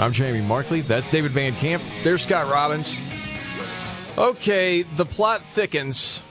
[0.00, 0.80] I'm Jamie Markley.
[0.80, 1.82] That's David Van Camp.
[2.04, 2.96] There's Scott Robbins.
[4.16, 6.22] Okay, the plot thickens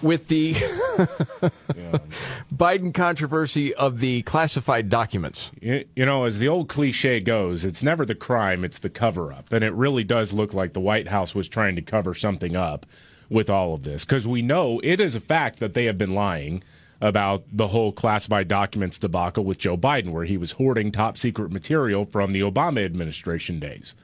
[0.00, 0.54] with the
[2.54, 5.50] Biden controversy of the classified documents.
[5.60, 9.32] You, you know, as the old cliche goes, it's never the crime, it's the cover
[9.32, 9.52] up.
[9.52, 12.86] And it really does look like the White House was trying to cover something up
[13.28, 16.14] with all of this because we know it is a fact that they have been
[16.14, 16.62] lying
[17.00, 21.50] about the whole classified documents debacle with Joe Biden, where he was hoarding top secret
[21.50, 23.94] material from the Obama administration days.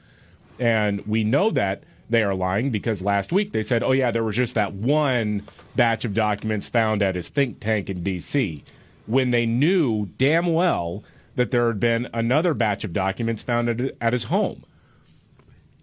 [0.59, 4.23] And we know that they are lying because last week they said, oh, yeah, there
[4.23, 5.43] was just that one
[5.75, 8.63] batch of documents found at his think tank in D.C.,
[9.05, 11.03] when they knew damn well
[11.35, 14.65] that there had been another batch of documents found at, at his home.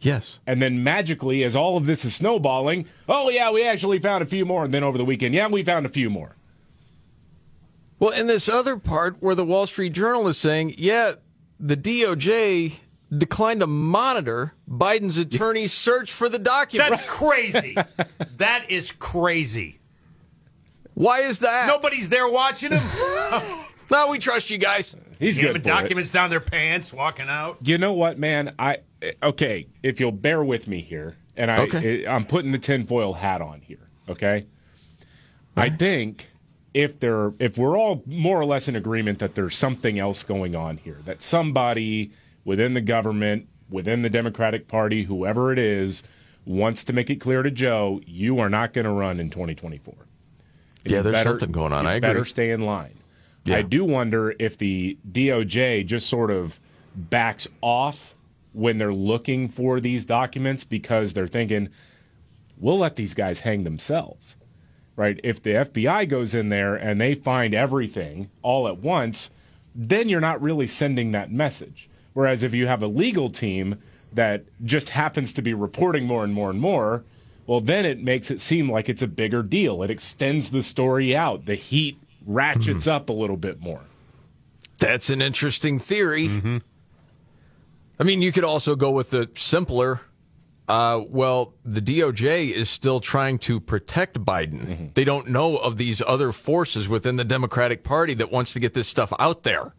[0.00, 0.40] Yes.
[0.46, 4.26] And then magically, as all of this is snowballing, oh, yeah, we actually found a
[4.26, 4.64] few more.
[4.64, 6.36] And then over the weekend, yeah, we found a few more.
[7.98, 11.14] Well, in this other part where the Wall Street Journal is saying, yeah,
[11.60, 12.78] the DOJ
[13.16, 16.90] declined to monitor Biden's attorney's search for the documents.
[16.90, 17.76] That's crazy.
[18.36, 19.78] that is crazy.
[20.94, 21.66] Why is that?
[21.66, 22.82] Nobody's there watching him.
[23.90, 24.94] no, we trust you guys.
[25.18, 26.12] He's Jamming good documents it.
[26.12, 27.58] down their pants, walking out.
[27.62, 28.54] You know what, man?
[28.58, 28.78] I
[29.22, 29.66] okay.
[29.82, 32.06] If you'll bear with me here, and I, Okay.
[32.06, 33.88] I'm putting the tinfoil hat on here.
[34.08, 34.46] Okay.
[35.56, 36.30] I think
[36.74, 40.54] if there, if we're all more or less in agreement that there's something else going
[40.56, 42.10] on here, that somebody
[42.44, 46.02] within the government, within the Democratic Party, whoever it is,
[46.44, 49.94] wants to make it clear to Joe, you are not going to run in 2024.
[50.84, 51.86] And Yeah, there's better- something going on.
[51.86, 52.08] I agree.
[52.10, 52.98] Better stay in line.
[53.44, 53.56] Yeah.
[53.58, 56.58] I do wonder if the DOJ just sort of
[56.96, 58.14] backs off
[58.52, 61.68] when they're looking for these documents because they're thinking,
[62.58, 64.36] we'll let these guys hang themselves.
[64.96, 65.18] Right?
[65.24, 69.30] If the FBI goes in there and they find everything all at once,
[69.74, 71.88] then you're not really sending that message.
[72.12, 73.80] Whereas if you have a legal team
[74.12, 77.04] that just happens to be reporting more and more and more,
[77.46, 79.82] well, then it makes it seem like it's a bigger deal.
[79.82, 81.46] It extends the story out.
[81.46, 82.96] The heat ratchets mm-hmm.
[82.96, 83.80] up a little bit more.
[84.78, 86.28] That's an interesting theory.
[86.28, 86.58] Mm-hmm.
[87.98, 90.00] I mean, you could also go with the simpler.
[90.66, 94.94] Uh, well, the DOJ is still trying to protect Biden.
[94.94, 98.72] They don't know of these other forces within the Democratic Party that wants to get
[98.72, 99.74] this stuff out there.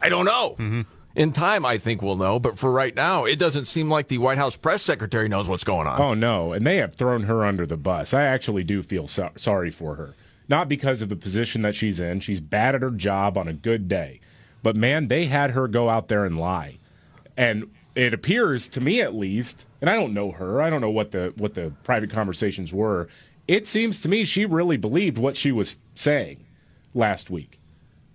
[0.00, 0.84] I don't know.
[1.16, 2.38] In time, I think we'll know.
[2.38, 5.64] But for right now, it doesn't seem like the White House press secretary knows what's
[5.64, 6.00] going on.
[6.00, 8.14] Oh no, and they have thrown her under the bus.
[8.14, 10.14] I actually do feel so- sorry for her.
[10.48, 12.20] Not because of the position that she's in.
[12.20, 14.20] She's bad at her job on a good day.
[14.62, 16.78] But man, they had her go out there and lie.
[17.36, 20.62] And it appears to me at least, and I don't know her.
[20.62, 23.08] I don't know what the what the private conversations were.
[23.48, 26.44] It seems to me she really believed what she was saying
[26.94, 27.58] last week.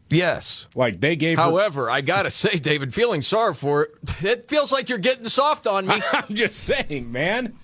[0.10, 0.68] Yes.
[0.76, 4.48] Like they gave her However, I got to say, David, feeling sorry for it, it
[4.48, 6.02] feels like you're getting soft on me.
[6.12, 7.58] I'm just saying, man.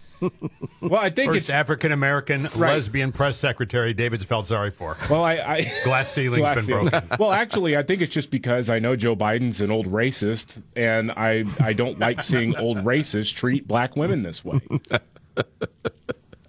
[0.81, 2.73] Well, I think First it's African American Right.
[2.75, 4.97] lesbian press secretary David's felt sorry for.
[5.09, 6.89] well, I, I Glass ceiling's Glass been ceiling.
[6.89, 7.09] broken.
[7.19, 11.11] well, actually, I think it's just because I know Joe Biden's an old racist, and
[11.11, 14.59] I I don't like seeing old racists treat black women this way.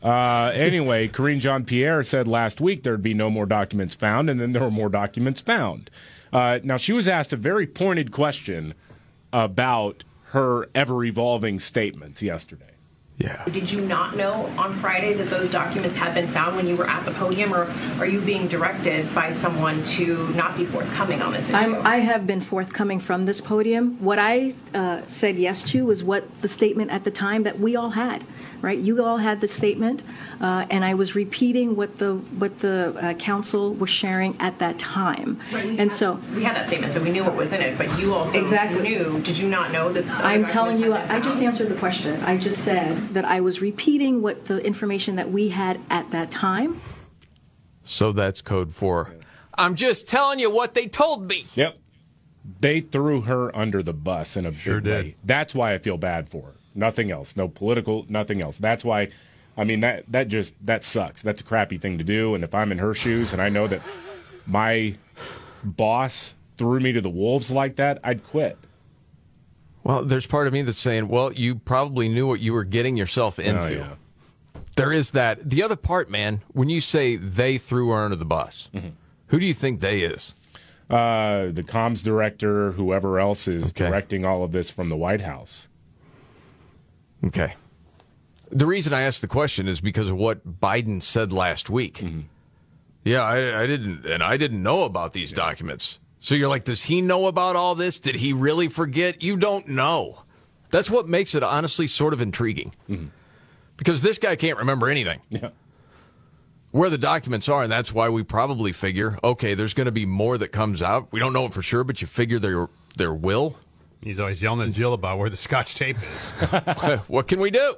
[0.02, 4.40] Uh, anyway, Karine Jean Pierre said last week there'd be no more documents found, and
[4.40, 5.90] then there were more documents found.
[6.32, 8.74] Uh, now, she was asked a very pointed question
[9.32, 12.71] about her ever evolving statements yesterday.
[13.22, 13.44] Yeah.
[13.44, 16.88] Did you not know on Friday that those documents had been found when you were
[16.88, 21.32] at the podium, or are you being directed by someone to not be forthcoming on
[21.32, 21.56] this issue?
[21.56, 23.96] I'm, I have been forthcoming from this podium.
[24.00, 27.76] What I uh, said yes to was what the statement at the time that we
[27.76, 28.24] all had,
[28.62, 28.78] right?
[28.78, 30.02] You all had the statement,
[30.40, 34.78] uh, and I was repeating what the what the uh, council was sharing at that
[34.78, 35.38] time.
[35.52, 37.76] Right, and had- so we had that statement, so we knew what was in it.
[37.76, 38.82] But you also Exactly.
[38.82, 39.20] knew.
[39.20, 40.08] Did you not know that?
[40.24, 42.22] I'm telling you, I just answered the question.
[42.22, 46.30] I just said that I was repeating what the information that we had at that
[46.30, 46.80] time.
[47.84, 49.12] So that's code for.
[49.58, 51.46] I'm just telling you what they told me.
[51.54, 51.78] Yep.
[52.60, 55.04] They threw her under the bus in a Sure big did.
[55.04, 55.16] way.
[55.24, 56.54] That's why I feel bad for her.
[56.74, 57.36] Nothing else.
[57.36, 58.58] No political, nothing else.
[58.58, 59.08] That's why
[59.56, 61.22] I mean that that just that sucks.
[61.22, 63.66] That's a crappy thing to do and if I'm in her shoes and I know
[63.66, 63.82] that
[64.46, 64.94] my
[65.62, 68.58] boss threw me to the wolves like that, I'd quit.
[69.84, 72.96] Well, there's part of me that's saying, well, you probably knew what you were getting
[72.96, 73.68] yourself into.
[73.68, 74.60] Oh, yeah.
[74.76, 75.50] There is that.
[75.50, 78.88] The other part, man, when you say they threw her under the bus, Mm-hmm.
[79.26, 80.34] who do you think they is?
[80.88, 83.86] Uh, the comms director, whoever else is Okay.
[83.88, 85.66] directing all of this from the White House.
[87.24, 87.54] Okay.
[88.50, 91.98] The reason I asked the question is because of what Biden said last week.
[91.98, 92.20] Mm-hmm.
[93.04, 95.98] Yeah, I, I didn't, and I didn't know about these documents.
[96.20, 97.98] So you're like, does he know about all this?
[97.98, 99.22] Did he really forget?
[99.22, 100.22] You don't know.
[100.70, 102.72] That's what makes it honestly sort of intriguing.
[103.76, 105.20] Because this guy can't remember anything.
[105.30, 105.50] Yeah.
[106.70, 110.06] Where the documents are, and that's why we probably figure, okay, there's going to be
[110.06, 111.08] more that comes out.
[111.10, 113.56] We don't know it for sure, but you figure there there will.
[114.02, 116.30] He's always yelling at Jill about where the scotch tape is.
[117.06, 117.76] what can we do?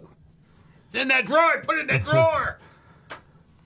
[0.87, 1.62] it's in that drawer.
[1.67, 2.59] Put it in that drawer.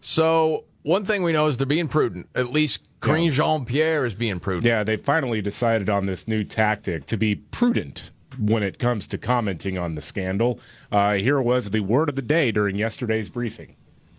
[0.00, 2.28] So one thing we know is they're being prudent.
[2.34, 4.64] At least Karine Jean Pierre is being prudent.
[4.64, 9.18] Yeah, they finally decided on this new tactic to be prudent when it comes to
[9.18, 10.60] commenting on the scandal.
[10.92, 13.74] Uh, here was the word of the day during yesterday's briefing.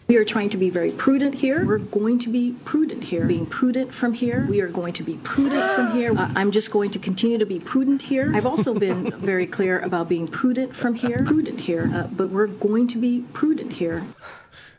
[0.10, 1.64] We are trying to be very prudent here.
[1.64, 3.28] We're going to be prudent here.
[3.28, 4.48] Being prudent from here.
[4.50, 6.18] We are going to be prudent from here.
[6.18, 8.32] Uh, I'm just going to continue to be prudent here.
[8.36, 11.24] I've also been very clear about being prudent from here.
[11.28, 11.92] Prudent here.
[11.94, 14.04] Uh, but we're going to be prudent here.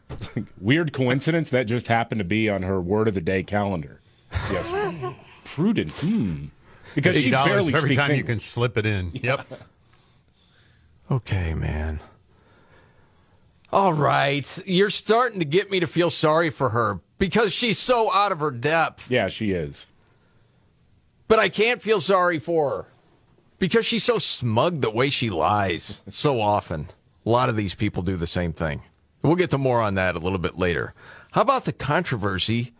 [0.61, 4.01] Weird coincidence that just happened to be on her word of the day calendar.
[4.51, 5.15] Yes.
[5.45, 5.93] prudent.
[5.93, 6.47] Hmm.
[6.97, 9.13] Because she Eight dollars barely every speaks time you can slip it in.
[9.15, 9.47] Yep.
[11.13, 11.99] Okay, man.
[13.73, 14.47] All right.
[14.67, 18.41] You're starting to get me to feel sorry for her because she's so out of
[18.41, 19.11] her depth.
[19.11, 19.87] Yeah, she is.
[21.29, 22.87] But I can't feel sorry for her
[23.61, 26.89] because she's so smug the way she lies so often.
[27.25, 28.83] A lot of these people do the same thing.
[29.23, 30.95] We'll get to more on that a little bit later.
[31.33, 32.73] How about the controversy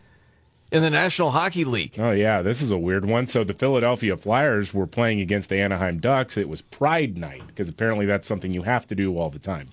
[0.71, 1.97] in the National Hockey League?
[1.99, 3.27] Oh yeah, this is a weird one.
[3.27, 6.37] So the Philadelphia Flyers were playing against the Anaheim Ducks.
[6.37, 9.69] It was Pride Night because apparently that's something you have to do all the time.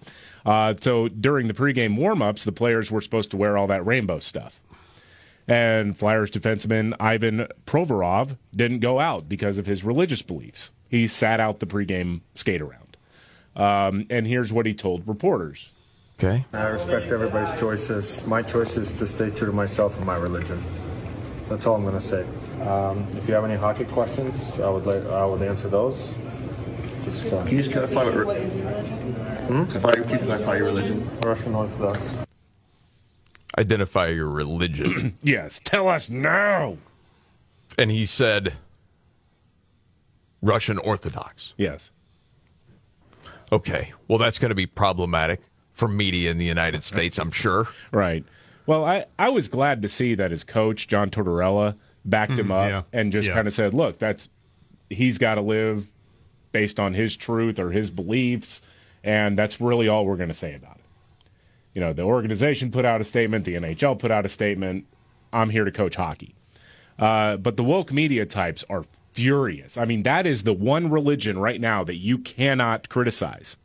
[0.46, 4.20] Uh, so during the pregame warmups, the players were supposed to wear all that rainbow
[4.20, 4.62] stuff.
[5.48, 10.72] And Flyers defenseman Ivan Provorov didn't go out because of his religious beliefs.
[10.90, 12.98] He sat out the pregame skate around.
[13.56, 15.72] Um, and here's what he told reporters.
[16.20, 16.46] Okay.
[16.52, 18.26] I respect everybody's choices.
[18.26, 20.62] My choice is to stay true to myself and my religion.
[21.50, 22.26] That's all I'm going to say.
[22.68, 26.14] Um, if you have any hockey questions, I would like, I would answer those.
[27.06, 28.16] Just uh, Can you just clarify what?
[28.16, 28.40] Re-
[29.48, 29.64] hmm?
[29.66, 31.10] Clarify, can you clarify your religion?
[31.24, 32.00] Russian Orthodox.
[33.58, 35.18] Identify your religion.
[35.24, 36.78] Yes, tell us now.
[37.78, 38.54] and he said
[40.42, 41.54] Russian Orthodox.
[41.58, 41.92] Yes.
[43.52, 43.94] Okay.
[44.08, 45.40] Well, that's going to be problematic
[45.72, 47.68] for media in the United States, I'm sure.
[47.92, 48.26] Right.
[48.68, 51.76] Well, I, I was glad to see that his coach, John Tortorella,
[52.06, 52.82] backed him up yeah.
[52.94, 53.34] and just Yeah.
[53.34, 54.30] kind of said, look, that's
[54.90, 55.90] he's got to live
[56.52, 58.62] based on his truth or his beliefs,
[59.04, 61.32] and that's really all we're going to say about it.
[61.74, 64.86] You know, the organization put out a statement, the NHL put out a statement.
[65.32, 66.36] I'm here to coach hockey.
[66.98, 69.78] Uh, but the woke media types are furious.
[69.78, 73.58] I mean, that is the one religion right now that you cannot criticize.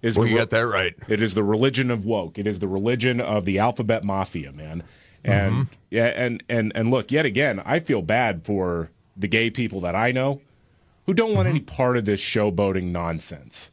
[0.00, 0.94] Is Well, the you got that right.
[1.08, 2.38] it is the religion of woke.
[2.38, 4.84] It is the religion of the alphabet mafia, man.
[5.24, 5.74] And mm-hmm.
[5.90, 9.96] yeah, and and and look, yet again, I feel bad for the gay people that
[9.96, 10.40] I know
[11.06, 11.56] who don't want mm-hmm.
[11.56, 13.70] any part of this showboating nonsense.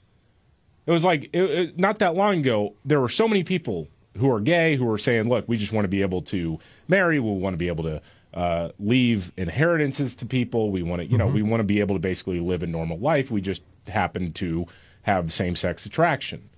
[0.86, 2.74] It was like it, it, not that long ago.
[2.84, 5.86] There were so many people who are gay who were saying, "Look, we just want
[5.86, 7.20] to be able to marry.
[7.20, 8.02] We want to be able to
[8.34, 10.70] uh, leave inheritances to people.
[10.70, 11.36] We want to, you know, mm-hmm.
[11.36, 13.32] we want to be able to basically live a normal life.
[13.32, 14.68] We just happen to
[15.06, 16.50] have same-sex attraction."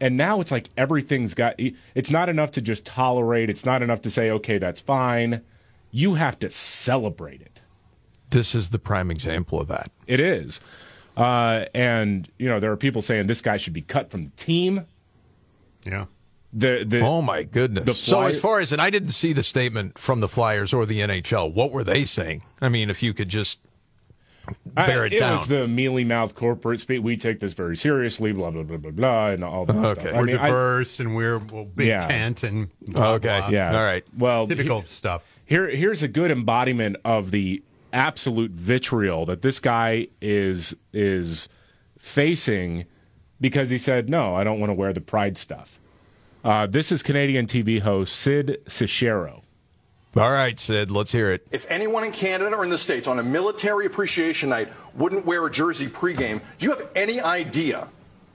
[0.00, 1.54] And now it's like everything's got.
[1.94, 3.48] It's not enough to just tolerate.
[3.48, 5.42] It's not enough to say, "Okay, that's fine."
[5.92, 7.60] You have to celebrate it.
[8.30, 9.90] This is the prime example of that.
[10.06, 10.60] It is.
[11.16, 14.30] Uh, and you know there are people saying this guy should be cut from the
[14.30, 14.86] team.
[15.84, 16.06] Yeah.
[16.52, 17.98] The the Oh my goodness!
[18.00, 21.00] So as far as and I didn't see the statement from the Flyers or the
[21.00, 21.52] NHL.
[21.52, 22.42] What were they saying?
[22.60, 23.58] I mean, if you could just
[24.76, 25.32] I- bear it down.
[25.38, 27.02] was the mealy mouth corporate speak.
[27.02, 28.32] We take this very seriously.
[28.32, 30.00] Blah blah blah blah blah, and all that Okay.
[30.00, 30.12] stuff.
[30.14, 32.00] We're I mean, I- diverse and we're well, big Yeah.
[32.06, 33.38] tent and blah, Okay.
[33.40, 33.48] blah.
[33.50, 33.76] yeah.
[33.76, 34.04] All right.
[34.16, 35.26] Well, Typical stuff.
[35.44, 41.48] Here, here's a good embodiment of the absolute vitriol that this guy is is
[41.98, 42.84] facing
[43.40, 45.78] because he said, "No, I don't want to wear the pride stuff."
[46.44, 49.41] Uh, this is Canadian TV host Sid Seixeiro.
[50.14, 51.46] All right, Sid, let's hear it.
[51.50, 55.46] If anyone in Canada or in the States on a military appreciation night wouldn't wear
[55.46, 57.88] a jersey pregame, do you have any idea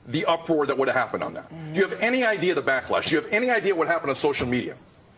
[0.07, 1.49] the uproar that would have happened on that?
[1.73, 3.09] Do you have any idea the backlash?
[3.09, 4.75] Do you have any idea what happened on social media?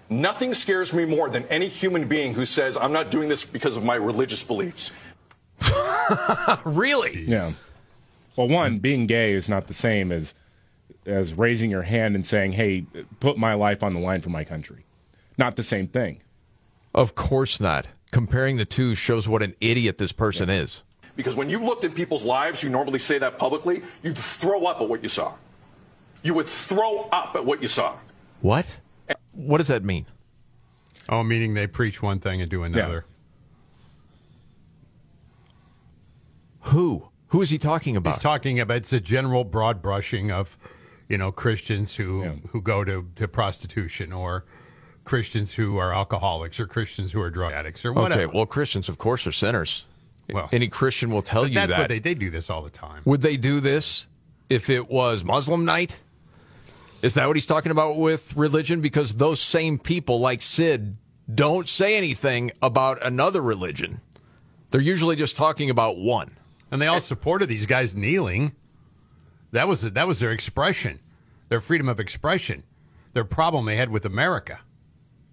[0.10, 3.78] Nothing scares me more than any human being who says, I'm not doing this because
[3.78, 4.92] of my religious beliefs.
[6.66, 7.26] Really?
[7.28, 7.52] Yeah,
[8.36, 10.34] Well, one, being gay is not the same as
[11.06, 12.86] as raising your hand and saying, "Hey,
[13.20, 14.86] put my life on the line for my country."
[15.38, 16.22] Not the same thing.
[16.94, 17.88] Of course not.
[18.12, 20.82] Comparing the two shows what an idiot this person is.
[21.16, 24.82] Because when you looked in people's lives you normally say that publicly, you'd throw up
[24.82, 25.34] at what you saw.
[26.24, 27.96] You would throw up at what you saw.
[28.42, 28.80] What?
[29.34, 30.06] What does that mean?
[31.08, 33.06] Oh, meaning they preach one thing and do another.
[36.62, 37.10] Who?
[37.28, 38.16] Who is he talking about?
[38.16, 40.58] He's talking about it's a general broad brushing of,
[41.08, 44.46] you know, Christians who who go to, to prostitution or
[45.06, 48.22] Christians who are alcoholics or Christians who are drug addicts or whatever.
[48.24, 49.86] Okay, well, Christians, of course, are sinners.
[50.32, 51.80] Well, Any Christian will tell But you that's that.
[51.80, 53.02] what they they do this all the time.
[53.06, 54.06] Would they do this
[54.50, 56.00] if it was Muslim night?
[57.02, 58.82] Is that what he's talking about with religion?
[58.82, 60.98] Because those same people, like Sid,
[61.34, 64.02] don't say anything about another religion.
[64.72, 66.38] They're usually just talking about one.
[66.72, 68.54] And they all supported these guys kneeling.
[69.52, 71.00] That was that was their expression,
[71.48, 72.64] their freedom of expression,
[73.14, 74.60] their problem they had with America.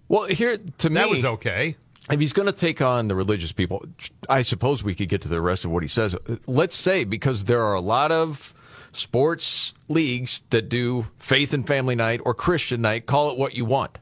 [0.09, 1.75] Well, here to me, That was okay.
[2.09, 3.85] If he's going to take on the religious people,
[4.29, 6.15] I suppose we could get to the rest of what he says.
[6.45, 8.53] Let's say because there are a lot of
[8.93, 13.65] sports leagues that do faith and family night or Christian night, call it what you
[13.65, 13.99] want.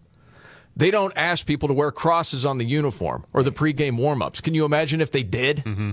[0.77, 4.41] They don't ask people to wear crosses on the uniform or the pregame warm-ups.
[4.41, 5.57] Can you imagine if they did?
[5.57, 5.91] Mm-hmm.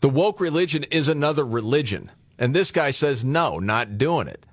[0.00, 4.46] The woke religion is another religion, and this guy says no, not doing it.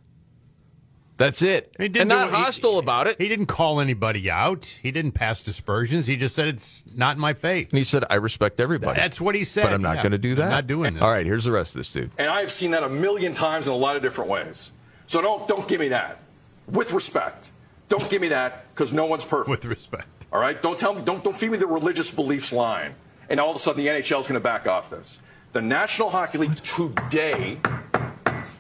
[1.18, 1.74] That's it.
[1.78, 3.20] He didn't and do not it- he- hostile about it.
[3.20, 4.66] He didn't call anybody out.
[4.66, 6.08] He didn't pass dispersions.
[6.08, 7.70] He just said it's not my faith.
[7.72, 9.00] And he said, I respect everybody.
[9.00, 9.64] That's what he said.
[9.64, 10.02] But I'm not yeah.
[10.04, 10.44] going to do that.
[10.44, 11.04] I'm not doing this.
[11.04, 12.12] All right, here's the rest of this dude.
[12.18, 14.72] And I've seen that a million times in a lot of different ways.
[15.08, 16.20] So don't don't give me that.
[16.68, 17.52] With respect.
[17.88, 19.50] Don't give me that because no one's perfect.
[19.50, 20.08] With respect.
[20.34, 20.62] All right?
[20.62, 22.96] Don't tell me don't don't feed me the religious beliefs line.
[23.30, 25.20] And all of a sudden the NHL is going to back off this.
[25.54, 27.60] The National Hockey League today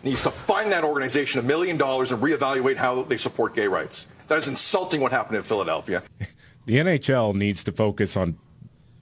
[0.05, 4.07] needs to find that organization a million dollars and reevaluate how they support gay rights.
[4.27, 6.03] That is insulting what happened in Philadelphia.
[6.65, 8.37] The NHL needs to focus on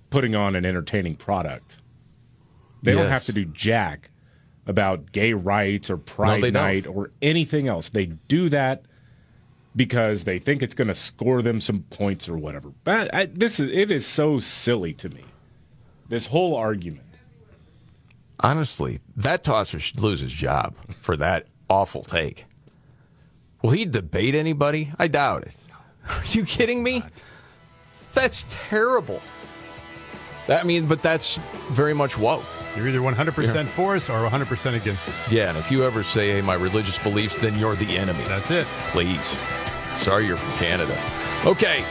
[0.10, 1.78] putting on an entertaining product.
[2.82, 4.10] They don't have to do jack
[4.66, 6.64] about gay rights or Pride they don't.
[6.64, 7.90] Night or anything else.
[7.90, 8.84] They do that
[9.76, 12.74] because they think it's going to score them some points or whatever.
[12.84, 15.24] But I, this is it is so silly to me.
[16.10, 17.13] This whole argument.
[18.44, 22.46] Honestly, that tosser should lose his job for that awful take.
[23.62, 24.92] Will he debate anybody?
[25.00, 25.56] I doubt it.
[26.10, 27.04] Are you kidding me?
[28.14, 29.22] That's terrible.
[30.48, 32.44] That, I mean, but that's very much woke.
[32.76, 35.32] You're either 100% for us or 100% against us.
[35.32, 38.24] Yeah, and if you ever say, hey, my religious beliefs, then you're the enemy.
[38.26, 38.68] That's it.
[38.92, 39.38] Please.
[39.98, 41.00] Sorry you're from Canada.
[41.46, 41.86] Okay.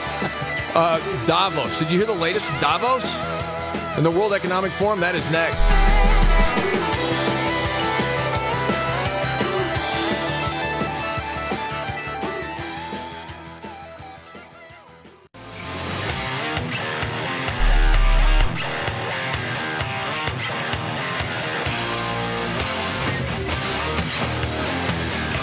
[0.75, 1.79] Uh, Davos.
[1.79, 3.05] Did you hear the latest from Davos?
[3.97, 5.01] And the World Economic Forum?
[5.01, 6.22] That is next.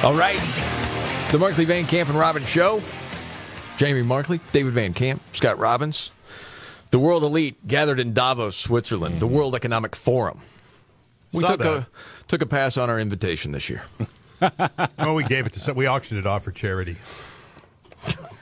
[0.01, 0.39] All right.
[1.31, 2.81] The Markley Van Camp and Robbins Show.
[3.77, 6.11] Jamie Markley, David Van Camp, Scott Robbins.
[6.89, 9.35] The world elite gathered in Davos, Switzerland, the mm-hmm.
[9.35, 10.39] World Economic Forum.
[11.31, 11.87] We Saw took a
[12.27, 13.83] took a pass on our invitation this year.
[14.97, 16.95] Well, we gave it to some, we auctioned it off for charity.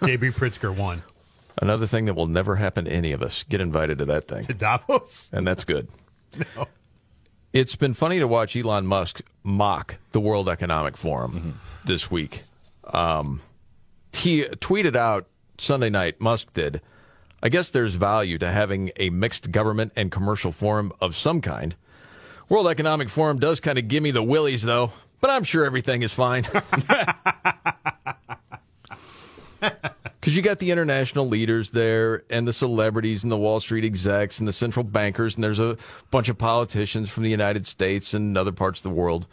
[0.01, 1.01] JB Pritzker won.
[1.59, 3.41] Another thing that will never happen to any of us.
[3.41, 4.43] Get invited to that thing.
[4.43, 5.27] To Davos?
[5.31, 5.87] And that's good.
[6.55, 6.67] no.
[7.51, 12.43] It's been funny to watch Elon Musk mock the World Economic Forum this week.
[12.93, 13.41] Um,
[14.13, 15.25] he tweeted out
[15.57, 16.81] Sunday night, Musk did,
[17.41, 21.75] I guess there's value to having a mixed government and commercial forum of some kind.
[22.49, 26.01] World Economic Forum does kind of give me the willies, though, but I'm sure everything
[26.01, 26.45] is fine.
[30.27, 34.39] Because you got the international leaders there, and the celebrities, and the Wall Street execs,
[34.39, 35.77] and the central bankers, and there's a
[36.11, 39.25] bunch of politicians from the United States and other parts of the world.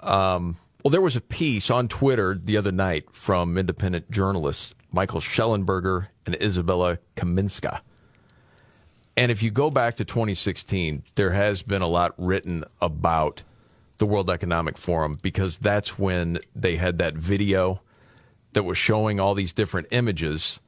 [0.00, 5.20] Um, well, there was a piece on Twitter the other night from independent journalists Michael
[5.20, 7.80] Shellenberger and Isabella Kaminska.
[9.18, 13.42] And if you go back to 2016, there has been a lot written about
[13.98, 17.80] the World Economic Forum because that's when they had that video
[18.52, 20.60] that was showing all these different images.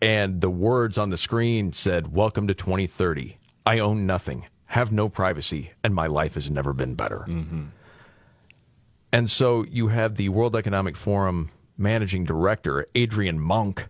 [0.00, 4.46] And the words on the screen said welcome to 2030 i own nothing.
[4.66, 5.72] Have no privacy.
[5.82, 7.24] And my life has never been better.
[9.12, 13.88] And so you have the world economic forum managing director adrian monck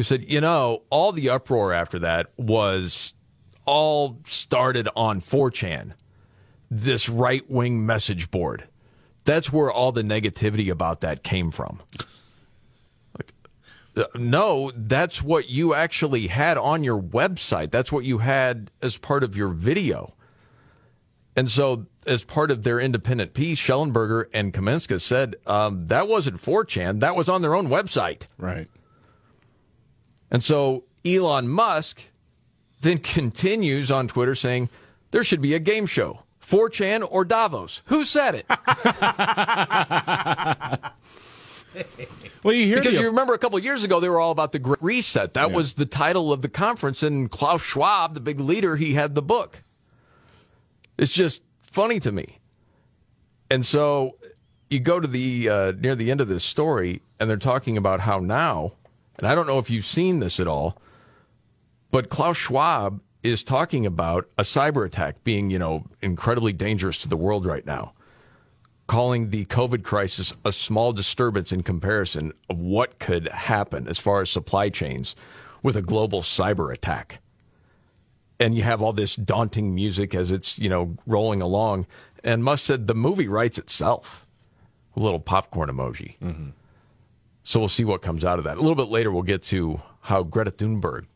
[0.00, 3.12] who said you know all the uproar after that was
[3.66, 5.92] all started on 4chan
[6.70, 8.66] this right wing message board.
[9.24, 11.80] That's where all the negativity about that came from.
[13.18, 13.34] Like,
[13.94, 17.70] uh, no, that's what you actually had on your website.
[17.70, 20.14] That's what you had as part of your video.
[21.36, 26.38] And so, as part of their independent piece, Shellenberger and Kaminska said um, that wasn't
[26.38, 28.22] 4chan, that was on their own website.
[28.38, 28.66] Right.
[30.30, 32.02] And so, Elon Musk
[32.82, 34.68] then continues on Twitter saying
[35.10, 37.82] there should be a game show 4chan or Davos.
[37.86, 38.46] Who said it?
[42.42, 44.52] well, you hear because you remember a couple of years ago they were all about
[44.52, 45.34] the Great Reset.
[45.34, 45.56] That Yeah.
[45.56, 49.22] was the title of the conference, and Klaus Schwab, the big leader, he had the
[49.22, 49.62] book.
[50.98, 52.38] It's just funny to me.
[53.50, 54.16] And so
[54.68, 58.00] you go to the uh, near the end of this story, and they're talking about
[58.00, 58.72] how now,
[59.20, 60.80] and I don't know if you've seen this at all,
[61.90, 67.08] but Klaus Schwab is talking about a cyber attack being, you know, incredibly dangerous to
[67.08, 67.92] the world right now,
[68.86, 74.20] calling the COVID crisis a small disturbance in comparison of what could happen as far
[74.22, 75.14] as supply chains
[75.62, 77.20] with a global cyber attack.
[78.38, 81.86] And you have all this daunting music as it's, you know, rolling along.
[82.24, 84.26] And Musk said the movie writes itself.
[84.96, 86.16] A little popcorn emoji.
[86.20, 86.48] Mm-hmm.
[87.50, 88.58] So we'll see what comes out of that.
[88.58, 91.06] A little bit later, we'll get to how Greta Thunberg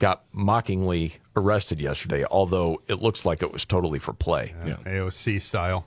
[0.00, 4.56] got mockingly arrested yesterday, although it looks like it was totally for play.
[4.66, 4.78] Yeah.
[4.84, 5.86] AOC style.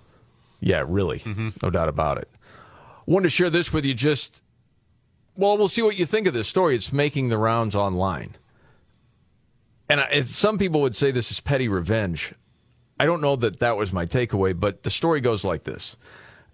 [0.62, 1.20] Yeah, really.
[1.20, 1.50] Mm-hmm.
[1.62, 2.30] No doubt about it.
[3.06, 4.42] Wanted to share this with you just,
[5.36, 6.78] well, we'll see what you think of this story.
[6.78, 8.38] It's making the rounds online.
[9.90, 12.34] And I- it's, some people would say this is petty revenge.
[12.98, 15.98] I don't know that that was my takeaway, but the story goes like this.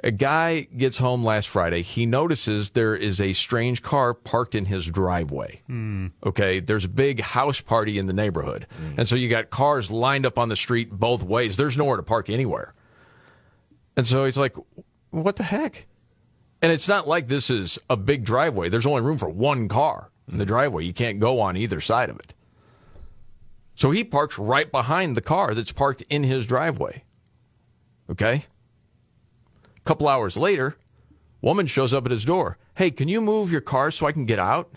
[0.03, 1.84] A guy gets home last Friday.
[1.84, 5.62] He notices there is a strange car parked in his driveway.
[5.67, 6.08] Hmm.
[6.25, 8.65] Okay, there's a big house party in the neighborhood.
[8.77, 9.00] Hmm.
[9.00, 11.55] And so you got cars lined up on the street both ways.
[11.55, 12.74] There's nowhere to park anywhere.
[13.96, 14.55] And so he's like,
[15.12, 15.86] what the heck?
[16.63, 18.70] And it's not like this is a big driveway.
[18.70, 20.50] There's only room for one car in the hmm.
[20.50, 20.83] driveway.
[20.83, 22.33] You can't go on either side of it.
[23.75, 27.03] So he parks right behind the car that's parked in his driveway.
[28.09, 28.46] Okay?
[29.83, 30.77] A couple hours later,
[31.41, 32.57] woman shows up at his door.
[32.75, 34.72] Hey, can you move your car so I can get out?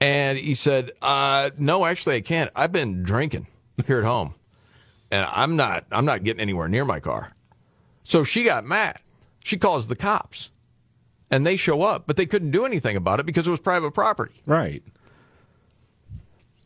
[0.00, 2.50] And he said, uh, no, actually I can't.
[2.56, 3.46] I've been drinking
[3.86, 4.34] here at home.
[5.10, 7.32] And I'm not I'm not getting anywhere near my car.
[8.02, 8.98] So she got mad.
[9.44, 10.50] She calls the cops.
[11.30, 13.92] And they show up, but they couldn't do anything about it because it was private
[13.92, 14.34] property.
[14.44, 14.82] Right.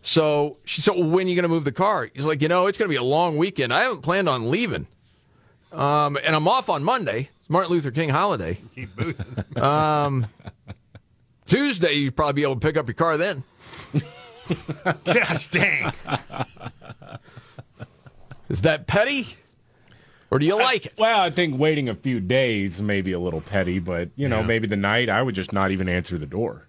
[0.00, 2.08] So she said, Well, when are you going to move the car?
[2.14, 3.72] He's like, You know, it's going to be a long weekend.
[3.74, 4.86] I haven't planned on leaving.
[5.72, 7.28] Um, and I'm off on Monday.
[7.40, 8.58] It's Martin Luther King holiday.
[8.74, 9.26] Keep boozing.
[9.62, 10.26] Um,
[11.46, 13.42] Tuesday, you'd probably be able to pick up your car then.
[15.04, 15.92] Gosh dang.
[18.48, 19.36] Is that petty?
[20.30, 20.94] Or do you like it?
[20.98, 24.40] Well, I think waiting a few days may be a little petty, but you know,
[24.40, 24.46] Yeah.
[24.46, 26.66] maybe the night I would just not even answer the door.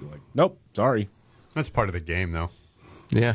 [0.00, 1.08] Be like, nope, sorry.
[1.54, 2.50] That's part of the game, though.
[3.10, 3.34] Yeah.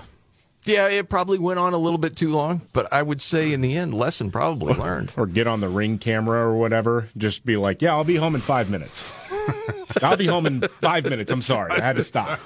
[0.66, 3.62] Yeah, it probably went on a little bit too long, but I would say in
[3.62, 5.14] the end, lesson probably learned.
[5.16, 7.10] Or get on the ring camera or whatever.
[7.18, 9.12] Just be like, yeah, I'll be home in five minutes.
[10.02, 11.32] I'll be home in five minutes.
[11.32, 11.72] I'm sorry.
[11.72, 12.40] I had to stop.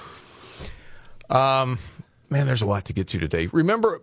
[1.30, 1.78] Um,
[2.28, 3.46] man, there's a lot to get to today.
[3.52, 4.02] Remember,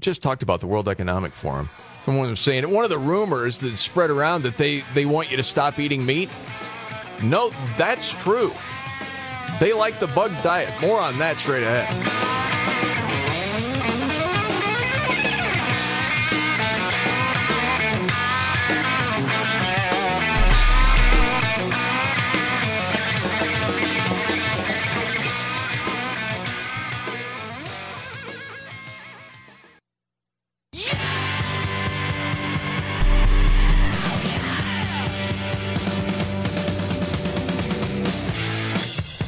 [0.00, 1.68] just talked about the World Economic Forum.
[2.04, 5.36] Someone was saying one of the rumors that spread around that they, they want you
[5.36, 6.30] to stop eating meat.
[7.22, 8.50] No, that's true.
[9.60, 10.72] They like the bug diet.
[10.80, 12.91] More on that straight ahead.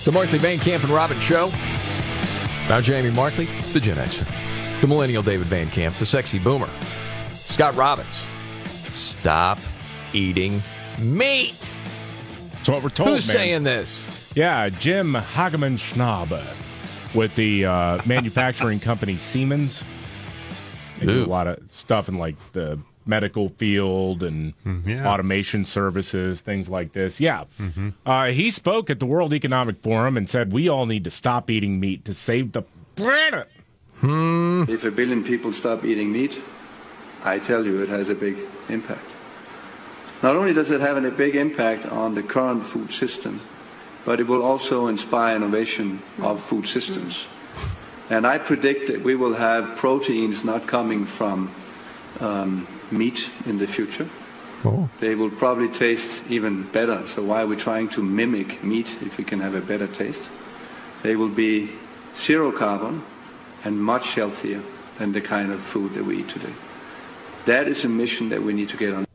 [0.05, 1.51] The Markley Van Camp and Robbins Show.
[2.69, 4.81] Now Jamie Markley, the Gen Xer.
[4.83, 6.69] The Millennial David Van Camp, the Sexy Boomer.
[7.33, 8.23] Scott Robbins.
[8.91, 9.59] Stop
[10.13, 10.63] eating
[10.99, 11.73] meat.
[12.53, 13.09] That's what we're told.
[13.09, 13.37] Who's man.
[13.37, 14.33] saying this?
[14.35, 16.45] Yeah, Jim Hagemann Snabe
[17.15, 19.83] with the uh, manufacturing company Siemens.
[20.99, 24.55] They do a lot of stuff in like the medical field and
[24.87, 25.07] yeah.
[25.07, 27.21] automation services, things like this.
[27.21, 27.45] Yeah.
[28.07, 31.51] Uh, he spoke at the World Economic Forum and said, We all need to stop
[31.51, 32.63] eating meat to save the
[32.97, 33.49] planet.
[34.03, 36.39] If a billion people stop eating meat,
[37.23, 38.37] I tell you it has a big
[38.69, 39.01] impact.
[40.23, 43.41] Not only does it have a big impact on the current food system,
[44.05, 47.27] but it will also inspire innovation of food systems.
[48.11, 51.55] And I predict that we will have proteins not coming from
[52.21, 54.09] um, meat in the future.
[54.65, 54.89] Oh.
[55.01, 57.07] They will probably taste even better.
[57.07, 60.23] So why are we trying to mimic meat if we can have a better taste?
[61.03, 61.71] They will be
[62.17, 63.03] zero carbon
[63.65, 64.63] and much healthier
[64.99, 66.55] than the kind of food that we eat today.
[67.45, 69.07] That is a mission that we need to get on.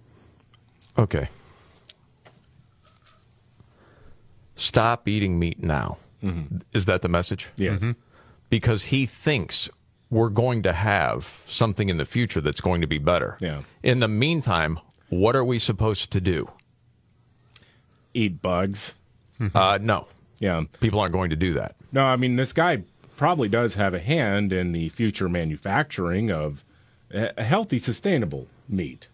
[0.98, 1.30] Okay.
[4.56, 5.98] Stop eating meat now.
[6.74, 7.48] Is that the message?
[7.56, 7.82] Yes.
[7.82, 7.96] Mhm.
[8.50, 9.70] Because he thinks
[10.10, 13.38] we're going to have something in the future that's going to be better.
[13.40, 13.62] Yeah.
[13.84, 16.50] In the meantime, what are we supposed to do?
[18.14, 18.96] Eat bugs.
[19.54, 20.08] Uh, no.
[20.40, 20.64] Yeah.
[20.82, 21.76] People aren't going to do that.
[21.92, 22.84] No, I mean this guy
[23.16, 26.64] probably does have a hand in the future manufacturing of
[27.12, 29.08] a a healthy, sustainable meat.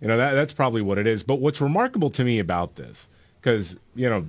[0.00, 1.22] You know that that's probably what it is.
[1.22, 3.08] But what's remarkable to me about this,
[3.40, 4.24] because you know,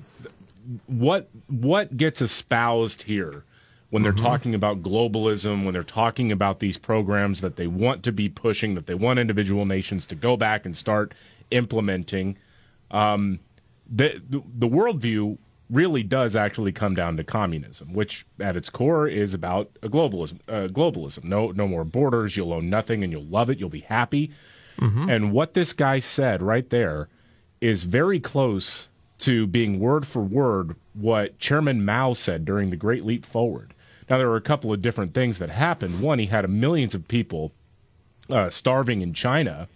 [0.88, 3.46] what what gets espoused here
[3.92, 8.12] when they're talking about globalism, when they're talking about these programs that they want to
[8.12, 11.14] be pushing, that they want individual nations to go back and start
[11.52, 12.38] implementing,
[12.90, 13.40] um,
[13.88, 15.38] the, the the worldview
[15.70, 20.40] really does actually come down to communism, which at its core is about a globalism.
[20.48, 21.26] Uh, globalism.
[21.26, 22.36] No, no more borders.
[22.36, 23.60] You'll own nothing, and you'll love it.
[23.60, 24.32] You'll be happy.
[25.10, 27.08] And what this guy said right there
[27.60, 28.88] is very close
[29.20, 33.74] to being word for word what Chairman Mao said during the Great Leap Forward.
[34.12, 36.02] Now there were a couple of different things that happened.
[36.02, 37.54] One, he had millions of people
[38.30, 39.70] uh, starving in China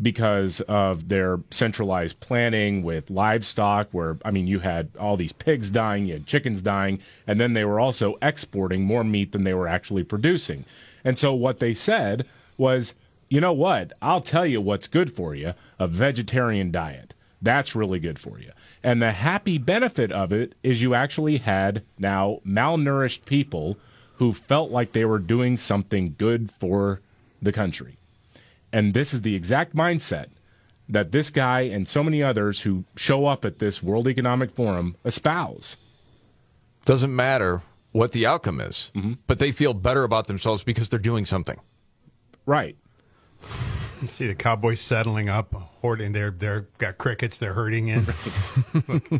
[0.00, 5.68] because of their centralized planning with livestock where i mean you had all these pigs
[5.68, 9.52] dying you had chickens dying and then they were also exporting more meat than they
[9.52, 10.64] were actually producing.
[11.04, 12.24] And so what they said
[12.56, 12.94] was
[13.28, 13.92] you know what?
[14.00, 17.12] I'll tell you what's good for you a vegetarian diet.
[17.42, 21.82] That's really good for you and the happy benefit of it is you actually had
[21.98, 23.76] now malnourished people
[24.16, 27.00] who felt like they were doing something good for
[27.42, 27.96] the country
[28.72, 30.26] and this is the exact mindset
[30.88, 34.96] that this guy and so many others who show up at this World Economic Forum
[35.04, 35.76] espouse.
[36.84, 37.62] Doesn't matter
[37.92, 39.12] what the outcome is, Mm-hmm.
[39.28, 41.58] but they feel better about themselves because they're doing something.
[42.44, 42.76] Right.
[44.00, 46.12] You see the cowboys settling up, hoarding.
[46.12, 47.36] They're they're got crickets.
[47.36, 48.06] They're herding in.
[48.06, 49.10] Look,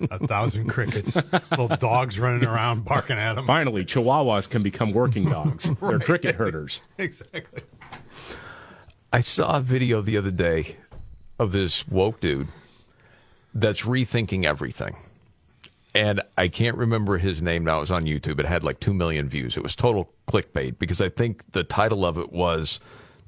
[0.10, 1.16] a thousand crickets.
[1.50, 3.44] Little dogs running around barking at them.
[3.44, 5.70] Finally, Chihuahuas can become working dogs.
[5.80, 6.80] They're cricket herders.
[6.98, 7.62] Exactly.
[9.12, 10.76] I saw a video the other day
[11.38, 12.48] of this woke dude
[13.52, 14.96] that's rethinking everything.
[15.94, 17.78] And I can't remember his name now.
[17.78, 18.38] It was on YouTube.
[18.38, 19.56] It had like 2 million views.
[19.56, 22.78] It was total clickbait because I think the title of it was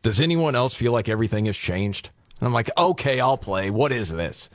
[0.05, 2.11] Does anyone else feel like everything has changed?
[2.39, 3.71] And I'm like, okay, I'll play.
[3.71, 4.49] What is this?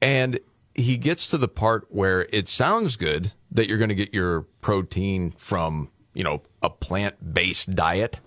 [0.00, 0.38] And
[0.76, 4.42] he gets to the part where it sounds good that you're going to get your
[4.60, 8.20] protein from, you know, a plant based diet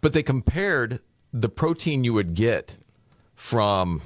[0.00, 1.00] but they compared
[1.32, 2.78] the protein you would get
[3.34, 4.00] from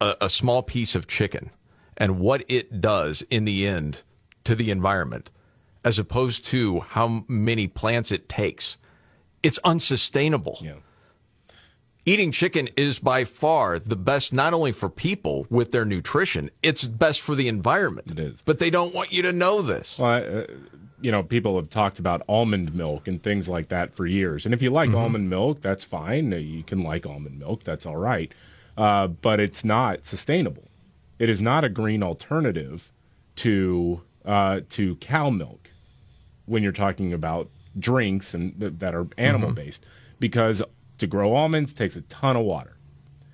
[0.00, 1.50] a, a small piece of chicken
[1.96, 4.02] and what it does in the end
[4.44, 5.30] to the environment
[5.84, 8.76] as opposed to how many plants it takes.
[9.46, 10.58] It's unsustainable.
[12.04, 16.82] Eating chicken is by far the best, not only for people with their nutrition, it's
[16.84, 18.10] best for the environment.
[18.10, 18.42] It is.
[18.44, 19.98] But they don't want you to know this.
[20.00, 20.44] Well, uh,
[21.00, 24.44] you know, people have talked about almond milk and things like that for years.
[24.44, 24.98] And if you like Mhm.
[24.98, 26.32] almond milk, that's fine.
[26.32, 28.32] Uh, You can like almond milk, that's all right.
[28.76, 30.68] Uh, but it's not sustainable.
[31.20, 32.90] It is not a green alternative
[33.36, 35.70] to uh, to cow milk
[36.46, 39.84] when you're talking about drinks and that are animal based,
[40.18, 40.62] because
[40.98, 42.72] to grow almonds takes a ton of water.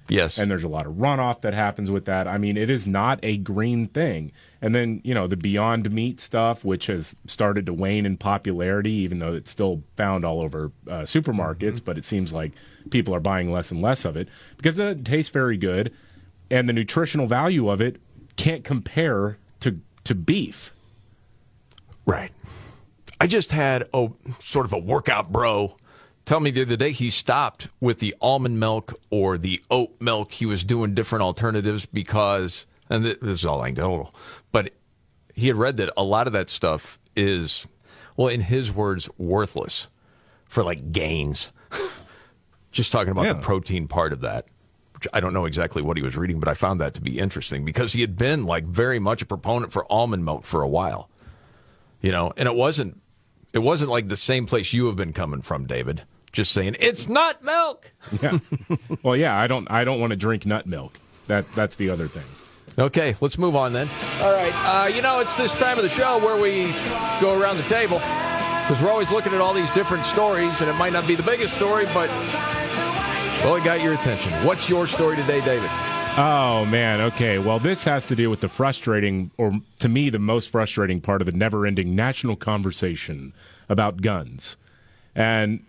[0.08, 0.36] Yes.
[0.36, 2.26] And there's a lot of runoff that happens with that.
[2.28, 4.32] I mean, it is not a green thing.
[4.60, 8.92] And then, you know, the Beyond Meat stuff, which has started to wane in popularity,
[8.92, 12.52] even though it's still found all over uh, supermarkets, but it seems like
[12.90, 15.92] people are buying less and less of it because it tastes very good.
[16.50, 17.96] And the nutritional value of it
[18.36, 20.74] can't compare to, to beef.
[22.04, 22.32] Right.
[23.22, 24.08] I just had a
[24.40, 25.76] sort of a workout bro
[26.24, 30.32] tell me the other day he stopped with the almond milk or the oat milk.
[30.32, 34.12] He was doing different alternatives because, and this is all anecdotal,
[34.50, 34.72] but
[35.36, 37.64] he had read that a lot of that stuff is,
[38.16, 39.86] well, in his words, worthless
[40.44, 41.52] for like gains.
[42.72, 43.34] just talking about Yeah.
[43.34, 44.46] the protein part of that.
[44.94, 47.20] Which I don't know exactly what he was reading, but I found that to be
[47.20, 50.68] interesting because he had been like very much a proponent for almond milk for a
[50.68, 51.08] while
[52.00, 53.00] you know and it wasn't
[53.52, 57.08] it wasn't like the same place you have been coming from david just saying it's
[57.08, 57.90] not milk
[58.22, 58.38] Yeah.
[59.02, 60.98] well, yeah, I don't I don't want to drink nut milk.
[61.26, 62.24] That that's the other thing.
[62.78, 63.88] okay let's move on then
[64.20, 66.72] all right uh, you know it's this time of the show where we
[67.20, 70.74] go around the table Because we're always looking at all these different stories, and it
[70.74, 72.08] might not be the biggest story, but
[73.42, 74.32] well, it got your attention.
[74.46, 75.68] What's your story today, David?
[76.14, 77.38] Oh man, okay.
[77.38, 81.22] Well, this has to do with the frustrating, or to me, the most frustrating part
[81.22, 83.32] of the never-ending national conversation
[83.66, 84.58] about guns.
[85.14, 85.64] And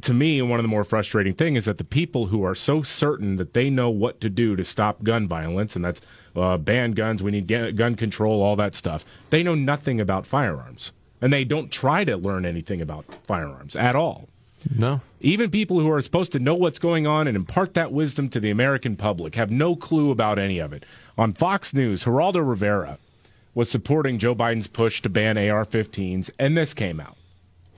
[0.00, 2.82] to me, one of the more frustrating things is that the people who are so
[2.82, 6.00] certain that they know what to do to stop gun violence, and that's
[6.36, 10.92] uh, ban guns, we need gun control, all that stuff, they know nothing about firearms,
[11.20, 14.28] and they don't try to learn anything about firearms at all.
[14.76, 15.00] No.
[15.20, 18.40] Even people who are supposed to know what's going on and impart that wisdom to
[18.40, 20.84] the American public have no clue about any of it.
[21.16, 22.98] On Fox News, Geraldo Rivera
[23.54, 27.16] was supporting Joe Biden's push to ban AR 15s, and this came out.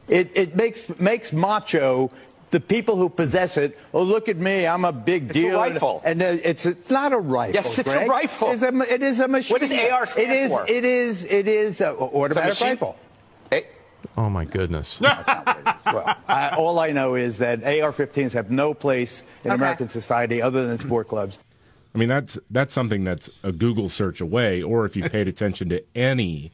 [0.08, 2.10] It, it makes, makes macho
[2.50, 3.78] the people who possess it.
[3.94, 5.56] Oh, look at me, I'm a big It's a deal.
[5.58, 6.02] rifle.
[6.04, 7.54] And uh, it's, it's not a rifle.
[7.54, 8.50] Yes, it's a rifle.
[8.50, 9.54] It's a, it is a machine.
[9.54, 10.66] What does AR stand it is, for?
[10.68, 12.96] It is, it is an automatic machine- rifle.
[14.16, 14.98] Oh my goodness.
[15.00, 19.54] well, I, all I know is that AR-15s have no place in Okay.
[19.56, 21.38] American society other than sport clubs.
[21.94, 25.68] I mean, that's that's something that's a Google search away, or if you paid attention
[25.70, 26.52] to any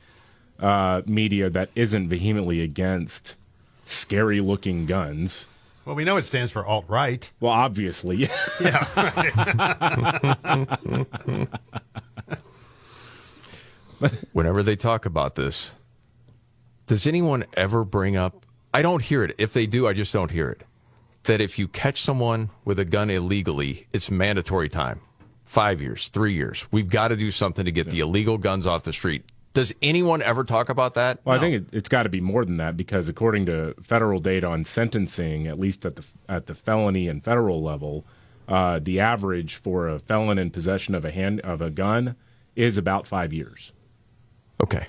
[0.58, 3.36] uh, media that isn't vehemently against
[3.84, 5.46] scary looking guns.
[5.84, 7.30] Well, we know it stands for alt right.
[7.38, 8.28] Well, obviously.
[8.60, 8.84] yeah.
[14.32, 15.74] Whenever they talk about this,
[16.86, 18.46] does anyone ever bring up?
[18.72, 19.34] I don't hear it.
[19.38, 20.62] If they do, I just don't hear it.
[21.24, 25.00] That if you catch someone with a gun illegally, it's mandatory time.
[25.44, 26.66] Five years, three years.
[26.70, 29.24] We've got to do something to get the illegal guns off the street.
[29.52, 31.20] Does anyone ever talk about that?
[31.24, 34.20] Well, I think it, it's got to be more than that because according to federal
[34.20, 38.04] data on sentencing, at least at the at the felony and federal level,
[38.48, 42.16] uh, the average for a felon in possession of a hand of a gun
[42.54, 43.72] is about five years.
[44.62, 44.88] Okay.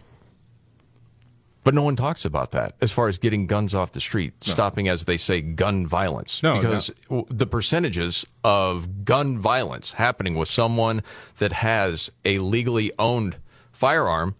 [1.68, 4.88] But no one talks about that as far as getting guns off the street, stopping,
[4.88, 6.42] as they say, gun violence.
[6.42, 11.04] No, because w the percentages of gun violence happening with someone
[11.40, 13.36] that has a legally owned
[13.74, 14.36] firearm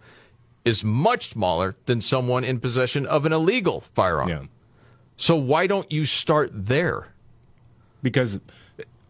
[0.64, 4.30] is much smaller than someone in possession of an illegal firearm.
[4.30, 4.44] Yeah.
[5.18, 7.10] So why don't you start there?
[8.02, 8.40] Because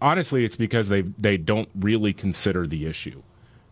[0.01, 3.21] honestly, it's because they they don't really consider the issue.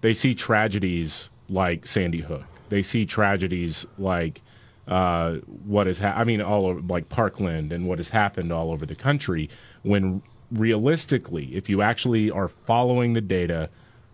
[0.02, 2.46] They see tragedies like Sandy Hook.
[2.70, 4.42] They see tragedies like
[4.88, 8.72] uh, what has ha- I mean, all over like Parkland and what has happened all
[8.72, 9.50] over the country.
[9.82, 13.70] When realistically, if you actually are following the data,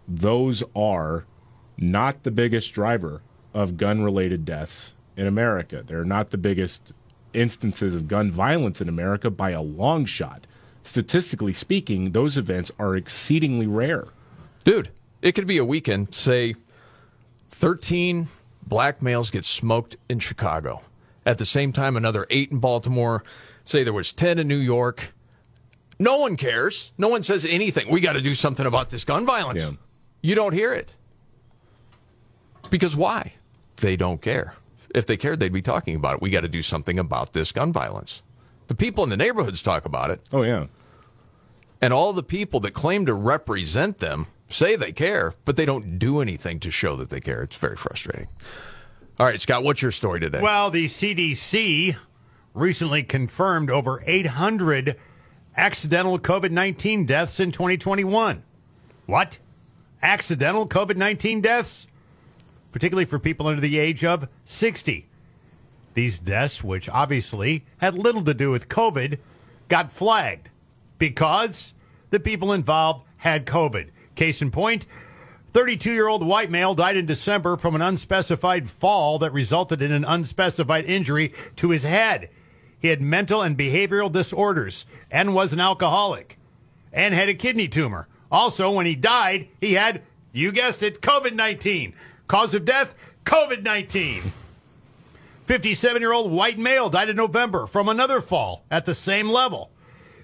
[0.07, 1.25] those are
[1.77, 3.21] not the biggest driver
[3.53, 5.83] of gun-related deaths in America.
[5.85, 6.93] They're not the biggest
[7.33, 10.47] instances of gun violence in America by a long shot.
[10.83, 14.05] Statistically speaking, those events are exceedingly rare.
[14.63, 14.89] Dude,
[15.21, 16.55] it could be a weekend, say
[17.49, 18.27] 13
[18.67, 20.81] black males get smoked in Chicago.
[21.25, 23.23] At the same time, another eight in Baltimore.
[23.63, 25.13] Say there was 10 in New York.
[25.99, 26.93] No one cares.
[26.97, 27.89] No one says anything.
[27.89, 29.63] We got to do something about this gun violence.
[30.21, 30.95] You don't hear it.
[32.71, 33.33] Because why?
[33.77, 34.55] They don't care.
[34.93, 36.21] If they cared, they'd be talking about it.
[36.21, 38.23] We got to do something about this gun violence.
[38.67, 40.21] The people in the neighborhoods talk about it.
[40.31, 40.67] Oh, yeah.
[41.81, 45.97] And all the people that claim to represent them say they care, but they don't
[45.99, 47.41] do anything to show that they care.
[47.41, 48.27] It's very frustrating.
[49.19, 50.39] All right, Scott, what's your story today?
[50.41, 51.95] Well, the CDC
[52.53, 54.97] recently confirmed over 800
[55.55, 58.43] accidental COVID 19 deaths in 2021.
[59.05, 59.39] What?
[60.01, 61.87] Accidental COVID 19 deaths?
[62.71, 65.07] Particularly for people under the age of 60.
[65.93, 69.17] These deaths, which obviously had little to do with COVID,
[69.67, 70.49] got flagged
[70.97, 71.73] because
[72.11, 73.89] the people involved had COVID.
[74.15, 74.85] Case in point,
[75.53, 79.91] 32 year old white male died in December from an unspecified fall that resulted in
[79.91, 82.29] an unspecified injury to his head.
[82.79, 86.37] He had mental and behavioral disorders and was an alcoholic
[86.91, 88.07] and had a kidney tumor.
[88.31, 91.93] Also, when he died, he had, you guessed it, COVID 19.
[92.27, 92.93] Cause of death,
[93.25, 94.31] COVID 19.
[95.45, 99.69] 57 year old white male died in November from another fall at the same level.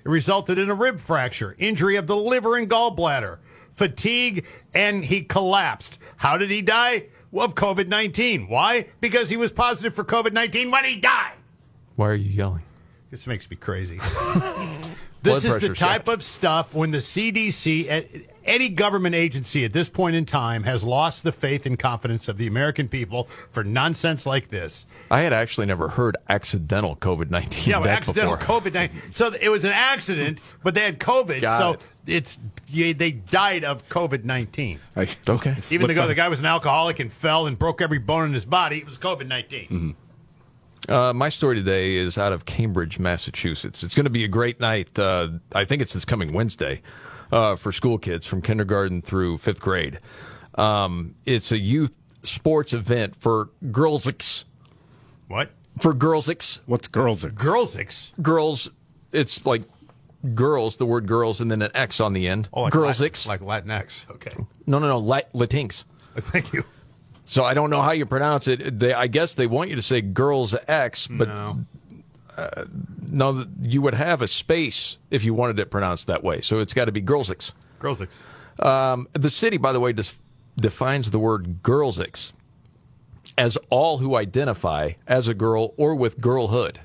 [0.06, 3.40] It resulted in a rib fracture, injury of the liver and gallbladder,
[3.78, 6.00] fatigue, and he collapsed.
[6.18, 7.06] How did he die?
[7.32, 8.50] Well, of COVID 19.
[8.50, 8.88] Why?
[9.00, 11.36] Because he was positive for COVID 19 when he died.
[11.96, 12.64] Why are you yelling?
[13.12, 14.00] This makes me crazy.
[15.24, 20.16] This is the type of stuff when the CDC, any government agency at this point
[20.16, 24.50] in time, has lost the faith and confidence of the American people for nonsense like
[24.50, 24.86] this.
[25.10, 28.38] I had actually never heard accidental COVID 19 Yeah, but accidental.
[28.38, 29.14] COVID nineteen.
[29.14, 31.42] So it was an accident, but they had COVID.
[31.42, 31.82] Got so it.
[32.08, 34.80] it's yeah, they died of COVID nineteen.
[34.96, 35.56] Okay.
[35.72, 38.46] Even though the guy was an alcoholic and fell and broke every bone in his
[38.46, 39.92] body, it was COVID 19 Mm-hmm.
[40.92, 43.84] Uh, my story today is out of Cambridge, Massachusetts.
[43.84, 44.98] It's going to be a great night.
[44.98, 46.82] Uh, I think it's this coming Wednesday
[47.32, 50.00] uh, for school kids from kindergarten through fifth grade.
[50.56, 54.46] Um, it's a youth sports event for girlsics.
[55.28, 55.52] What?
[55.80, 56.60] For girlsics.
[56.66, 57.34] What's girlsics?
[57.36, 58.12] Girlsics.
[58.22, 58.70] Girls.
[59.12, 59.64] It's like
[60.34, 62.50] girls, the word girls, and then an X on the end.
[62.54, 63.28] Oh, like girlsics.
[63.28, 64.10] Latin, like Latinx.
[64.12, 64.32] Okay.
[64.66, 64.98] No, no, no.
[64.98, 65.86] Lat- Latinx.
[66.18, 66.64] Thank you.
[67.26, 68.80] So I don't know how you pronounce it.
[68.80, 71.66] They, I guess they want you to say girls X, but No.
[72.38, 72.66] uh,
[73.10, 76.40] no, you would have a space if you wanted it pronounced that way.
[76.42, 77.52] So it's got to be girlsics.
[77.82, 78.22] Girlsics.
[78.66, 80.18] Um, the city, by the way, dis-
[80.56, 82.32] defines the word girlsics
[83.38, 86.80] as all who identify as a girl or with girlhood.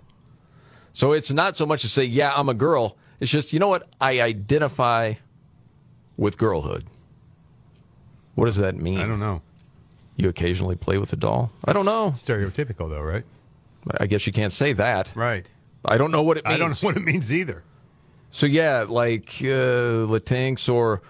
[0.92, 2.96] So it's not so much to say, yeah, I'm a girl.
[3.20, 3.88] It's just, you know what?
[4.00, 5.14] I identify
[6.16, 6.84] with girlhood.
[8.34, 8.98] What does that mean?
[8.98, 9.42] I don't know.
[10.16, 11.50] You occasionally play with a doll?
[11.64, 12.10] I don't know.
[12.10, 13.24] Stereotypical, though, right?
[13.98, 15.10] I guess you can't say that.
[15.14, 15.48] Right.
[15.84, 16.54] I don't know what it means.
[16.54, 17.64] I don't know what it means either.
[18.30, 21.02] So yeah, like uh, Latinx or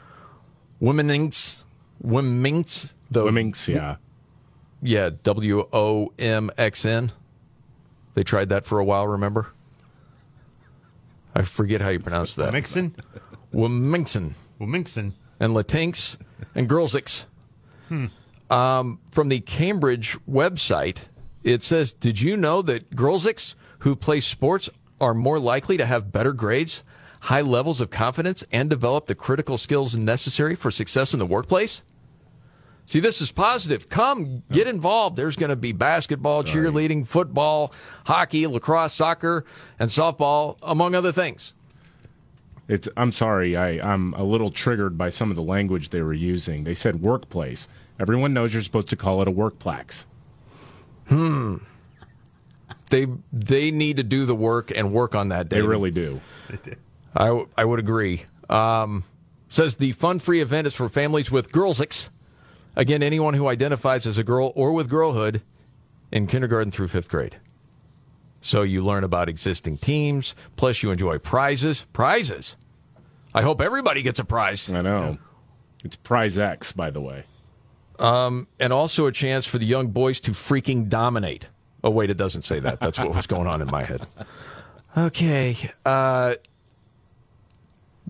[0.81, 1.63] Womeninx,
[2.05, 2.95] Womeninx?
[3.11, 3.97] the Womenx, yeah,
[4.83, 7.13] yeah, W O M X N.
[8.15, 9.07] They tried that for a while.
[9.07, 9.53] Remember?
[11.35, 12.53] I forget how you pronounce that.
[12.53, 12.95] Mixin?
[13.55, 14.33] Womenxen.
[14.61, 15.13] Womenxen.
[15.41, 16.19] And Latinx
[16.55, 17.25] and Girlsix.
[17.89, 18.07] Hmm.
[18.51, 21.09] Um, from the Cambridge website,
[21.43, 24.69] it says, "Did you know that girlsics who play sports
[25.01, 26.85] are more likely to have better grades,
[27.21, 31.83] high levels of confidence, and develop the critical skills necessary for success in the workplace?"
[32.93, 33.89] See, this is positive.
[33.89, 35.17] Come get involved.
[35.17, 37.73] There's going to be basketball, cheerleading, football,
[38.05, 39.47] hockey, lacrosse, soccer,
[39.79, 41.55] and softball, among other things.
[42.69, 42.91] It's.
[42.95, 43.57] I'm sorry.
[43.57, 46.65] I, I'm a little triggered by some of the language they were using.
[46.65, 47.67] They said workplace.
[47.99, 50.05] Everyone knows you're supposed to call it a workplex.
[51.09, 51.57] Hmm.
[52.91, 55.49] They they need to do the work and work on that.
[55.49, 55.63] Day.
[55.63, 56.21] They really do.
[57.17, 58.27] I, w- I would agree.
[58.51, 59.05] Um,
[59.49, 62.11] says the fun free event is for families with girlsics.
[62.75, 65.43] Again, anyone who identifies as a girl or with girlhood
[66.11, 67.37] in kindergarten through fifth grade.
[68.41, 71.87] So you learn about existing teams, plus you enjoy prizes.
[71.93, 72.57] Prizes.
[73.35, 74.69] I hope everybody gets a prize.
[74.69, 75.19] I know.
[75.85, 77.25] It's Prize X, by the way.
[77.99, 81.49] Um, and also a chance for the young boys to freaking dominate.
[81.85, 82.81] Oh, wait, it doesn't say that.
[82.81, 84.07] That's what was going on in my head.
[84.95, 85.57] Okay.
[85.87, 86.35] Uh,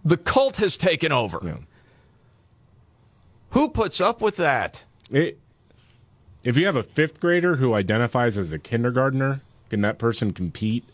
[0.04, 1.60] the cult has taken over.
[3.52, 4.84] Who puts up with that?
[5.10, 5.38] It,
[6.42, 10.84] if you have a fifth grader who identifies as a kindergartner, can that person compete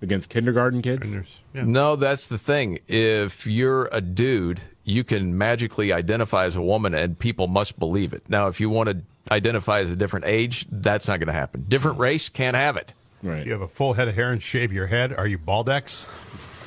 [0.00, 1.40] against kindergarten kids?
[1.54, 2.78] No, that's the thing.
[2.88, 8.12] If you're a dude, you can magically identify as a woman, and people must believe
[8.12, 8.22] it.
[8.28, 9.02] Now, if you want to
[9.32, 11.66] identify as a different age, that's not going to happen.
[11.68, 12.94] Different race can't have it.
[13.22, 13.44] Right.
[13.44, 15.12] You have a full head of hair and shave your head.
[15.12, 16.06] Are you baldex?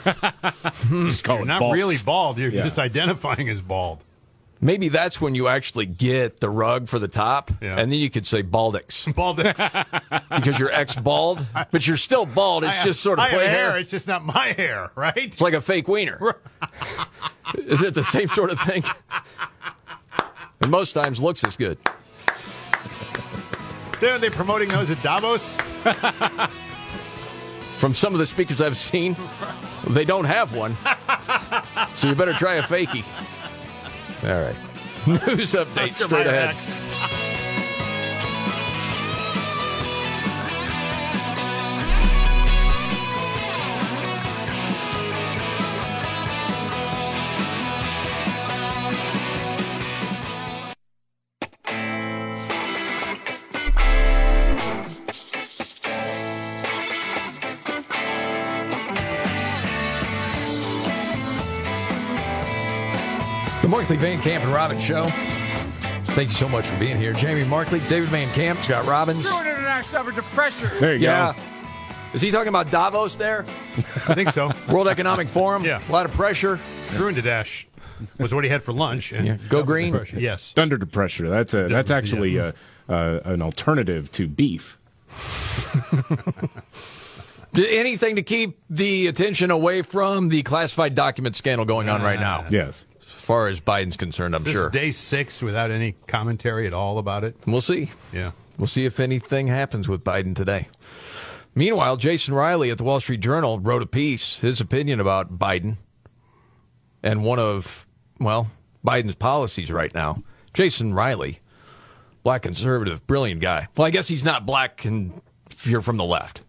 [1.08, 1.74] Just You're not balks.
[1.76, 2.38] really bald.
[2.38, 2.64] You're Yeah.
[2.64, 4.00] just identifying as bald.
[4.64, 7.80] Maybe that's when you actually get the rug for the top, Yeah.
[7.80, 9.58] and then you could say baldix Baldex.
[10.30, 12.64] because you're ex bald, but you're still bald.
[12.64, 13.50] It's I- just sort of I have hair.
[13.72, 13.78] hair.
[13.80, 15.18] It's just not my hair, right?
[15.18, 16.38] It's like a fake wiener.
[17.58, 18.84] Is it the same sort of thing?
[20.62, 21.80] And most times looks as good.
[24.04, 25.58] Are they promoting those at Davos?
[27.78, 29.16] From some of the speakers I've seen,
[29.88, 30.78] they don't have one.
[31.96, 33.04] So you better try a fakie.
[34.24, 34.56] All right.
[35.08, 37.28] News update Oscar straight Mayer ahead.
[63.92, 65.04] Markley Van Camp and Robbins Show.
[66.14, 67.12] Thank you so much for being here.
[67.12, 69.26] Jamie Markley, David Van Camp, Scott Robbins.
[69.26, 70.68] international average of pressure.
[70.80, 71.34] There you Yeah.
[71.34, 71.40] go.
[72.14, 73.44] Is he talking about Davos there?
[74.08, 74.54] I think so.
[74.70, 75.66] World Economic Forum?
[75.66, 75.82] Yeah.
[75.86, 76.58] A lot of pressure.
[76.92, 77.68] Drew to dash
[78.18, 79.12] was what he had for lunch.
[79.12, 79.36] And Yeah.
[79.50, 80.00] Go green.
[80.16, 80.54] Yes.
[80.54, 81.28] Thunder to pressure.
[81.30, 82.54] That's a that's actually uh
[82.88, 84.78] uh an alternative to beef.
[87.58, 92.46] Anything to keep the attention away from the classified document scandal going on right now?
[92.50, 92.86] Yes.
[93.18, 94.70] As far as Biden's concerned, I'm This sure.
[94.70, 97.36] day six without any commentary at all about it.
[97.46, 97.92] We'll see.
[98.12, 98.32] Yeah.
[98.58, 100.68] We'll see if anything happens with Biden today.
[101.56, 105.78] Meanwhile, Jason Riley at the Wall Street Journal wrote a piece, his opinion about Biden
[107.04, 107.86] and one of,
[108.20, 108.48] well,
[108.86, 110.24] Biden's policies right now.
[110.54, 111.40] Jason Riley,
[112.24, 113.68] black conservative, brilliant guy.
[113.76, 116.44] Well, I guess he's not black if you're from the left.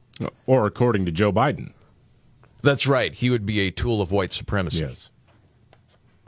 [0.47, 1.73] Or according to Joe Biden.
[2.63, 3.13] That's right.
[3.15, 4.79] He would be a tool of white supremacy.
[4.79, 5.11] Yes.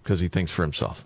[0.05, 1.05] Because he thinks for himself.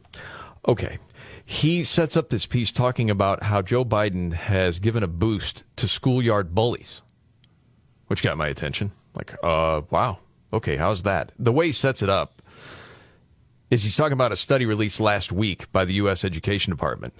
[0.67, 0.99] Okay.
[1.47, 5.89] He sets up this piece talking about how Joe Biden has given a boost to
[5.89, 7.01] schoolyard bullies,
[8.09, 8.93] which got my attention.
[9.15, 10.19] Like, uh, wow.
[10.53, 11.33] Okay, how's that?
[11.39, 12.43] The way he sets it up
[13.71, 16.25] is he's talking about a study released last week by the U.S.
[16.25, 17.15] Education Department.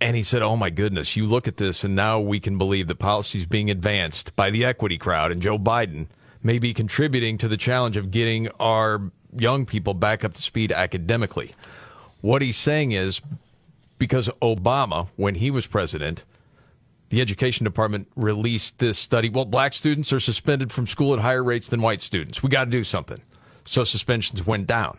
[0.00, 2.88] And he said, Oh my goodness, you look at this, and now we can believe
[2.88, 6.08] that policies being advanced by the equity crowd and Joe Biden
[6.42, 10.72] may be contributing to the challenge of getting our young people back up to speed
[10.72, 11.54] academically.
[12.20, 13.20] What he's saying is
[13.98, 16.24] because Obama, when he was president,
[17.10, 19.28] the education department released this study.
[19.28, 22.42] Well, black students are suspended from school at higher rates than white students.
[22.42, 23.20] We got to do something.
[23.64, 24.98] So suspensions went down.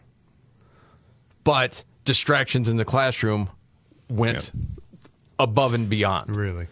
[1.44, 3.50] But distractions in the classroom
[4.10, 4.52] went
[5.38, 6.36] above and beyond.
[6.36, 6.68] Really?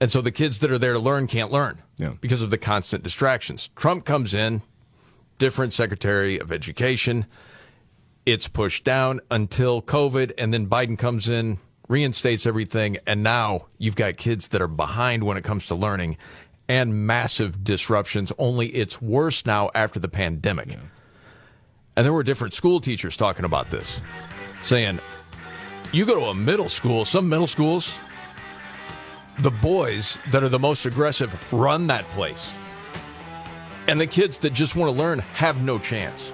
[0.00, 2.14] And so the kids that are there to learn can't learn Yeah.
[2.20, 3.70] because of the constant distractions.
[3.76, 4.62] Trump comes in,
[5.42, 7.26] different Secretary of Education.
[8.24, 13.96] It's pushed down until COVID, and then Biden comes in, reinstates everything, and now you've
[13.96, 16.16] got kids that are behind when it comes to learning
[16.68, 18.30] and massive disruptions.
[18.38, 20.78] Only it's worse now after the pandemic.
[21.96, 24.00] And there were different school teachers talking about this,
[24.62, 25.00] saying,
[25.90, 27.98] you go to a middle school, some middle schools,
[29.40, 32.52] the boys that are the most aggressive run that place.
[33.88, 36.32] And the kids that just want to learn have no chance.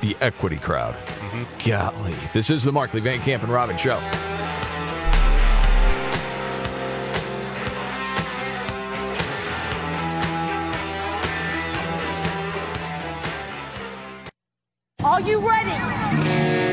[0.00, 0.94] The equity crowd.
[0.94, 1.70] Mm-hmm.
[1.70, 2.14] Golly.
[2.32, 4.00] This is the Markley Van Camp and Robbins Show.
[15.04, 16.53] Are you ready?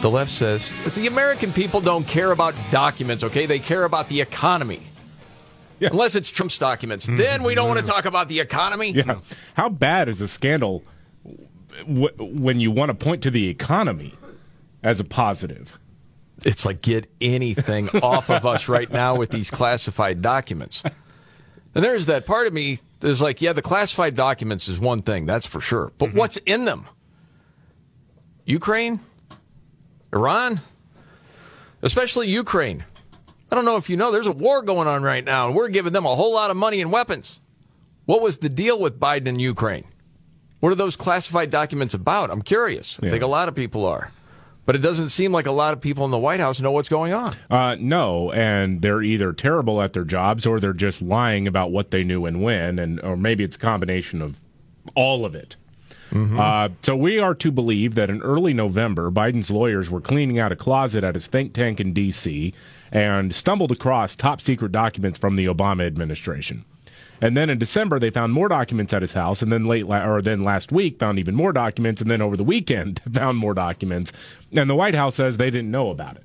[0.00, 3.46] The left says that the American people don't care about documents, okay?
[3.46, 4.82] They care about the economy.
[5.80, 7.06] Unless it's Trump's documents.
[7.06, 7.16] Hmm.
[7.16, 8.90] Then we don't want to talk about the economy.
[8.90, 9.20] Yeah.
[9.54, 10.84] How bad is a scandal
[11.78, 14.14] w- when you want to point to the economy
[14.82, 15.78] as a positive?
[16.44, 20.82] It's like get anything off of us right now with these classified documents.
[21.74, 25.26] And there's that part of me that's like, yeah, the classified documents is one thing,
[25.26, 25.92] that's for sure.
[25.98, 26.18] But mm-hmm.
[26.18, 26.86] what's in them?
[28.46, 29.00] Ukraine?
[30.12, 30.60] Iran?
[31.82, 32.84] Especially Ukraine.
[33.50, 35.68] I don't know if you know, there's a war going on right now, and we're
[35.68, 37.40] giving them a whole lot of money and weapons.
[38.04, 39.84] What was the deal with Biden and Ukraine?
[40.60, 42.30] What are those classified documents about?
[42.30, 42.98] I'm curious.
[43.02, 44.10] I think a lot of people are.
[44.64, 46.88] But it doesn't seem like a lot of people in the White House know what's
[46.88, 47.36] going on.
[47.48, 51.92] Uh, no, and they're either terrible at their jobs or they're just lying about what
[51.92, 54.40] they knew and when, and or maybe it's a combination of
[54.96, 55.54] all of it.
[56.12, 60.52] Uh, so we are to believe that in early November, Biden's lawyers were cleaning out
[60.52, 62.54] a closet at his think tank in D.C.
[62.92, 66.64] and stumbled across top secret documents from the Obama administration.
[67.20, 70.06] And then in December, they found more documents at his house, and then late, la-
[70.06, 73.54] or then last week, found even more documents, and then over the weekend, found more
[73.54, 74.12] documents.
[74.52, 76.24] And the White House says they didn't know about it.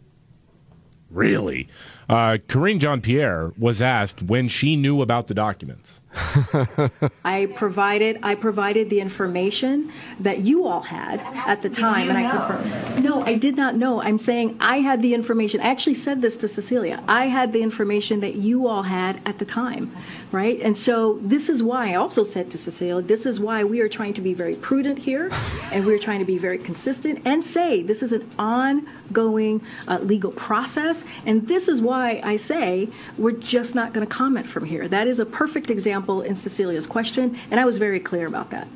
[1.09, 1.67] Really?
[2.09, 6.00] Uh, Karine Jean Pierre was asked when she knew about the documents.
[7.23, 12.29] I provided I provided the information that you all had at the time, and I
[12.29, 13.03] confirmed.
[13.03, 14.01] No, I did not know.
[14.01, 15.61] I'm saying I had the information.
[15.61, 17.01] I actually said this to Cecilia.
[17.07, 19.95] I had the information that you all had at the time,
[20.33, 20.59] right?
[20.61, 23.89] And so this is why I also said to Cecilia, this is why we are
[23.89, 25.29] trying to be very prudent here,
[25.71, 30.31] and we're trying to be very consistent and say this is an ongoing uh, legal
[30.31, 34.89] process, and this is why I say we're just not going to comment from here.
[34.89, 38.67] That is a perfect example in Cecilia's question, and I was very clear about that.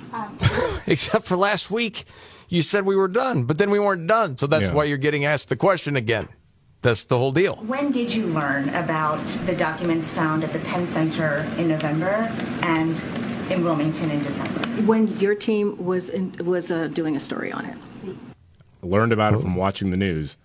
[0.88, 2.06] Except for last week,
[2.50, 4.38] you said we were done, but then we weren't done.
[4.38, 4.74] So that's Yeah.
[4.74, 6.28] why you're getting asked the question again.
[6.82, 7.56] That's the whole deal.
[7.66, 13.00] When did you learn about the documents found at the Penn Center in November and
[13.52, 14.60] in Wilmington in December?
[14.84, 17.76] When your team was in, was uh, doing a story on it.
[18.84, 20.38] learned about it from watching the news.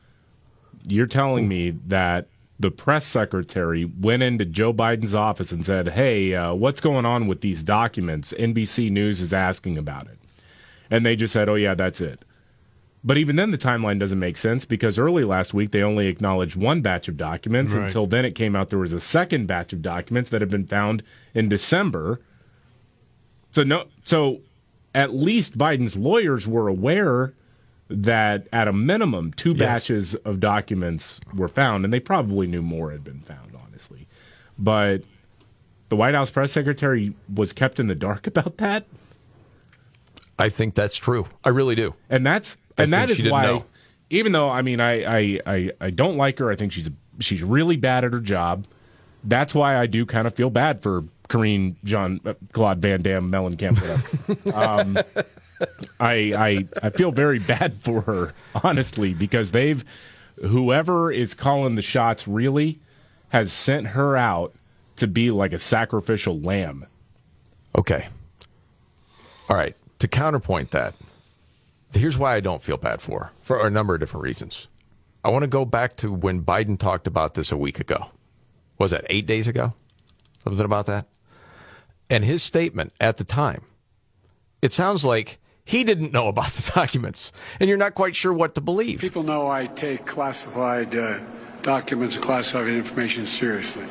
[0.87, 2.26] You're telling me that
[2.61, 7.26] the press secretary went into Joe Biden's office and said, "Hey, uh, what's going on
[7.26, 10.18] with these documents?" NBC News is asking about it,
[10.90, 12.24] and they just said, "Oh yeah, that's it."
[13.02, 16.54] But even then, the timeline doesn't make sense because early last week they only acknowledged
[16.54, 17.72] one batch of documents.
[17.72, 17.84] Right.
[17.84, 20.66] Until then, it came out there was a second batch of documents that had been
[20.66, 21.02] found
[21.32, 22.20] in December.
[23.52, 24.42] So no, so
[24.94, 27.32] at least Biden's lawyers were aware
[27.91, 29.59] that at a minimum two Yes.
[29.59, 34.07] batches of documents were found, and they probably knew more had been found, honestly.
[34.59, 35.03] But
[35.88, 38.84] the White House press secretary was kept in the dark about that.
[40.38, 41.26] I think that's true.
[41.45, 41.95] I really do.
[42.09, 43.64] and that's and that is why know.
[44.09, 46.88] even though i mean I, I i i don't like her i think she's
[47.18, 48.66] she's really bad at her job
[49.22, 53.30] that's why i do kind of feel bad for Karine John uh, Claude Van Damme
[53.30, 54.59] Mellencamp whatever.
[54.59, 54.99] um,
[55.98, 59.84] I I I feel very bad for her honestly because they've
[60.40, 62.78] whoever is calling the shots really
[63.30, 64.54] has sent her out
[64.96, 66.86] to be like a sacrificial lamb.
[67.76, 68.08] Okay.
[69.48, 69.76] All right.
[70.00, 70.94] To counterpoint that,
[71.92, 74.68] here's why I don't feel bad for her, for a number of different reasons.
[75.24, 78.06] I want to go back to when Biden talked about this a week ago.
[78.78, 79.74] Was that eight days ago?
[80.42, 81.06] Something about that?
[82.08, 83.62] And his statement at the time,
[84.62, 88.54] it sounds like he didn't know about the documents, and you're not quite sure what
[88.54, 89.00] to believe.
[89.00, 91.18] People know I take classified uh,
[91.62, 93.84] documents and classified information seriously.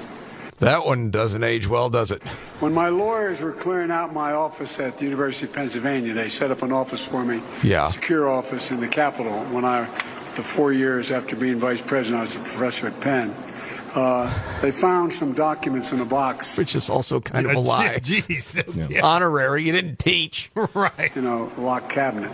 [0.57, 2.22] That one doesn't age well, does it?
[2.59, 6.51] When my lawyers were clearing out my office at the University of Pennsylvania, they set
[6.51, 7.88] up an office for me, Yeah.
[7.88, 9.39] secure office in the Capitol.
[9.51, 9.86] When I,
[10.36, 13.34] the four years after being vice president, I was a professor at Penn.
[13.96, 17.96] Uh, they found some documents in a box, which is also kind of a lie.
[17.96, 19.04] Jeez.
[19.04, 19.64] Honorary.
[19.64, 20.52] You didn't teach.
[20.74, 21.12] right.
[21.16, 22.32] You know, a locked cabinet,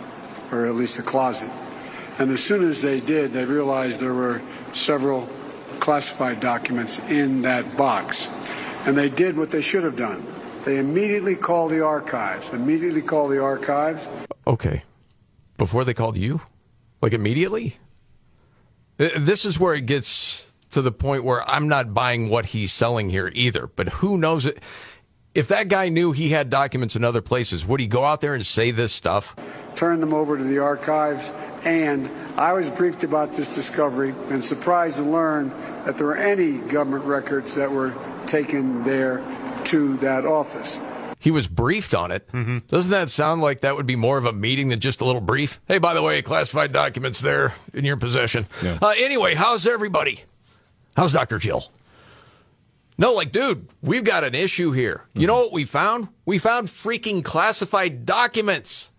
[0.52, 1.50] or at least a closet.
[2.18, 4.42] And as soon as they did, they realized there were
[4.72, 5.28] several
[5.80, 8.28] classified documents in that box.
[8.84, 10.26] And they did what they should have done.
[10.64, 14.08] They immediately called the archives, immediately called the archives.
[14.46, 14.82] Okay.
[15.58, 16.40] Before they called you?
[17.00, 17.76] Like immediately?
[18.96, 23.10] This is where it gets to the point where I'm not buying what he's selling
[23.10, 23.66] here either.
[23.66, 24.62] But who knows it?
[25.34, 28.34] If that guy knew he had documents in other places, would he go out there
[28.34, 29.36] and say this stuff?
[29.74, 31.30] Turn them over to the archives,
[31.62, 32.08] and
[32.38, 35.50] I was briefed about this discovery and surprised to learn
[35.84, 37.94] that there were any government records that were
[38.26, 39.22] taken there
[39.64, 40.80] to that office.
[41.18, 42.30] He was briefed on it.
[42.68, 45.20] Doesn't that sound like that would be more of a meeting than just a little
[45.20, 45.60] brief?
[45.68, 48.46] Hey, by the way, classified documents there in your possession.
[48.62, 50.24] Uh, anyway, how's everybody?
[50.96, 51.38] How's Dr.
[51.38, 51.70] Jill?
[52.98, 55.04] No, like, dude, we've got an issue here.
[55.12, 55.26] You mm-hmm.
[55.26, 56.08] know what we found?
[56.24, 58.90] We found freaking classified documents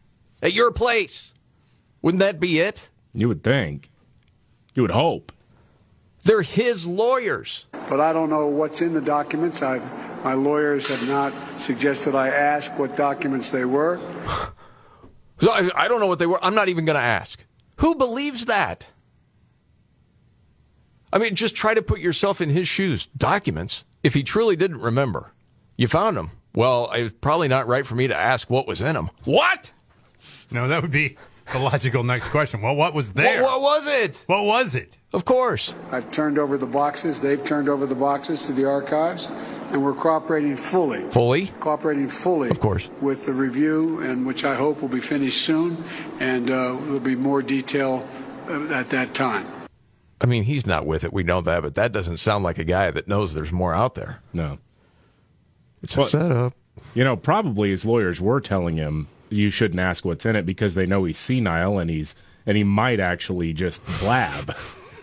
[0.41, 1.33] at your place.
[2.03, 2.89] Wouldn't that be it?
[3.13, 3.89] You would think.
[4.75, 5.31] You would hope.
[6.23, 7.65] They're his lawyers.
[7.71, 9.63] But I don't know what's in the documents.
[9.63, 9.89] I've,
[10.23, 13.99] my lawyers have not suggested I ask what documents they were.
[15.39, 16.43] So I, I don't know what they were.
[16.43, 17.45] I'm not even going to ask.
[17.75, 18.87] Who believes that?
[21.11, 23.07] I mean, just try to put yourself in his shoes.
[23.17, 25.33] Documents, if he truly didn't remember,
[25.77, 26.31] you found them.
[26.53, 29.09] Well, it's probably not right for me to ask what was in them.
[29.23, 29.71] What?
[30.51, 31.15] No, that would be
[31.53, 32.61] the logical next question.
[32.61, 33.43] Well, what was there?
[33.43, 34.23] What, what was it?
[34.27, 34.97] What was it?
[35.13, 35.73] Of course.
[35.91, 37.21] I've turned over the boxes.
[37.21, 39.29] They've turned over the boxes to the archives,
[39.71, 41.03] and we're cooperating fully.
[41.09, 41.47] Fully?
[41.59, 42.49] Cooperating fully.
[42.49, 42.89] Of course.
[42.99, 45.83] With the review, and which I hope will be finished soon,
[46.19, 48.07] and uh, there'll be more detail
[48.49, 49.45] uh, at that time.
[50.19, 51.13] I mean, he's not with it.
[51.13, 53.95] We know that, but that doesn't sound like a guy that knows there's more out
[53.95, 54.21] there.
[54.33, 54.57] No.
[55.83, 56.53] It's a setup.
[56.93, 60.75] You know, probably his lawyers were telling him you shouldn't ask what's in it because
[60.75, 62.15] they know he's senile and he's
[62.45, 64.55] and he might actually just blab.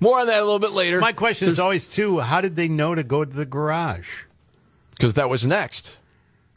[0.00, 0.98] More on that a little bit later.
[0.98, 4.24] My question is always, too, how did they know to go to the garage?
[4.92, 5.98] Because that was next.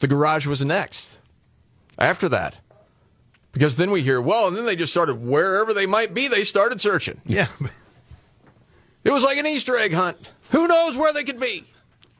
[0.00, 1.18] The garage was next.
[1.98, 2.56] After that.
[3.56, 6.44] Because then we hear, well, and then they just started wherever they might be, they
[6.44, 7.22] started searching.
[7.24, 7.48] Yeah.
[9.02, 10.30] It was like an Easter egg hunt.
[10.50, 11.64] Who knows where they could be?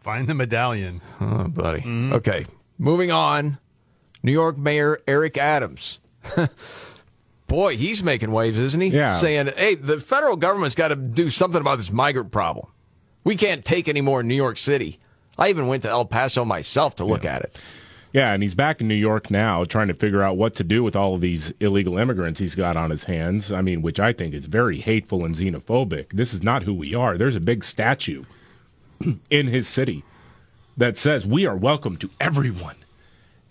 [0.01, 1.03] Find the medallion.
[1.21, 1.85] Oh, buddy.
[1.87, 2.47] Okay.
[2.79, 3.59] Moving on.
[4.23, 6.01] New York Mayor Eric Adams.
[7.49, 8.89] Boy, he's making waves, isn't he?
[8.89, 9.17] Yeah.
[9.17, 12.69] Saying, hey, the federal government's got to do something about this migrant problem.
[13.25, 15.01] We can't take any more in New York City.
[15.37, 17.61] I even went to El Paso myself to look at it.
[18.17, 20.83] Yeah, and he's back in New York now trying to figure out what to do
[20.83, 23.53] with all of these illegal immigrants he's got on his hands.
[23.53, 26.13] I mean, which I think is very hateful and xenophobic.
[26.15, 27.19] This is not who we are.
[27.19, 28.25] There's a big statue
[29.29, 30.03] in his city
[30.79, 32.77] that says we are welcome to everyone.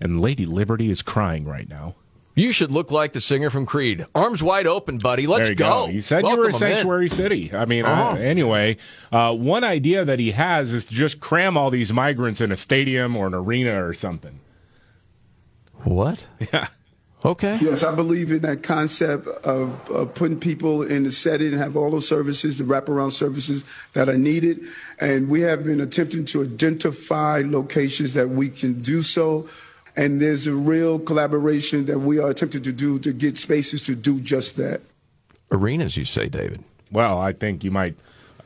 [0.01, 1.93] And Lady Liberty is crying right now.
[2.33, 4.07] You should look like the singer from Creed.
[4.15, 5.27] Arms wide open, buddy.
[5.27, 5.89] Let's you go.
[5.89, 6.53] You said you Welcome were a in.
[6.55, 7.51] sanctuary city.
[7.53, 8.13] I mean, Uh-huh.
[8.13, 8.77] uh, anyway,
[9.11, 12.57] uh, one idea that he has is to just cram all these migrants in a
[12.57, 14.39] stadium or an arena or something.
[15.85, 16.19] What?
[16.51, 16.67] Yeah.
[17.23, 17.57] Okay.
[17.59, 21.75] Yes, I believe in that concept of, of putting people in the setting and have
[21.75, 24.59] all those services, the wraparound services that are needed.
[24.99, 29.47] And we have been attempting to identify locations that we can do so.
[29.95, 33.95] And there's a real collaboration that we are attempting to do to get spaces to
[33.95, 34.81] do just that.
[35.51, 36.63] Arenas, you say, David?
[36.91, 37.95] Well, I think you might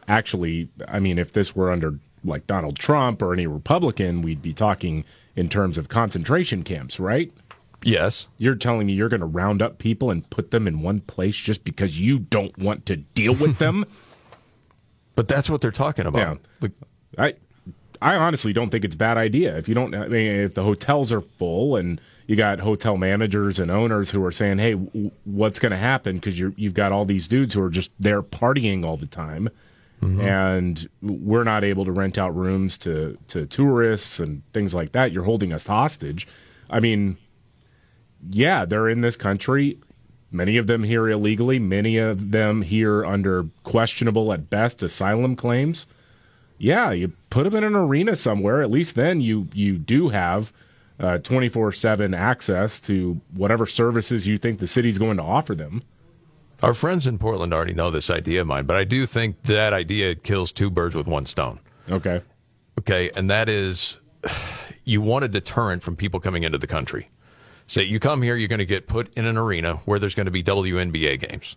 [0.08, 0.70] actually.
[0.88, 5.04] I mean, if this were under like Donald Trump or any Republican, we'd be talking
[5.40, 7.32] in terms of concentration camps, right?
[7.82, 8.28] Yes.
[8.38, 11.38] You're telling me you're going to round up people and put them in one place
[11.38, 13.86] just because you don't want to deal with them?
[15.16, 16.40] but that's what they're talking about.
[16.62, 16.70] Yeah.
[17.18, 17.34] I
[18.02, 19.58] I honestly don't think it's a bad idea.
[19.58, 23.60] If you don't I mean if the hotels are full and you got hotel managers
[23.60, 26.92] and owners who are saying, "Hey, w- what's going to happen because you you've got
[26.92, 29.50] all these dudes who are just there partying all the time."
[30.02, 30.22] Mm-hmm.
[30.22, 35.12] And we're not able to rent out rooms to, to tourists and things like that.
[35.12, 36.28] You're holding us hostage.
[36.70, 37.18] I mean,
[38.30, 39.78] yeah, they're in this country.
[40.32, 45.88] Many of them here illegally, many of them here under questionable at best asylum claims.
[46.60, 48.62] Yeah, you put them in an arena somewhere.
[48.62, 50.54] At least then you you do have
[51.24, 55.82] twenty four seven access to whatever services you think the city's going to offer them.
[56.62, 59.72] Our friends in Portland already know this idea of mine, but I do think that
[59.72, 61.60] idea kills two birds with one stone.
[61.89, 62.22] Okay.
[62.78, 63.97] Okay, and that is
[64.84, 67.07] you want a deterrent from people coming into the country.
[67.68, 70.26] Say you come here, you're going to get put in an arena where there's going
[70.26, 71.55] to be WNBA games.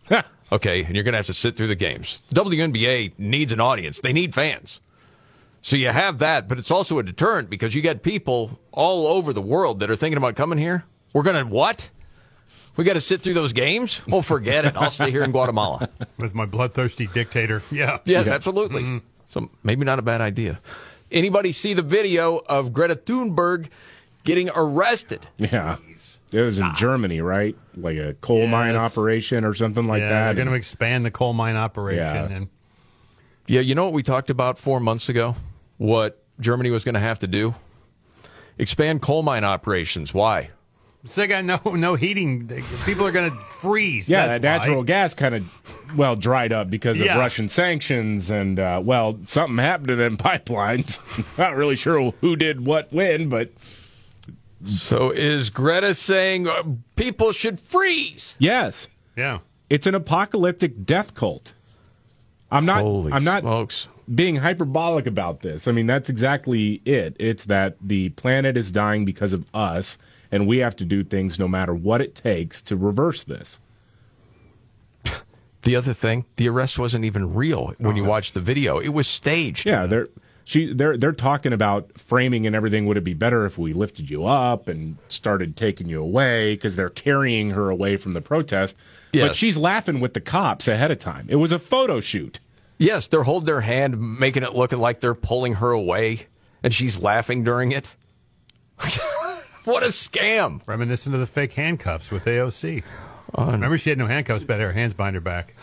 [0.53, 2.23] okay, and you're going to have to sit through the games.
[2.35, 4.01] WNBA needs an audience.
[4.01, 4.81] They need fans.
[5.63, 9.33] So you have that, but it's also a deterrent because you get people all over
[9.33, 10.85] the world that are thinking about coming here.
[11.13, 11.91] We're going to what?
[12.77, 14.01] We got to sit through those games?
[14.11, 14.77] Oh, forget it.
[14.77, 15.89] I'll stay here in Guatemala.
[16.17, 17.63] With my bloodthirsty dictator.
[17.71, 17.99] Yeah.
[18.05, 18.83] Yes, absolutely.
[18.83, 18.99] Mm-hmm.
[19.27, 20.59] So maybe not a bad idea.
[21.11, 23.69] Anybody see the video of Greta Thunberg
[24.25, 25.27] getting arrested?
[25.39, 25.77] Yeah.
[26.33, 26.75] It was in ah.
[26.75, 27.55] Germany, right?
[27.77, 30.25] Like a coal mine operation or something like yeah, that.
[30.25, 32.01] They're going to expand the coal mine operation.
[32.01, 32.37] Yeah.
[32.37, 32.49] And
[33.47, 35.37] Yeah, you know what we talked about four months ago?
[35.77, 37.55] What Germany was going to have to do?
[38.57, 40.15] Expand coal mine operations.
[40.15, 40.51] Why?
[41.05, 42.49] So they got no no heating.
[42.85, 44.09] People are going to freeze.
[44.09, 44.85] Yeah, That's that natural why.
[44.85, 47.19] gas kind of well dried up because of Yeah.
[47.19, 50.99] Russian sanctions, and uh, well, something happened to them pipelines.
[51.39, 53.51] Not really sure who did what when, but
[54.65, 56.63] So is Greta saying uh,
[56.97, 58.37] people should freeze?
[58.39, 59.39] yes, Yeah.
[59.69, 61.53] it's an apocalyptic death cult.
[62.51, 62.83] I'm not.
[62.83, 63.89] Holy I'm not smokes.
[64.15, 65.67] being hyperbolic about this.
[65.67, 67.17] I mean, that's exactly it.
[67.19, 69.97] It's that the planet is dying because of us,
[70.33, 73.61] and we have to do things no matter what it takes to reverse this.
[75.65, 78.81] The other thing, the arrest wasn't even real when oh, you watch the video.
[78.81, 79.65] It was staged.
[79.65, 80.09] Yeah, they're
[80.45, 82.87] she they're they're talking about framing and everything.
[82.87, 86.75] Would it be better if we lifted you up and started taking you away because
[86.75, 88.77] they're carrying her away from the protest?
[89.13, 89.29] Yes.
[89.29, 91.27] But she's laughing with the cops ahead of time.
[91.29, 92.41] It was a photo shoot.
[92.79, 96.27] Yes, they're holding their hand, making it look like they're pulling her away,
[96.63, 97.95] and she's laughing during it.
[99.65, 100.61] what a scam!
[100.67, 102.83] Reminiscent of the fake handcuffs with AOC.
[103.37, 105.55] Remember, she had no handcuffs, but her hands behind her back.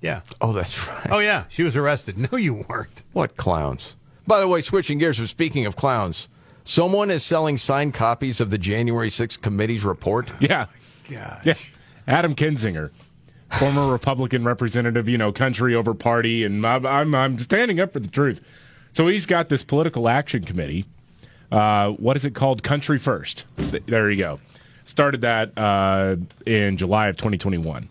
[0.00, 0.20] Yeah.
[0.40, 1.10] Oh, that's right.
[1.10, 1.44] Oh, yeah.
[1.48, 2.16] She was arrested.
[2.32, 3.02] No, you weren't.
[3.12, 3.96] What clowns?
[4.26, 6.28] By the way, switching gears, from speaking of clowns,
[6.64, 10.32] someone is selling signed copies of the January 6th committee's report.
[10.40, 10.66] Yeah.
[11.08, 11.54] Yeah.
[12.06, 12.90] Adam Kinzinger,
[13.50, 18.00] former Republican representative, you know, country over party, and I'm, I'm, I'm standing up for
[18.00, 18.40] the truth.
[18.92, 20.84] So he's got this political action committee.
[21.50, 22.62] Uh, what is it called?
[22.62, 23.44] Country First.
[23.56, 24.40] There you go.
[24.84, 27.88] Started that uh, in July of 2021.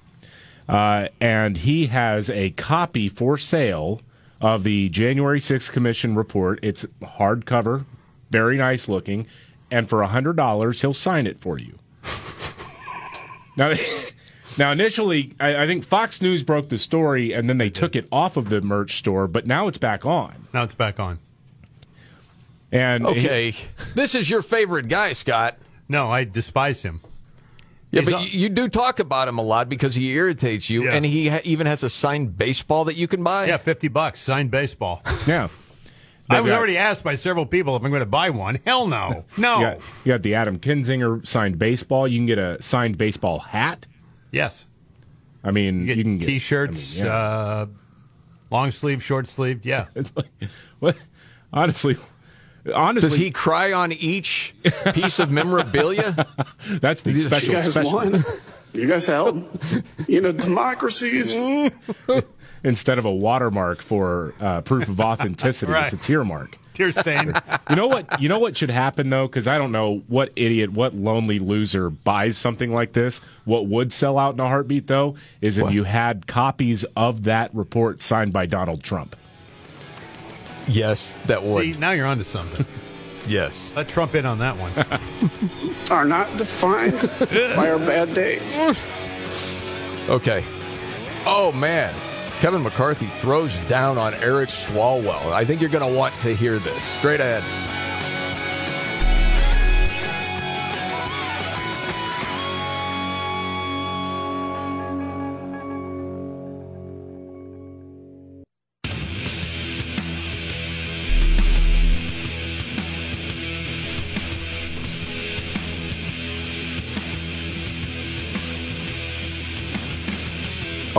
[0.67, 4.01] Uh, and he has a copy for sale
[4.39, 6.59] of the January 6th Commission report.
[6.61, 7.85] It's hardcover,
[8.29, 9.27] very nice looking,
[9.71, 11.79] and for $100, he'll sign it for you.
[13.55, 13.73] Now,
[14.57, 18.07] now initially, I, I think Fox News broke the story, and then they took it
[18.11, 20.47] off of the merch store, but now it's back on.
[20.53, 21.19] Now it's back on.
[22.73, 23.55] And Okay,
[23.93, 25.57] this is your favorite guy, Scott.
[25.87, 27.01] No, I despise him.
[27.91, 30.69] Yeah, He's but on- you, you do talk about him a lot because he irritates
[30.71, 30.93] you, Yeah.
[30.95, 33.45] and he ha- even has a signed baseball that you can buy.
[33.45, 35.03] Yeah, 50 bucks, signed baseball.
[35.27, 35.49] yeah,
[36.27, 38.57] I was got- already asked by several people if I'm going to buy one.
[38.65, 39.23] Hell no.
[39.37, 39.57] No.
[39.59, 42.07] you got, you got the Adam Kinzinger signed baseball.
[42.07, 43.85] You can get a signed baseball hat.
[44.31, 44.65] Yes.
[45.43, 47.17] I mean, you, can get T-shirts, I mean, yeah.
[47.17, 47.65] uh,
[48.49, 49.63] long sleeve, short sleeve.
[49.63, 49.85] Yeah.
[49.95, 50.31] It's like,
[50.79, 50.97] what?
[51.51, 51.97] Honestly,
[52.73, 54.53] honestly, Does he cry on each
[54.93, 56.27] piece of memorabilia?
[56.69, 57.49] that's the These special.
[57.49, 57.91] You guys special.
[57.93, 58.23] won.
[58.73, 59.37] You guys help.
[60.07, 61.35] You know, democracy is.
[62.65, 65.91] Instead of a watermark for uh, proof of authenticity, Right.
[65.91, 66.57] it's a tear mark.
[66.73, 67.33] Tear stain.
[67.69, 68.21] You know what?
[68.21, 71.89] You know what should happen though, because I don't know what idiot, what lonely loser
[71.89, 73.19] buys something like this.
[73.45, 77.53] What would sell out in a heartbeat though is if you had copies of that
[77.53, 79.15] report signed by Donald Trump.
[80.67, 81.61] Yes, that would.
[81.61, 82.65] See, now you're onto something.
[83.27, 83.71] yes.
[83.75, 84.71] Let Trump in on that one.
[85.91, 86.99] Are not defined
[87.55, 88.57] by our bad days.
[90.09, 90.43] Okay.
[91.25, 91.93] Oh man,
[92.41, 95.31] Kevin McCarthy throws down on Eric Swalwell.
[95.31, 96.83] I think you're going to want to hear this.
[96.83, 97.41] Straight ahead.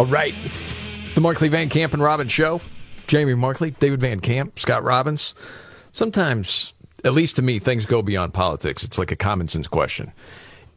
[0.04, 0.34] All right.
[1.14, 2.60] The Markley Van Camp and Robbins Show.
[3.06, 5.34] Jamie Markley, David Van Camp, Scott Robbins.
[5.92, 6.74] Sometimes,
[7.04, 8.84] at least to me, things go beyond politics.
[8.84, 10.12] It's like a common sense question.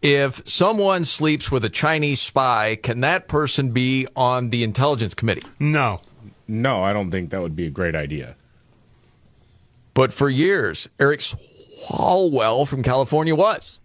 [0.01, 5.43] If someone sleeps with a Chinese spy, can that person be on the intelligence committee?
[5.59, 5.99] No.
[6.47, 8.38] No, I don't think that would be a great idea.
[9.93, 13.82] But for years, Eric Swalwell from California was.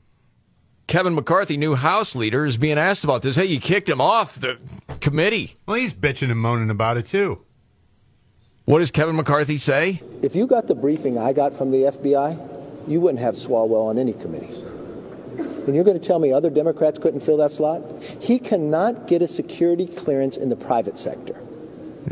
[0.87, 3.37] Kevin McCarthy, new House leader, is being asked about this.
[3.37, 4.59] Hey, you kicked him off the
[5.01, 5.57] committee.
[5.66, 7.45] Well, he's bitching and moaning about it too.
[8.64, 10.03] What does Kevin McCarthy say?
[10.22, 13.99] If you got the briefing I got from the FBI, you wouldn't have Swalwell on
[13.99, 14.55] any committee.
[15.66, 17.83] And you're going to tell me other Democrats couldn't fill that slot?
[18.20, 21.41] He cannot get a security clearance in the private sector.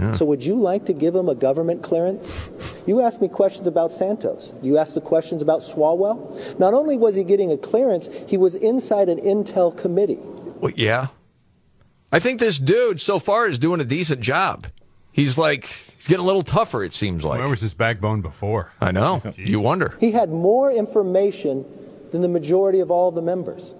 [0.00, 0.12] Yeah.
[0.14, 2.50] So would you like to give him a government clearance?
[2.86, 4.52] You asked me questions about Santos.
[4.62, 6.58] You asked the questions about Swalwell.
[6.58, 10.18] Not only was he getting a clearance, he was inside an intel committee.
[10.60, 11.08] Well, yeah.
[12.12, 14.66] I think this dude so far is doing a decent job.
[15.12, 16.82] He's like he's getting a little tougher.
[16.84, 17.38] It seems like.
[17.40, 18.72] Where was his backbone before?
[18.80, 19.22] I know.
[19.36, 19.96] you wonder.
[20.00, 21.64] He had more information
[22.10, 23.74] than the majority of all the members.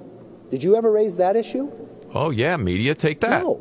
[0.51, 1.71] Did you ever raise that issue?
[2.13, 3.43] Oh yeah, media take that.
[3.43, 3.55] No,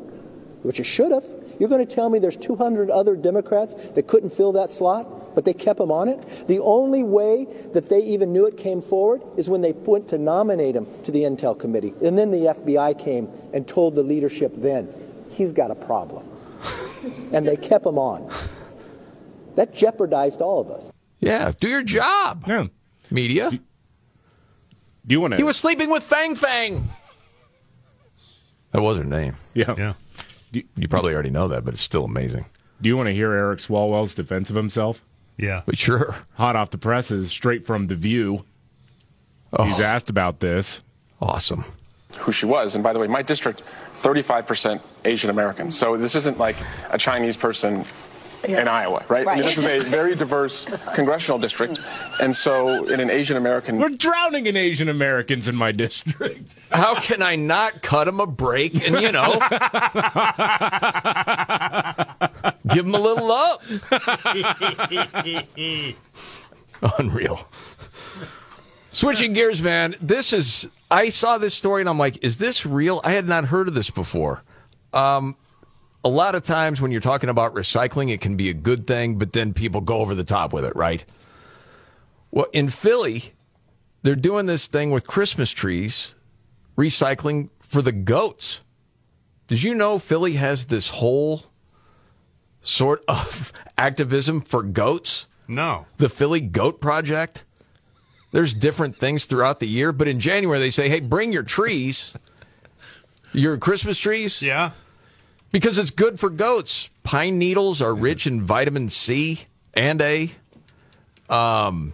[0.62, 1.24] which you should have.
[1.60, 5.44] You're going to tell me there's 200 other Democrats that couldn't fill that slot, but
[5.44, 6.48] they kept him on it?
[6.48, 10.18] The only way that they even knew it came forward is when they went to
[10.18, 11.92] nominate him to the Intel Committee.
[12.02, 14.88] And then the FBI came and told the leadership then,
[15.28, 16.26] he's got a problem.
[17.32, 18.32] and they kept him on.
[19.56, 20.90] That jeopardized all of us.
[21.18, 22.44] Yeah, do your job.
[22.46, 22.68] Yeah.
[23.10, 23.50] Media.
[23.50, 23.58] Do
[25.08, 25.36] you want to?
[25.36, 26.88] He was sleeping with Fang Fang.
[28.72, 29.34] That was her name.
[29.52, 29.74] Yeah.
[29.76, 29.94] Yeah.
[30.52, 32.46] You, you probably already know that, but it's still amazing.
[32.82, 35.04] Do you want to hear Eric Swalwell's defense of himself?
[35.36, 35.62] Yeah.
[35.66, 36.16] But sure.
[36.34, 38.44] Hot off the presses, straight from The View.
[39.52, 39.64] Oh.
[39.64, 40.80] He's asked about this.
[41.20, 41.64] Awesome.
[42.18, 42.74] who she was.
[42.74, 43.62] And by the way, my district,
[43.94, 45.70] 35% Asian American.
[45.70, 46.56] So this isn't like
[46.90, 47.84] a Chinese person
[48.44, 49.26] in Iowa, right?
[49.26, 51.78] I mean, this is a very diverse congressional district.
[52.20, 53.78] And so in an Asian American.
[53.78, 56.56] We're drowning in Asian Americans in my district.
[56.70, 59.30] How can I not cut them a break and, you know,
[62.68, 63.60] give them a little love?
[66.98, 67.46] Unreal.
[68.92, 69.96] Switching gears, man.
[70.00, 70.68] This is.
[70.90, 73.00] I saw this story and I'm like, is this real?
[73.04, 74.42] I had not heard of this before.
[74.92, 75.36] Um,
[76.04, 79.16] a lot of times when you're talking about recycling, it can be a good thing,
[79.18, 81.04] but then people go over the top with it, right?
[82.30, 83.34] Well, in Philly,
[84.02, 86.14] they're doing this thing with Christmas trees,
[86.76, 88.60] recycling for the goats.
[89.46, 91.44] Did you know Philly has this whole
[92.62, 95.26] sort of activism for goats?
[95.48, 95.86] No.
[95.96, 97.44] The Philly Goat Project.
[98.32, 102.16] There's different things throughout the year, but in January they say, "Hey, bring your trees,
[103.32, 104.70] your Christmas trees." Yeah.
[105.52, 106.90] Because it's good for goats.
[107.02, 109.44] Pine needles are rich in vitamin C
[109.74, 110.30] and A.
[111.28, 111.92] Um,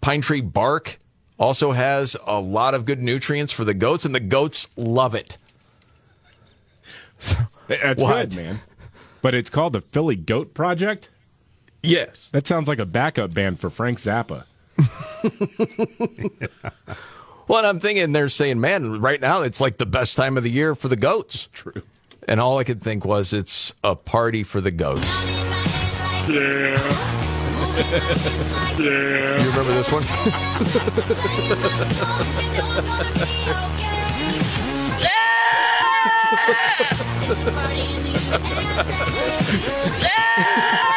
[0.00, 0.98] pine tree bark
[1.38, 5.36] also has a lot of good nutrients for the goats, and the goats love it.
[7.68, 8.30] That's What?
[8.30, 8.60] good, man.
[9.22, 11.10] But it's called the Philly Goat Project?
[11.82, 12.28] Yes.
[12.32, 14.44] That sounds like a backup band for Frank Zappa.
[17.48, 20.42] Well, and I'm thinking they're saying, man, right now it's like the best time of
[20.42, 21.48] the year for the goats.
[21.52, 21.82] True.
[22.28, 25.06] And all I could think was it's a party for the goats.
[26.28, 26.76] Yeah.
[28.78, 29.36] yeah.
[29.42, 30.02] You remember this one?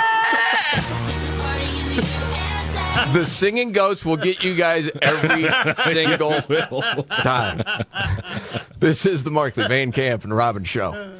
[3.13, 5.47] the singing goats will get you guys every
[5.93, 6.41] single
[7.21, 7.61] time.
[8.79, 11.13] This is the Markley Van Camp and Robbins show.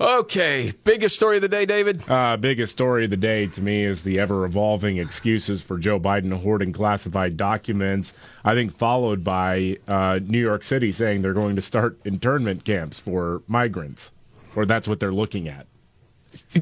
[0.00, 2.02] Okay, biggest story of the day, David.
[2.08, 6.00] Uh, biggest story of the day to me is the ever evolving excuses for Joe
[6.00, 8.12] Biden hoarding classified documents.
[8.44, 12.98] I think followed by uh, New York City saying they're going to start internment camps
[12.98, 14.10] for migrants,
[14.56, 15.66] or that's what they're looking at.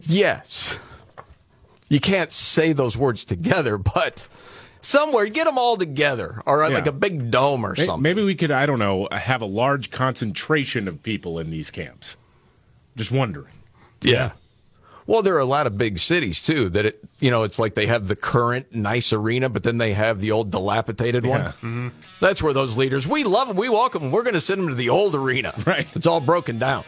[0.02, 0.78] Yes.
[1.90, 4.26] You can't say those words together, but
[4.80, 6.78] somewhere get them all together, all right, Yeah.
[6.78, 8.00] like a big dome or something.
[8.02, 12.16] Maybe we could, I don't know, have a large concentration of people in these camps.
[12.96, 13.52] Just wondering.
[14.02, 14.30] Yeah.
[15.06, 17.74] Well, there are a lot of big cities too that it, you know, it's like
[17.74, 21.40] they have the current nice arena, but then they have the old dilapidated one.
[21.40, 21.48] Yeah.
[21.48, 21.88] Mm-hmm.
[22.20, 24.12] That's where those leaders, we love them, we welcome them.
[24.12, 25.52] We're going to send them to the old arena.
[25.66, 25.88] Right.
[25.96, 26.84] It's all broken down.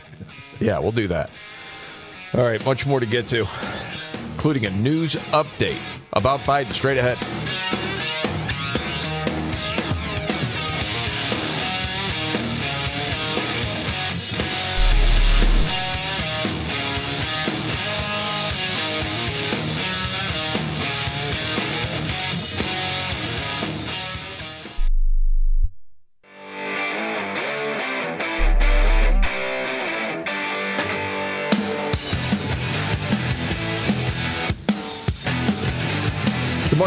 [0.60, 1.30] Yeah, we'll do that.
[2.34, 3.46] All right, much more to get to,
[4.42, 5.78] including a news update
[6.14, 7.16] about Biden straight ahead.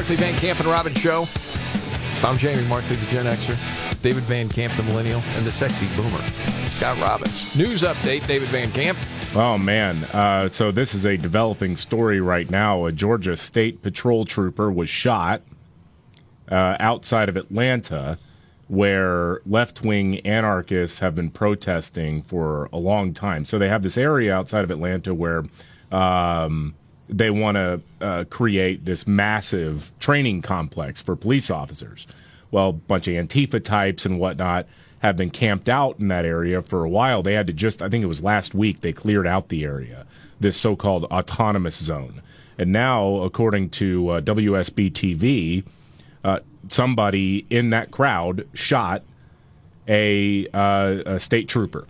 [0.06, 1.26] Markley Van Camp and Robbins Show.
[2.24, 4.02] I'm Jamie Markley, the Gen Xer.
[4.04, 6.22] David Van Camp, the Millennial, and the Sexy Boomer,
[6.70, 7.58] Scott Robbins.
[7.58, 9.00] News update, David Van Camp.
[9.36, 9.96] Oh man!
[10.14, 12.86] Uh, so this is a developing story right now.
[12.86, 15.42] A Georgia State Patrol trooper was shot
[16.52, 18.20] uh, outside of Atlanta,
[18.68, 23.44] where left-wing anarchists have been protesting for a long time.
[23.44, 25.46] So they have this area outside of Atlanta where
[25.92, 26.76] um,
[27.10, 32.08] they want to uh, create this massive training complex for police officers.
[32.52, 34.68] Well, a bunch of Antifa types and whatnot
[35.00, 37.22] have been camped out in that area for a while.
[37.22, 40.06] They had to just, I think it was last week, they cleared out the area,
[40.40, 42.22] this so called autonomous zone.
[42.58, 45.64] And now, according to uh, WSB TV,
[46.24, 49.04] uh, somebody in that crowd shot
[49.88, 51.86] a, uh, a state trooper.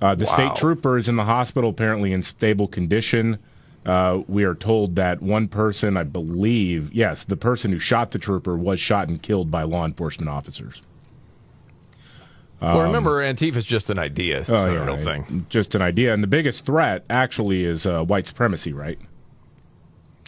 [0.00, 0.32] Uh, the Wow.
[0.34, 3.38] state trooper is in the hospital, apparently in stable condition.
[3.84, 8.18] Uh, we are told that one person, I believe, yes, the person who shot the
[8.18, 10.82] trooper was shot and killed by law enforcement officers.
[12.60, 14.40] well, Um, remember, Antifa's just an idea.
[14.40, 15.46] It's not a real thing.
[15.50, 16.12] Just an idea.
[16.14, 18.98] And the biggest threat actually is uh, white supremacy, right?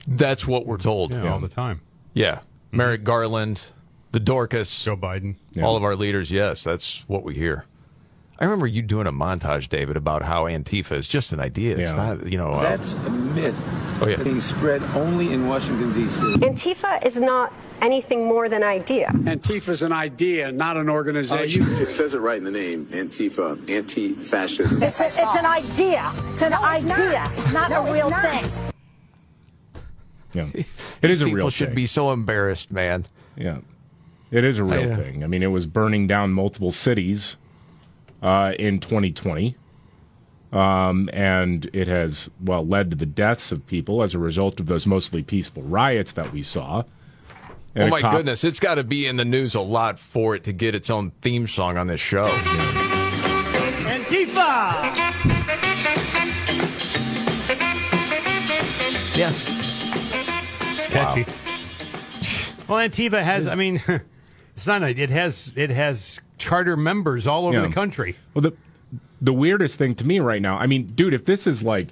[0.06, 1.10] That's what we're told.
[1.12, 1.80] Yeah, all the time.
[2.14, 2.40] Yeah.
[2.70, 3.72] Merrick Garland,
[4.12, 6.30] Mayorkas, Joe Biden, all of our leaders.
[6.30, 7.64] Yes, that's what we hear.
[8.40, 11.76] I remember you doing a montage, David, about how Antifa is just an idea.
[11.76, 11.96] It's Yeah.
[11.96, 12.50] not, you know.
[12.52, 14.22] uh, That's a myth Oh, yeah.
[14.22, 16.22] being spread only in Washington, D.C.
[16.36, 19.08] Antifa is not anything more than idea.
[19.12, 21.62] Antifa is an idea, not an organization.
[21.64, 24.82] it says it right in the name, Antifa, anti-fascism.
[24.84, 26.12] It's, a, it's an idea.
[26.30, 28.72] It's an idea, not, a real thing.
[30.32, 30.46] Yeah.
[31.02, 31.30] It is a real.
[31.34, 31.74] people real should thing.
[31.76, 33.06] be so embarrassed, man.
[33.36, 33.58] Yeah.
[34.32, 35.22] It is a real I, uh, thing.
[35.24, 37.36] I mean, it was burning down multiple cities
[38.22, 39.56] uh, in 2020.
[40.50, 44.66] Um, and it has, well, led to the deaths of people as a result of
[44.66, 46.84] those mostly peaceful riots that we saw.
[47.74, 50.34] And oh my cop- goodness, it's got to be in the news a lot for
[50.34, 52.26] it to get its own theme song on this show.
[53.84, 54.96] Antifa!
[59.16, 59.32] Yeah.
[60.74, 61.26] It's catchy.
[62.68, 63.82] Well, Antifa has, I mean,
[64.54, 64.82] it's not.
[64.82, 67.66] It has, it has charter members all over Yeah.
[67.66, 68.16] the country.
[68.34, 68.52] Well, the
[69.20, 71.88] the weirdest thing to me right now, I mean, dude, if this is like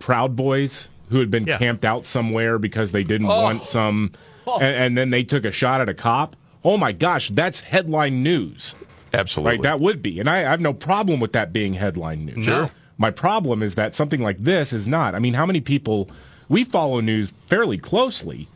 [0.00, 3.42] Proud Boys who had been camped out somewhere because they didn't Oh.
[3.42, 4.10] want some,
[4.46, 4.58] oh.
[4.60, 6.36] and, and then they took a shot at a cop.
[6.64, 8.74] Oh my gosh, that's headline news.
[9.14, 9.62] Absolutely, right?
[9.62, 12.44] That would be, and I, I have no problem with that being headline news.
[12.44, 12.70] Sure.
[12.98, 15.14] My problem is that something like this is not.
[15.14, 16.10] I mean, how many people
[16.48, 18.48] we follow news fairly closely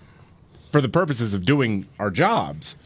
[0.72, 2.76] for the purposes of doing our jobs,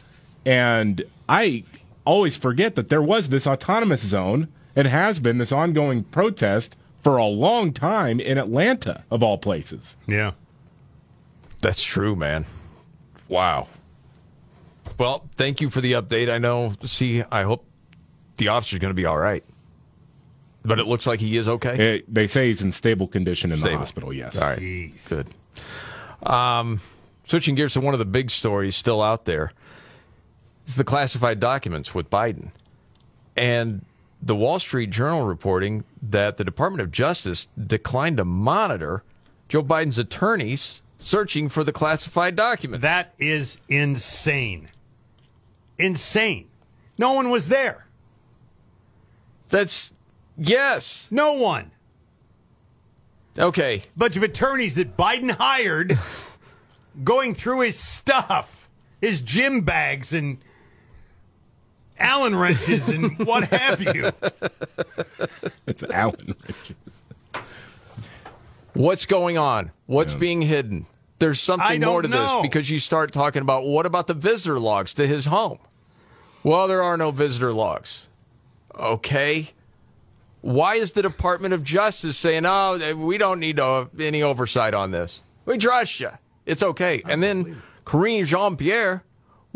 [0.45, 1.63] and I
[2.07, 7.17] always forget that there was this autonomous zone and has been this ongoing protest for
[7.17, 9.95] a long time in Atlanta, of all places.
[10.07, 10.31] Yeah.
[11.61, 12.45] That's true, man.
[13.27, 13.67] Wow.
[14.97, 16.31] Well, thank you for the update.
[16.31, 17.65] I know, see, I hope
[18.37, 19.43] the officer's going to be all right.
[20.63, 21.97] But it looks like he is okay.
[21.97, 24.11] Eh, they say he's in stable condition in the hospital.
[24.11, 24.37] Yes.
[24.37, 24.91] All right.
[25.07, 25.27] Good.
[26.23, 26.81] Um,
[27.23, 29.53] switching gears to one of the big stories still out there
[30.67, 32.51] is the classified documents with Biden.
[33.35, 33.85] And
[34.21, 39.03] the Wall Street Journal reporting that the Department of Justice declined to monitor
[39.47, 42.81] Joe Biden's attorneys searching for the classified documents.
[42.81, 44.69] That is insane.
[45.77, 46.47] Insane.
[46.97, 47.85] No one was there.
[49.49, 49.93] That's
[50.37, 51.07] Yes.
[51.09, 51.71] No one.
[53.37, 53.83] Okay.
[53.95, 55.97] Bunch of attorneys that Biden hired
[57.03, 58.69] going through his stuff,
[59.01, 60.37] his gym bags and
[61.99, 64.11] Allen wrenches and what have you.
[65.65, 66.75] It's Allen wrenches.
[68.73, 69.71] What's going on?
[69.85, 70.85] What's being hidden?
[71.19, 72.21] There's something more to know.
[72.21, 75.57] this because you start talking about what about the visitor logs to his home?
[76.43, 78.07] Well, there are no visitor logs.
[78.75, 79.49] Okay.
[80.41, 84.91] Why is the Department of Justice saying, "Oh, we don't need uh, any oversight on
[84.91, 85.23] this.
[85.45, 86.11] We trust you.
[86.45, 89.03] It's okay." And then Karine Jean-Pierre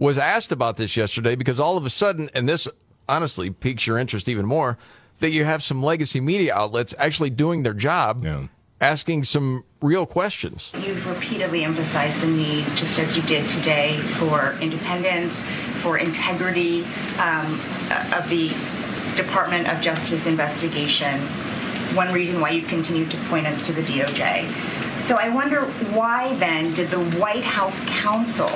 [0.02, 2.68] was asked about this yesterday because all of a sudden, and this
[3.08, 4.76] honestly piques your interest even more,
[5.20, 8.26] that you have some legacy media outlets actually doing their job,
[8.82, 10.72] asking some real questions.
[10.74, 15.40] You've repeatedly emphasized the need, just as you did today, for independence,
[15.84, 16.84] for integrity
[17.20, 17.62] um,
[18.12, 18.50] of the
[19.16, 21.22] Department of Justice investigation.
[21.96, 24.52] One reason why you continue to point us to the DOJ.
[25.04, 28.50] So I wonder why then did the White House counsel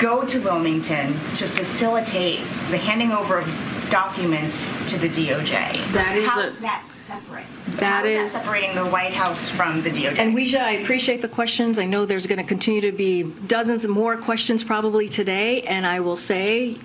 [0.00, 2.40] go to Wilmington to facilitate
[2.70, 3.46] the handing over of
[3.90, 5.92] documents to the DOJ?
[5.92, 7.44] That is How a- is that separate?
[7.76, 10.18] That How is is- that separating the White House from the DOJ?
[10.18, 11.78] And Weijia, I appreciate the questions.
[11.78, 16.00] I know there's going to continue to be dozens more questions probably today, and I
[16.00, 16.78] will say,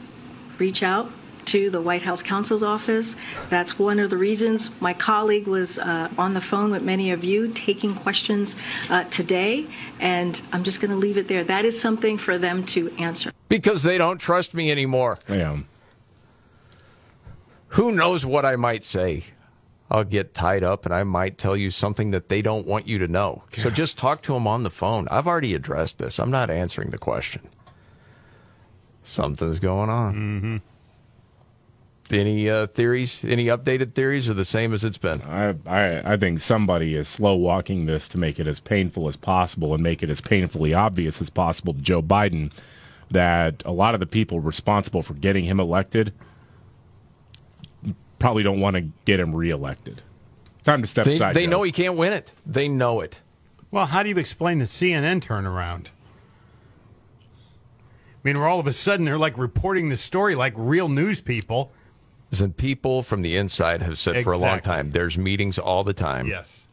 [0.60, 1.10] reach out
[1.46, 3.16] to the White House counsel's office.
[3.50, 7.24] That's one of the reasons my colleague was uh, on the phone with many of
[7.24, 8.56] you taking questions
[8.90, 9.68] uh, today,
[10.00, 11.44] and I'm just going to leave it there.
[11.44, 13.32] That is something for them to answer.
[13.50, 15.18] Because they don't trust me anymore.
[15.30, 15.60] Yeah.
[17.70, 19.26] Who knows what I might say?
[19.90, 22.98] I'll get tied up and I might tell you something that they don't want you
[23.00, 23.44] to know.
[23.56, 25.08] So just talk to them on the phone.
[25.12, 26.20] I've already addressed this.
[26.20, 27.48] I'm not answering the question.
[29.04, 30.16] Something's going on.
[30.16, 30.58] Mm-hmm.
[32.12, 33.26] Any uh, theories?
[33.26, 35.22] Any updated theories, or the same as it's been?
[35.24, 39.16] I, I I think somebody is slow walking this to make it as painful as
[39.16, 42.54] possible and make it as painfully obvious as possible to Joe Biden
[43.10, 46.14] that a lot of the people responsible for getting him elected
[48.20, 50.02] probably don't want to get him reelected.
[50.64, 51.36] Time to step They, aside.
[51.36, 51.52] they Joe.
[51.52, 52.34] know he can't win it.
[52.46, 53.22] They know it.
[53.72, 55.88] Well, how do you explain the CNN turnaround?
[57.28, 61.22] I mean, where all of a sudden they're like reporting the story like real news
[61.22, 61.72] people.
[62.42, 65.94] And people from the inside have said for a long time there's meetings all the
[65.94, 66.28] time.
[66.28, 66.68] Yes.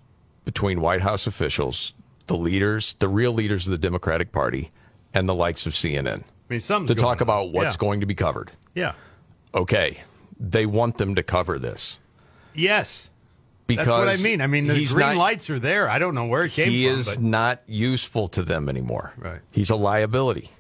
[0.44, 1.94] Between White House officials,
[2.26, 4.70] the leaders, the real leaders of the Democratic Party,
[5.14, 7.22] and the likes of CNN I mean, to talk on.
[7.22, 7.78] about what's Yeah.
[7.78, 8.50] going to be covered.
[8.74, 8.92] Yeah.
[9.54, 10.02] Okay.
[10.40, 11.98] They want them to cover this.
[12.54, 13.08] Yes.
[13.68, 14.40] Because That's what I mean.
[14.40, 15.88] I mean, the green not- lights are there.
[15.88, 16.94] I don't know where it came he from.
[16.94, 19.12] He is but not useful to them anymore.
[19.16, 19.40] Right.
[19.52, 20.50] He's a liability.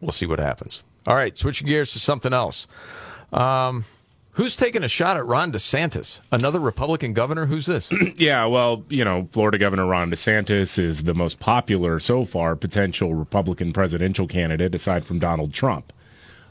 [0.00, 0.82] We'll see what happens.
[1.06, 2.66] All right, switching gears to something else.
[3.32, 3.84] Um,
[4.34, 6.20] who's taking a shot at Ron DeSantis?
[6.30, 7.46] Another Republican governor?
[7.46, 7.90] Who's this?
[8.16, 13.14] yeah, well, you know, Florida Governor Ron DeSantis is the most popular so far potential
[13.14, 15.92] Republican presidential candidate aside from Donald Trump.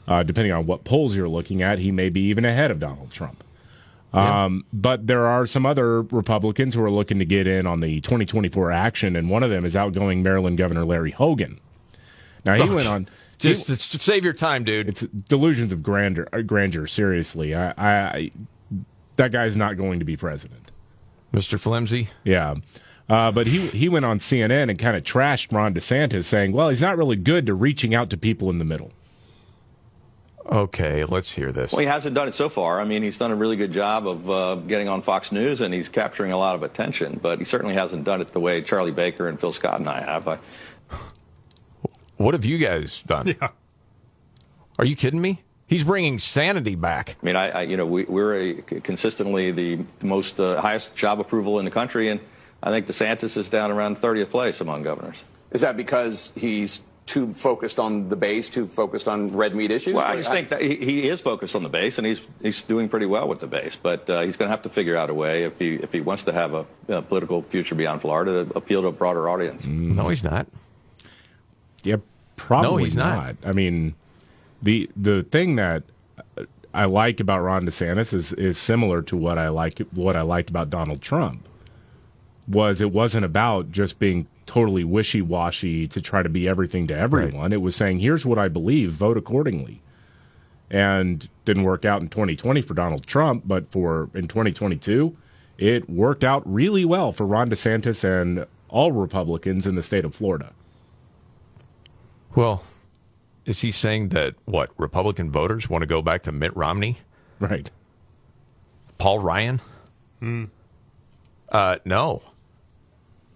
[0.06, 3.10] Uh, depending on what polls you're looking at, he may be even ahead of Donald
[3.10, 3.42] Trump.
[4.12, 8.00] Um, but there are some other Republicans who are looking to get in on the
[8.02, 11.58] 2024 action, and one of them is outgoing Maryland Governor Larry Hogan.
[12.44, 13.08] Now he Oh, went on.
[13.38, 14.88] Just to save your time, dude.
[14.88, 16.28] It's delusions of grandeur.
[16.32, 16.86] uh, Grandeur.
[16.86, 18.30] Seriously, I, I, I
[19.16, 20.70] that guy's not going to be president.
[21.32, 21.58] Mr.
[21.58, 22.08] Flimsy.
[22.24, 22.56] Yeah.
[23.08, 26.70] Uh, but he he went on CNN and kind of trashed Ron DeSantis, saying, "Well,
[26.70, 28.92] he's not really good to reaching out to people in the middle."
[30.46, 31.72] Okay, let's hear this.
[31.72, 32.78] Well, he hasn't done it so far.
[32.78, 35.72] I mean, he's done a really good job of uh, getting on Fox News, and
[35.72, 37.18] he's capturing a lot of attention.
[37.22, 40.00] But he certainly hasn't done it the way Charlie Baker and Phil Scott and I
[40.02, 40.28] have.
[40.28, 40.38] I,
[42.16, 43.36] What have you guys done?
[43.40, 43.48] Yeah.
[44.78, 45.42] Are you kidding me?
[45.66, 47.16] He's bringing sanity back.
[47.22, 51.20] I mean, I, I you know, we, we're a, consistently the most uh, highest job
[51.20, 52.20] approval in the country, and
[52.62, 55.24] I think DeSantis is down around 30th place among governors.
[55.52, 59.94] Is that because he's too focused on the base, too focused on red meat issues?
[59.94, 62.62] Well, I just think that he, he is focused on the base, and he's he's
[62.62, 63.76] doing pretty well with the base.
[63.76, 66.00] But uh, he's going to have to figure out a way if he if he
[66.00, 69.64] wants to have a, a political future beyond Florida to appeal to a broader audience.
[69.64, 70.46] No, he's not.
[71.84, 71.96] Yeah,
[72.36, 73.36] probably No, he's not.
[73.44, 73.94] I mean,
[74.62, 75.84] the the thing that
[76.72, 80.50] I like about Ron DeSantis is is similar to what I like what I liked
[80.50, 81.48] about Donald Trump.
[82.48, 86.96] Was it wasn't about just being totally wishy washy to try to be everything to
[86.96, 87.52] everyone.
[87.52, 89.80] It was saying, "Here's what I believe, vote accordingly."
[90.70, 95.16] And didn't work out in 2020 for Donald Trump, but for in 2022,
[95.56, 100.14] it worked out really well for Ron DeSantis and all Republicans in the state of
[100.14, 100.52] Florida.
[102.34, 102.62] Well,
[103.44, 106.98] is he saying that what Republican voters want to go back to Mitt Romney?
[107.38, 107.70] Right.
[108.98, 109.60] Paul Ryan?
[110.20, 110.44] Hmm.
[111.50, 112.22] Uh, no.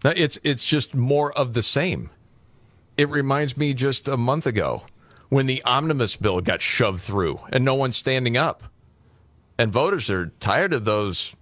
[0.04, 2.10] No, It's it's just more of the same.
[2.96, 4.84] It reminds me just a month ago
[5.28, 8.64] when the omnibus bill got shoved through and no one's standing up.
[9.58, 11.34] And voters are tired of those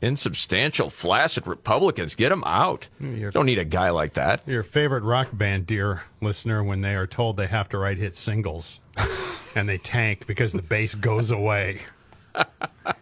[0.00, 2.14] insubstantial, flaccid Republicans.
[2.14, 2.88] Get them out.
[3.32, 4.46] Don't need a guy like that.
[4.46, 8.14] Your favorite rock band, dear listener, when they are told they have to write hit
[8.16, 8.80] singles
[9.56, 11.80] and they tank because the bass goes away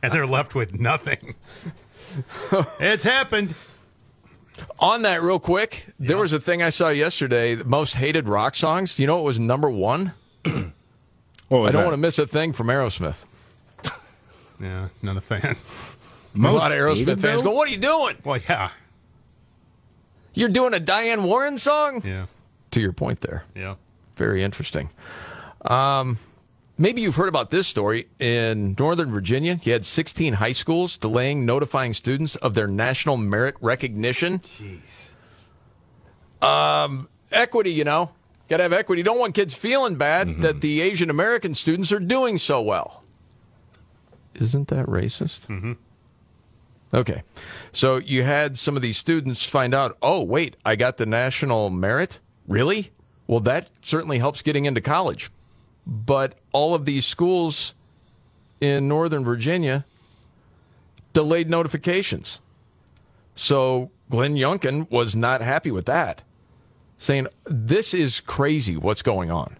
[0.02, 1.34] and they're left with nothing.
[2.80, 3.54] it's happened.
[4.78, 7.56] On that, real quick, there was a thing I saw yesterday.
[7.56, 9.00] the Most hated rock songs.
[9.00, 10.12] You know what was number one?
[11.48, 11.86] What was I don't that?
[11.88, 13.22] want to miss a thing from Aerosmith.
[14.58, 15.56] Yeah, not a fan.
[16.34, 17.50] A lot of Aerosmith fans though?
[17.50, 18.16] go, "What are you doing?
[18.24, 18.70] Well, yeah,
[20.34, 22.26] You're doing a Diane Warren song?" yeah,
[22.72, 23.44] To your point there.
[23.54, 23.74] yeah.
[24.16, 24.90] Very interesting.
[25.64, 26.18] Um,
[26.78, 28.06] maybe you've heard about this story.
[28.20, 33.56] In Northern Virginia, you had 16 high schools delaying notifying students of their national merit
[33.60, 34.38] recognition.
[34.40, 35.08] Jeez.
[36.46, 38.10] Um, equity, you know,
[38.48, 39.02] got to have equity.
[39.02, 43.02] Don't want kids feeling bad that the Asian American students are doing so well.
[44.34, 45.46] Isn't that racist?
[45.46, 45.72] Mm-hmm.
[46.94, 47.22] Okay.
[47.72, 51.68] So you had some of these students find out, oh, wait, I got the national
[51.70, 52.20] merit?
[52.46, 52.92] Really?
[53.26, 55.30] Well, that certainly helps getting into college.
[55.86, 57.74] But all of these schools
[58.60, 59.84] in Northern Virginia
[61.12, 62.38] delayed notifications.
[63.34, 66.22] So Glenn Youngkin was not happy with that,
[66.96, 69.56] saying, This is crazy what's going on.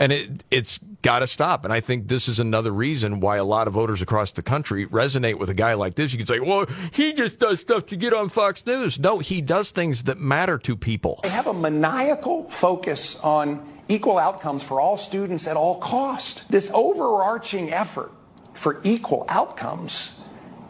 [0.00, 1.64] And it, it's got to stop.
[1.64, 4.86] And I think this is another reason why a lot of voters across the country
[4.86, 6.12] resonate with a guy like this.
[6.12, 8.98] You can say, well, he just does stuff to get on Fox News.
[8.98, 11.20] No, he does things that matter to people.
[11.22, 16.50] They have a maniacal focus on equal outcomes for all students at all cost.
[16.50, 18.10] This overarching effort
[18.54, 20.18] for equal outcomes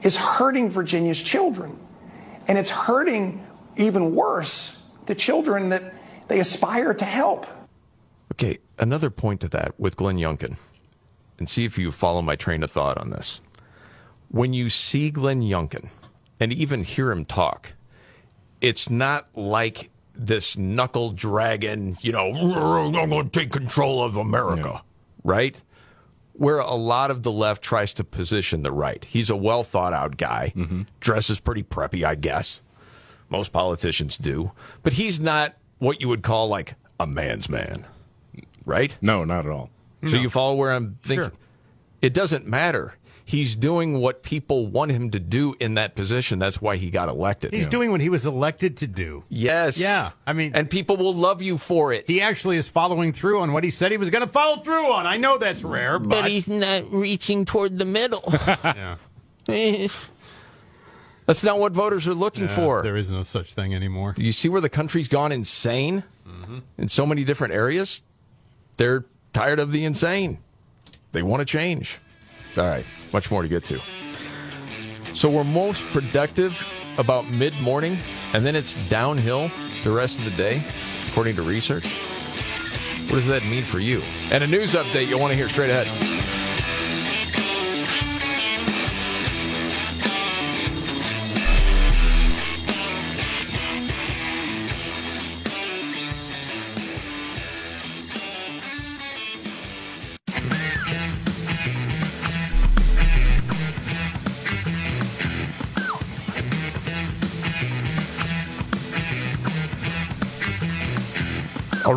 [0.03, 1.79] is hurting Virginia's children.
[2.49, 4.77] And it's hurting, even worse,
[5.07, 5.95] the children that
[6.27, 7.47] they aspire to help.
[8.33, 10.57] Okay, another point to that with Glenn Youngkin,
[11.39, 13.41] and see if you follow my train of thought on this.
[14.29, 15.89] When you see Glenn Youngkin
[16.39, 17.73] and even hear him talk,
[18.61, 24.83] it's not like this knuckle dragon, you know, I'm going to take control of America,
[25.25, 25.63] right?
[26.35, 29.05] Where a lot of the left tries to position the right.
[29.05, 30.83] He's a well thought out guy, mm-hmm.
[31.01, 32.61] dresses pretty preppy, I guess.
[33.29, 34.53] Most politicians do.
[34.83, 37.87] But he's not what you would call like a man's man,
[38.65, 38.97] right?
[39.01, 39.71] No, not at all.
[40.07, 41.33] So you follow where I'm thinking?
[42.01, 42.95] It doesn't matter.
[43.31, 46.41] He's doing what people want him to do in that position.
[46.41, 47.53] That's why he got elected.
[47.53, 49.23] He's doing what he was elected to do.
[49.29, 49.79] Yes.
[49.79, 50.11] Yeah.
[50.27, 52.07] I mean, and people will love you for it.
[52.09, 54.91] He actually is following through on what he said he was going to follow through
[54.91, 55.07] on.
[55.07, 58.25] I know that's rare, but, But he's not reaching toward the middle.
[58.65, 58.97] yeah.
[61.27, 62.83] That's not what voters are looking Yeah, for.
[62.83, 64.15] There is no such thing anymore.
[64.15, 66.59] Do you see where the country's gone insane mm-hmm.
[66.77, 68.03] in so many different areas?
[68.81, 69.05] They're
[69.35, 70.39] tired of the insane.
[71.13, 71.99] They want to change.
[72.57, 73.79] All right, much more to get to.
[75.13, 76.67] So we're most productive
[76.97, 77.99] about mid morning,
[78.33, 79.51] and then it's downhill
[79.85, 80.63] the rest of the day,
[81.09, 81.87] according to research.
[83.11, 84.01] What does that mean for you?
[84.33, 86.40] And a news update you'll want to hear straight ahead.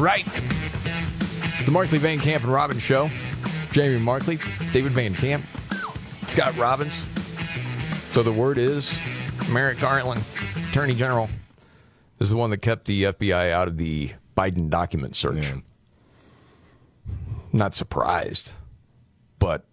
[0.04, 0.26] Right.
[1.66, 3.10] The Markley Van Camp and Robbins Show.
[3.72, 4.38] Jamie Markley,
[4.72, 5.44] David Van Camp,
[6.28, 7.08] Scott Robbins.
[8.10, 8.94] So the word is
[9.50, 10.22] Merrick Garland,
[10.70, 11.28] Attorney General,
[12.20, 15.54] is the one that kept the FBI out of the Biden document search.
[17.52, 18.52] Not surprised,
[19.40, 19.66] but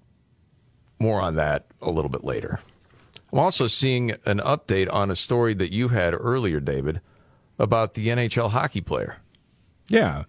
[0.99, 2.61] more on that a little bit later.
[3.33, 7.01] I'm also seeing an update on a story that you had earlier, David,
[7.59, 9.19] about the NHL hockey player.
[9.91, 10.25] Yeah.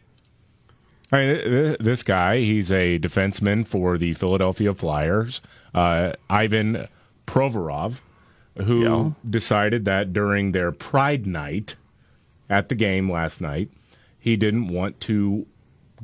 [1.12, 5.42] I mean, th- th- this guy, he's a defenseman for the Philadelphia Flyers,
[5.74, 6.88] uh, Ivan
[7.28, 8.00] Provorov,
[8.58, 8.84] who
[9.30, 11.76] decided that during their Pride night
[12.50, 13.70] at the game last night,
[14.20, 15.46] he didn't want to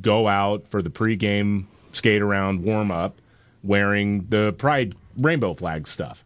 [0.00, 3.20] go out for the pregame skate around warm up
[3.62, 6.24] wearing the Pride rainbow flag stuff.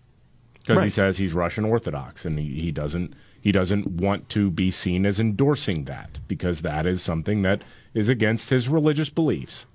[0.60, 4.70] Because he says he's Russian Orthodox and he, he doesn't he doesn't want to be
[4.70, 7.62] seen as endorsing that because that is something that
[7.92, 9.66] is against his religious beliefs.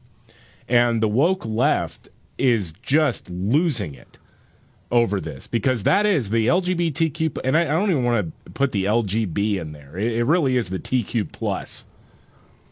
[0.70, 2.08] And the woke left
[2.38, 4.18] is just losing it
[4.90, 8.86] over this because that is the LGBTQ, and I, don't even want to put the
[8.86, 9.98] LGB in there.
[9.98, 11.86] It really is the TQ plus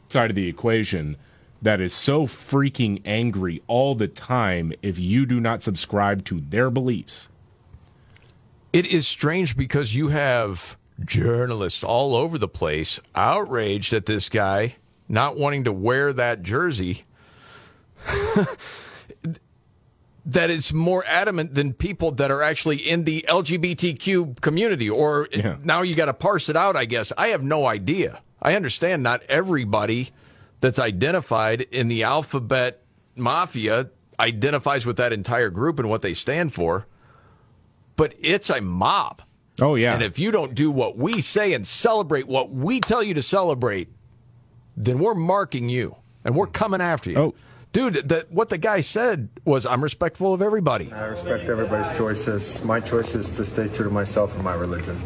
[0.08, 1.18] side of the equation
[1.62, 6.70] that is so freaking angry all the time if you do not subscribe to their
[6.70, 7.28] beliefs.
[8.72, 14.76] It is strange because you have journalists all over the place outraged at this guy
[15.08, 17.04] not wanting to wear that jersey.
[20.26, 25.58] that it's more adamant than people that are actually in the LGBTQ community, or Yeah.
[25.64, 27.14] now you got to parse it out, I guess.
[27.18, 28.22] I have no idea.
[28.42, 30.10] I understand not everybody
[30.62, 32.82] that's identified in the alphabet
[33.16, 33.90] mafia
[34.20, 36.88] identifies with that entire group and what they stand for,
[37.96, 39.22] but it's a mob.
[39.61, 39.94] Oh, yeah.
[39.94, 43.22] And if you don't do what we say and celebrate what we tell you to
[43.22, 43.90] celebrate,
[44.76, 47.18] then we're marking you and we're coming after you.
[47.18, 47.34] Oh.
[47.72, 50.94] Dude, that what the guy said was I'm respectful of everybody.
[50.94, 52.64] I respect everybody's choices.
[52.64, 54.98] My choice is to stay true to myself and my religion.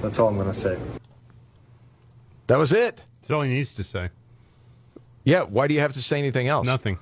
[0.00, 0.78] That's all I'm going to say.
[2.46, 3.04] That was it.
[3.22, 4.10] That's all he needs to say.
[5.24, 6.64] Yeah, why do you have to say anything else?
[6.64, 6.98] Nothing.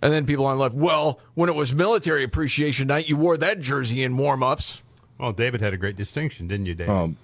[0.00, 3.58] And then people on left, well, when it was military appreciation night, you wore that
[3.58, 4.83] jersey in warm ups.
[5.18, 6.92] Well, David had a great distinction, didn't you, David?
[6.92, 7.16] Um,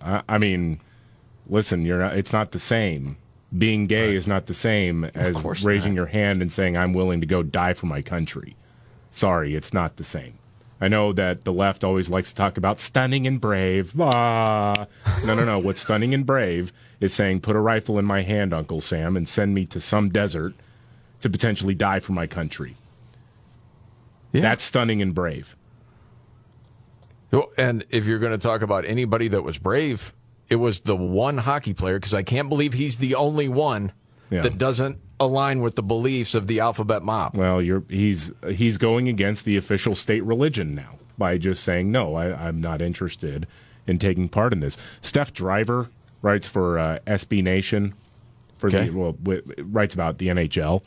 [0.00, 0.80] I, I mean,
[1.48, 2.16] listen, you're not.
[2.16, 3.16] It's not the same.
[3.56, 7.26] Being gay is not the same as raising your hand and saying I'm willing to
[7.26, 8.56] go die for my country.
[9.12, 10.38] Sorry, it's not the same.
[10.80, 13.98] I know that the left always likes to talk about stunning and brave.
[14.00, 14.86] Ah.
[15.24, 15.60] No, no, no.
[15.60, 19.28] What's stunning and brave is saying, put a rifle in my hand, Uncle Sam, and
[19.28, 20.54] send me to some desert
[21.20, 22.74] to potentially die for my country.
[24.32, 25.54] That's stunning and brave.
[27.38, 30.12] Well, And if you're going to talk about anybody that was brave,
[30.48, 33.92] it was the one hockey player because I can't believe he's the only one
[34.30, 34.42] Yeah.
[34.42, 37.36] that doesn't align with the beliefs of the alphabet mob.
[37.36, 42.14] Well, you're he's he's going against the official state religion now by just saying no.
[42.16, 43.46] I, I'm not interested
[43.86, 44.76] in taking part in this.
[45.00, 45.88] Steph Driver
[46.22, 47.94] writes for uh, SB Nation
[48.58, 48.88] for Okay.
[48.88, 50.82] the well w- writes about the NHL.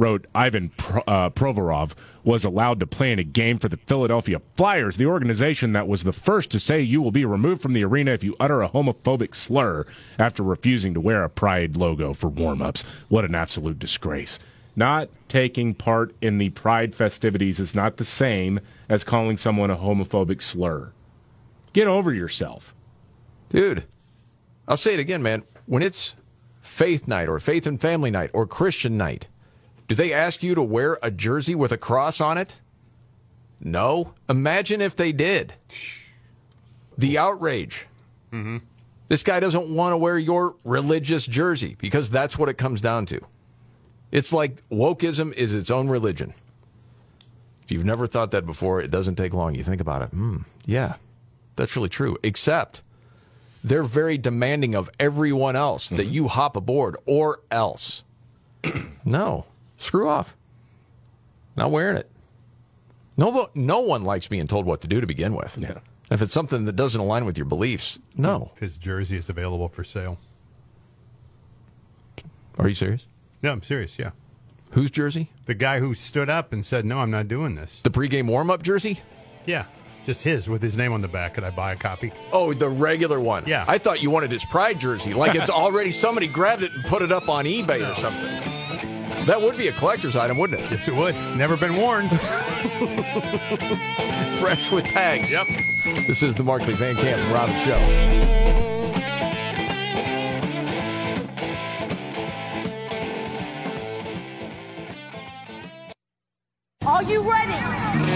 [0.00, 1.92] Wrote Ivan Pro, uh, Provorov
[2.24, 6.04] was allowed to play in a game for the Philadelphia Flyers, the organization that was
[6.04, 8.70] the first to say you will be removed from the arena if you utter a
[8.70, 9.84] homophobic slur
[10.18, 12.82] after refusing to wear a pride logo for warm-ups.
[13.10, 14.38] What an absolute disgrace.
[14.74, 19.76] Not taking part in the pride festivities is not the same as calling someone a
[19.76, 20.92] homophobic slur.
[21.74, 22.74] Get over yourself.
[23.50, 23.84] Dude,
[24.66, 25.42] I'll say it again, man.
[25.66, 26.16] When it's
[26.62, 29.28] faith night or faith and family night or Christian night,
[29.90, 32.60] do they ask you to wear a jersey with a cross on it?
[33.58, 34.14] No.
[34.28, 35.54] Imagine if they did.
[36.96, 37.86] The outrage.
[38.32, 38.58] Mm-hmm.
[39.08, 43.04] This guy doesn't want to wear your religious jersey because that's what it comes down
[43.06, 43.20] to.
[44.12, 46.34] It's like wokeism is its own religion.
[47.64, 49.56] If you've never thought that before, it doesn't take long.
[49.56, 50.10] You think about it.
[50.10, 50.94] Hmm, yeah,
[51.56, 52.16] that's really true.
[52.22, 52.82] Except
[53.64, 58.04] they're very demanding of everyone else that you hop aboard or else.
[59.04, 59.46] no,
[59.80, 60.36] screw off.
[61.56, 62.08] Not wearing it.
[63.16, 65.58] No, no one likes being told what to do to begin with.
[65.60, 65.78] Yeah.
[66.10, 68.52] If it's something that doesn't align with your beliefs, no.
[68.58, 70.18] His jersey is available for sale.
[72.58, 73.06] Are you serious?
[73.42, 74.10] No, I'm serious, yeah.
[74.72, 75.30] Whose jersey?
[75.46, 77.80] The guy who stood up and said, no, I'm not doing this.
[77.82, 79.00] The pregame warm up jersey?
[79.46, 79.64] Yeah,
[80.06, 81.34] just his with his name on the back.
[81.34, 82.12] Could I buy a copy?
[82.32, 83.44] Oh, the regular one.
[83.46, 83.64] Yeah.
[83.66, 85.14] I thought you wanted his pride jersey.
[85.14, 88.59] Like it's already somebody grabbed it and put it up on eBay or something.
[89.30, 90.72] That would be a collector's item, wouldn't it?
[90.72, 91.14] Yes, it would.
[91.36, 92.08] Never been worn.
[94.40, 95.30] Fresh with tags.
[95.30, 95.46] Yep.
[96.08, 97.78] This is the Markley Van Camp and Robbins Show.
[106.84, 108.09] Are you ready?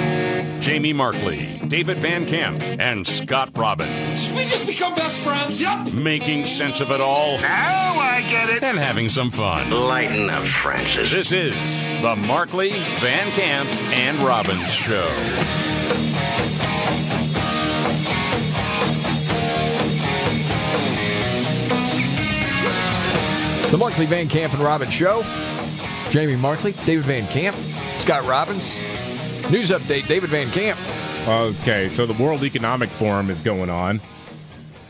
[0.65, 4.33] Jamie Markley, David Van Camp, and Scott Robbins.
[4.33, 5.61] We just become best friends.
[5.61, 5.93] Yep.
[5.93, 7.39] Making sense of it all.
[7.39, 8.63] Now I get it.
[8.63, 9.71] And having some fun.
[9.71, 11.11] Lighten up, Francis.
[11.11, 11.53] This is
[12.01, 12.71] the Markley,
[13.01, 15.07] Van Camp, and Robbins Show.
[23.71, 25.23] The Markley Van Camp and Robbins Show.
[26.09, 27.55] Jamie Markley, David Van Camp,
[27.99, 29.04] Scott Robbins.
[29.51, 30.79] News update, David Van Camp.
[31.29, 34.01] Okay, so the World Economic Forum is going on.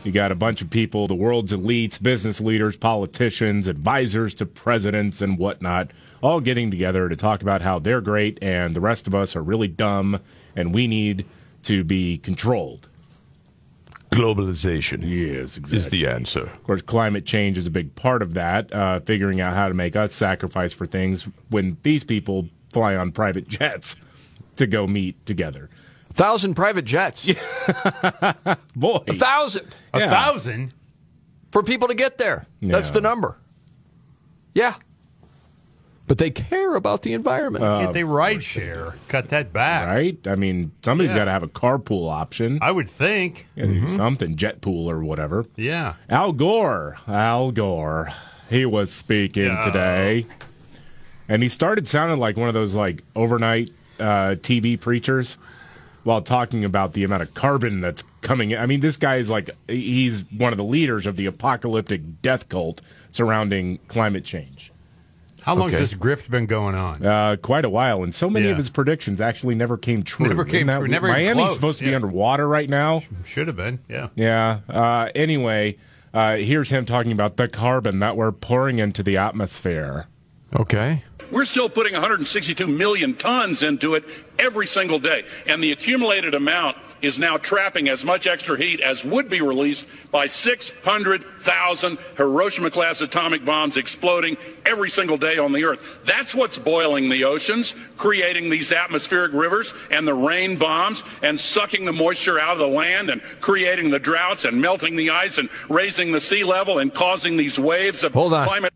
[0.05, 5.21] You got a bunch of people, the world's elites, business leaders, politicians, advisors to presidents,
[5.21, 5.91] and whatnot,
[6.21, 9.43] all getting together to talk about how they're great and the rest of us are
[9.43, 10.19] really dumb
[10.55, 11.25] and we need
[11.63, 12.87] to be controlled.
[14.11, 15.01] Globalization.
[15.03, 15.77] Yes, exactly.
[15.77, 16.43] Is the answer.
[16.43, 19.73] Of course, climate change is a big part of that, uh, figuring out how to
[19.73, 23.97] make us sacrifice for things when these people fly on private jets.
[24.57, 25.69] To go meet together.
[26.09, 27.25] A thousand private jets.
[28.75, 29.67] Boy, a thousand.
[29.93, 30.09] A Yeah.
[30.09, 30.73] thousand?
[31.51, 32.47] for people to get there.
[32.61, 33.37] That's the number.
[34.53, 34.75] Yeah.
[36.05, 37.63] But they care about the environment.
[37.63, 38.95] Uh, Can't they ride share?
[39.07, 39.87] Cut that back.
[39.87, 40.27] right?
[40.27, 41.19] I mean, somebody's Yeah.
[41.19, 42.59] got to have a carpool option.
[42.61, 43.47] I would think.
[43.55, 43.87] Yeah, do mm-hmm.
[43.87, 45.45] something, jet pool or whatever.
[45.55, 45.93] Yeah.
[46.09, 48.09] Al Gore, Al Gore,
[48.49, 49.63] he was speaking Yeah.
[49.63, 50.27] today,
[51.29, 55.37] and he started sounding like one of those like overnight uh, TV preachers
[56.03, 58.55] while talking about the amount of carbon that's coming.
[58.55, 62.47] I mean, this guy is like he's one of the leaders of the apocalyptic death
[62.49, 62.81] cult
[63.11, 64.71] surrounding climate change.
[65.41, 65.79] How long Okay.
[65.79, 67.05] has this grift been going on?
[67.05, 68.51] Uh, quite a while, and so many Yeah.
[68.53, 70.27] of his predictions actually never came true.
[70.27, 73.03] Never came Isn't true, never even Miami's close, supposed to be underwater right now.
[73.23, 73.77] Should have been.
[73.87, 74.07] Yeah.
[74.15, 74.59] Yeah.
[74.67, 75.77] Uh, anyway,
[76.15, 80.07] uh, here's him talking about the carbon that we're pouring into the atmosphere.
[80.55, 81.03] Okay.
[81.31, 84.03] We're still putting 162 million tons into it
[84.37, 85.25] every single day.
[85.47, 90.11] And the accumulated amount is now trapping as much extra heat as would be released
[90.11, 96.01] by 600,000 Hiroshima class atomic bombs exploding every single day on the Earth.
[96.05, 101.85] That's what's boiling the oceans, creating these atmospheric rivers and the rain bombs, and sucking
[101.85, 105.49] the moisture out of the land, and creating the droughts, and melting the ice, and
[105.69, 108.45] raising the sea level, and causing these waves of Hold on.
[108.45, 108.74] climate.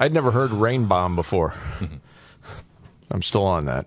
[0.00, 1.54] I'd never heard rain bomb before.
[3.10, 3.86] I'm still on that.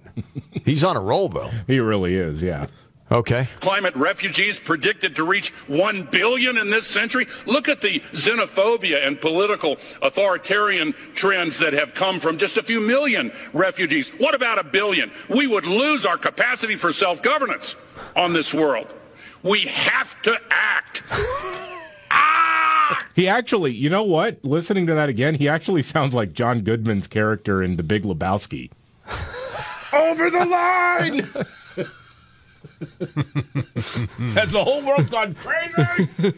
[0.64, 1.50] He's on a roll, though.
[1.66, 2.68] He really is, yeah.
[3.12, 3.48] Okay.
[3.60, 7.28] Climate refugees predicted to reach 1 billion in this century.
[7.48, 12.80] Look at the xenophobia and political authoritarian trends that have come from just a few
[12.80, 14.10] million refugees.
[14.10, 15.12] What about a billion?
[15.30, 17.76] We would lose our capacity for self governance
[18.16, 18.94] on this world.
[19.42, 21.04] We have to act.
[23.16, 24.44] He actually, you know what?
[24.44, 28.72] Listening to that again, he actually sounds like John Goodman's character in The Big Lebowski.
[29.94, 31.20] Over the line!
[34.34, 36.34] Has the whole world gone crazy?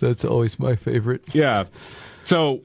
[0.00, 1.22] That's always my favorite.
[1.34, 1.64] Yeah.
[2.24, 2.62] So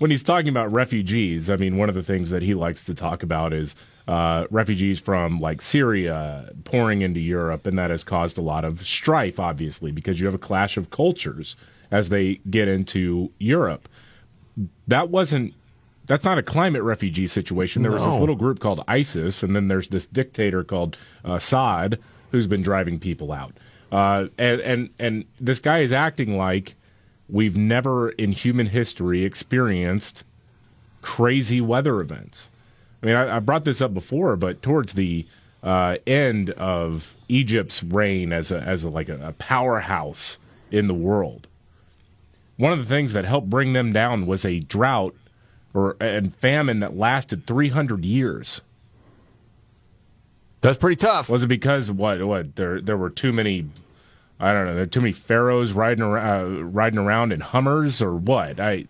[0.00, 2.94] when he's talking about refugees, I mean, one of the things that he likes to
[2.94, 3.76] talk about is
[4.08, 8.86] uh, refugees from like Syria pouring into Europe, and that has caused a lot of
[8.86, 11.54] strife, obviously, because you have a clash of cultures
[11.90, 13.90] as they get into Europe.
[14.88, 15.52] That wasn't.
[16.06, 17.82] That's not a climate refugee situation.
[17.82, 20.96] There was this little group called ISIS, and then there's this dictator called
[21.28, 22.00] uh, Assad
[22.30, 23.52] who's been driving people out.
[23.92, 26.74] Uh, and and and this guy is acting like
[27.32, 30.24] we've never in human history experienced
[31.02, 32.50] crazy weather events.
[33.02, 35.26] I mean, I, I brought this up before, but towards the
[35.62, 40.38] uh, end of Egypt's reign as a as a, like a, a powerhouse
[40.70, 41.46] in the world,
[42.56, 45.14] one of the things that helped bring them down was a drought
[45.72, 48.62] or and famine that lasted 300 years.
[50.60, 51.30] That's pretty tough.
[51.30, 53.68] Was it because what what there there were too many
[54.40, 58.00] I don't know, there were too many pharaohs riding around uh, riding around in Hummers
[58.00, 58.58] or what?
[58.58, 58.86] I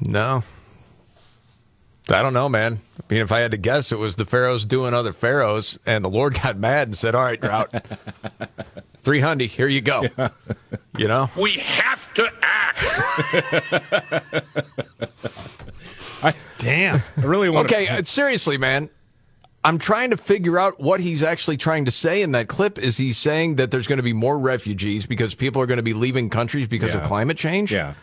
[0.00, 0.42] No.
[2.10, 2.80] I don't know, man.
[2.98, 6.02] I mean, if I had to guess, it was the pharaohs doing other pharaohs, and
[6.02, 7.70] the Lord got mad and said, "All right, drought,
[8.96, 10.04] three hundred, here you go."
[10.96, 12.84] You know, We have to act.
[16.58, 17.02] Damn.
[17.16, 18.90] I really want okay, uh, seriously, man.
[19.64, 22.78] I'm trying to figure out what he's actually trying to say in that clip.
[22.78, 25.82] Is he saying that there's going to be more refugees because people are going to
[25.82, 27.72] be leaving countries because of climate change?
[27.72, 27.94] Yeah.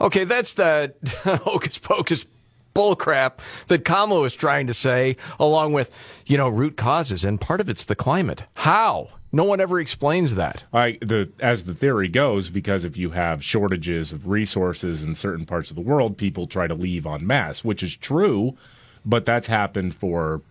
[0.00, 0.94] Okay, that's the
[1.44, 2.26] hocus pocus
[2.74, 3.34] bullcrap
[3.68, 7.24] that Kamala was trying to say, along with, you know, root causes.
[7.24, 8.44] And part of it's the climate.
[8.54, 9.10] How?
[9.30, 10.64] No one ever explains that.
[10.72, 15.44] I the as the theory goes, because if you have shortages of resources in certain
[15.44, 18.56] parts of the world, people try to leave en masse, which is true,
[19.04, 20.42] but that's happened for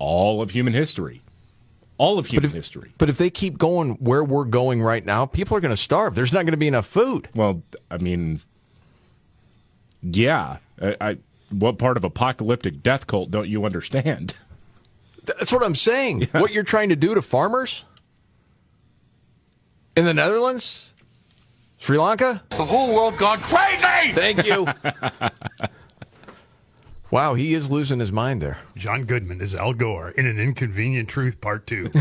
[0.00, 1.20] all of human history.
[1.98, 2.92] All of human history.
[2.98, 6.14] But if they keep going where we're going right now, people are going to starve.
[6.14, 7.28] There's not going to be enough food.
[7.34, 8.40] Well, I mean,
[10.02, 10.56] yeah.
[10.80, 11.18] I, I
[11.50, 14.34] what part of apocalyptic death cult don't you understand?
[15.24, 16.28] That's what I'm saying.
[16.32, 17.84] What you're trying to do to farmers
[19.94, 20.94] in the Netherlands,
[21.78, 22.42] Sri Lanka.
[22.50, 24.12] The whole world gone crazy!
[24.12, 24.66] Thank you.
[27.10, 28.58] wow, he is losing his mind there.
[28.76, 31.88] John Goodman is Al Gore in an Inconvenient Truth Part Two.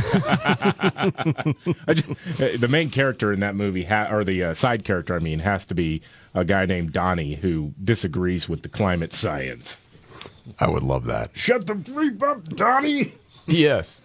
[1.87, 5.39] Just- the main character in that movie, ha- or the uh, side character, I mean,
[5.39, 6.01] has to be
[6.33, 9.77] a guy named Donnie who disagrees with the climate science.
[10.59, 11.31] I would love that.
[11.35, 13.13] Shut the freak up, Donnie.
[13.45, 14.01] Yes.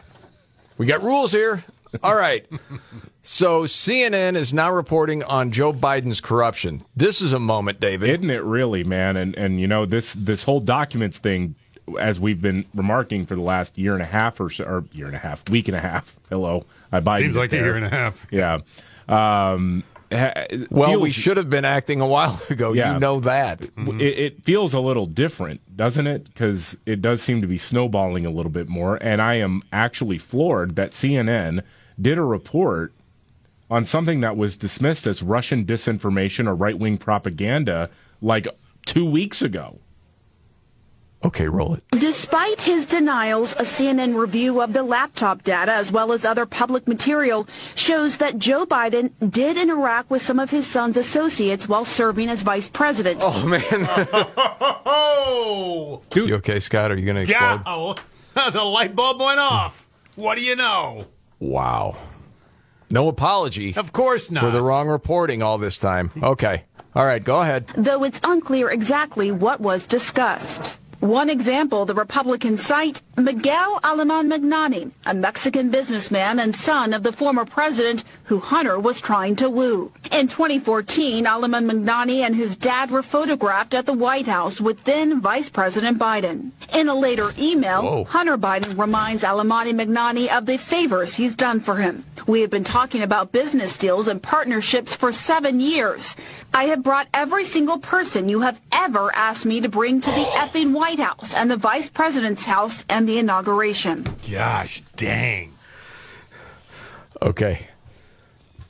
[0.77, 1.65] We got rules here.
[2.03, 2.47] All right.
[3.23, 6.83] So CNN is now reporting on Joe Biden's corruption.
[6.97, 8.11] This is a moment, David.
[8.11, 9.17] Isn't it really, man?
[9.17, 11.55] And and you know this this whole documents thing
[12.01, 15.07] as we've been remarking for the last year and a half or so, or year
[15.07, 16.17] and a half, week and a half.
[16.31, 18.27] Hello, I buy Seems like a year and a half.
[18.31, 18.61] Yeah.
[19.09, 22.73] Um, ha- Well, we should have been acting a while ago.
[22.73, 22.95] Yeah.
[22.95, 23.75] You know that.
[23.77, 26.25] W- It, it feels a little different, doesn't it?
[26.25, 28.97] Because it does seem to be snowballing a little bit more.
[29.03, 31.63] And I am actually floored that CNN
[32.01, 32.93] did a report
[33.71, 37.91] on something that was dismissed as Russian disinformation or right wing propaganda
[38.21, 38.47] like
[38.87, 39.79] two weeks ago.
[41.25, 41.83] Okay, roll it.
[41.93, 46.87] Despite his denials, a CNN review of the laptop data as well as other public
[46.87, 52.29] material shows that Joe Biden did interact with some of his son's associates while serving
[52.29, 53.21] as vice president.
[53.23, 53.63] Oh, man.
[54.87, 56.91] Oh, You okay, Scott?
[56.91, 57.41] Are you going to explode?
[57.41, 57.63] yeah.
[57.65, 57.95] Oh,
[58.51, 59.87] the light bulb went off.
[60.17, 61.07] What do you know?
[61.39, 61.97] Wow.
[62.91, 63.75] No apology.
[63.77, 64.43] Of course not.
[64.45, 66.11] For the wrong reporting all this time.
[66.23, 66.65] Okay.
[66.95, 67.67] All right, go ahead.
[67.77, 70.79] though it's unclear exactly what was discussed.
[71.05, 77.13] One example, the Republicans cite Miguel Aleman Magnani, a Mexican businessman and son of the
[77.13, 79.93] former president who Hunter was trying to woo.
[80.11, 85.21] In 2014, Aleman Magnani and his dad were photographed at the White House with then
[85.21, 86.53] Vice President Biden.
[86.73, 88.05] In a later email, Whoa.
[88.05, 92.03] Hunter Biden reminds Aleman Magnani of the favors he's done for him.
[92.27, 96.17] We have been talking about business deals and partnerships for seven years.
[96.55, 100.25] I have brought every single person you have ever asked me to bring to the
[100.27, 100.49] oh.
[100.49, 104.07] effing White House and the Vice President's house and the inauguration.
[104.31, 105.53] Gosh dang.
[107.23, 107.69] Okay.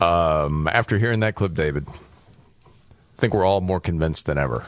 [0.00, 1.92] Um, after hearing that clip, David, I
[3.16, 4.64] think we're all more convinced than ever.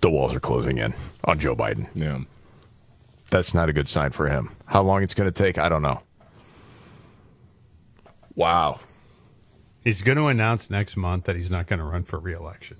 [0.00, 1.88] The walls are closing in on Joe Biden.
[1.94, 2.20] Yeah.
[3.30, 4.50] That's not a good sign for him.
[4.66, 6.02] How long it's going to take, I don't know.
[8.34, 8.80] Wow.
[9.84, 12.78] He's going to announce next month that he's not going to run for reelection.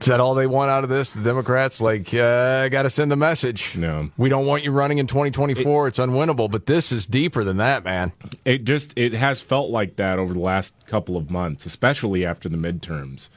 [0.00, 1.12] Is that all they want out of this?
[1.12, 3.76] The Democrats, like, uh, got to send the message.
[3.76, 4.10] No.
[4.16, 5.88] We don't want you running in 2024.
[5.88, 8.12] it's unwinnable, but this is deeper than that, man.
[8.44, 12.48] It just it has felt like that over the last couple of months, especially after
[12.48, 13.28] the midterms,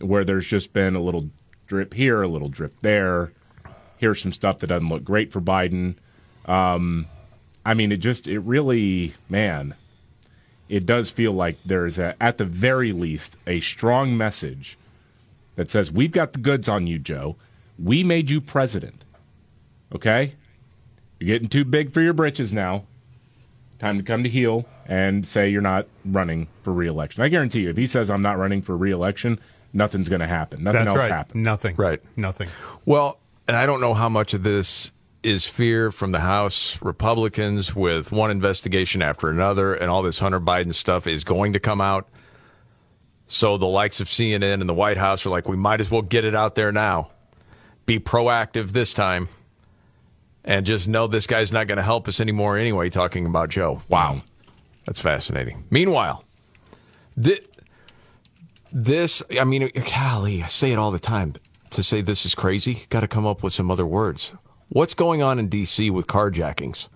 [0.00, 1.30] where there's just been a little
[1.66, 3.32] drip here, a little drip there.
[3.96, 5.94] Here's some stuff that doesn't look great for Biden.
[6.44, 7.06] Um,
[7.64, 9.74] I mean, it just it really, man,
[10.68, 14.76] it does feel like there's a, at the very least a strong message
[15.56, 17.36] that says we've got the goods on you, Joe.
[17.78, 19.04] We made you president.
[19.94, 20.34] Okay,
[21.18, 22.84] you're getting too big for your britches now.
[23.78, 27.22] Time to come to heel and say you're not running for reelection.
[27.22, 29.38] I guarantee you, if he says I'm not running for reelection,
[29.72, 30.64] nothing's going to happen.
[30.64, 31.10] Nothing That's else right.
[31.10, 31.44] happens.
[31.44, 31.76] Nothing.
[31.76, 32.00] Right.
[32.16, 32.48] Nothing.
[32.86, 34.92] Well, and I don't know how much of this
[35.22, 40.40] is fear from the House Republicans with one investigation after another, and all this Hunter
[40.40, 42.08] Biden stuff is going to come out.
[43.26, 46.02] So the likes of CNN and the White House are like, we might as well
[46.02, 47.10] get it out there now.
[47.84, 49.28] Be proactive this time.
[50.44, 53.82] And just know this guy's not going to help us anymore anyway, talking about Joe.
[53.88, 54.20] Wow.
[54.84, 55.64] That's fascinating.
[55.70, 56.24] Meanwhile,
[57.20, 57.40] thi-
[58.72, 61.34] this, I mean, golly, I say it all the time.
[61.70, 64.32] To say this is crazy, got to come up with some other words.
[64.68, 65.90] What's going on in D.C.
[65.90, 66.88] with carjackings?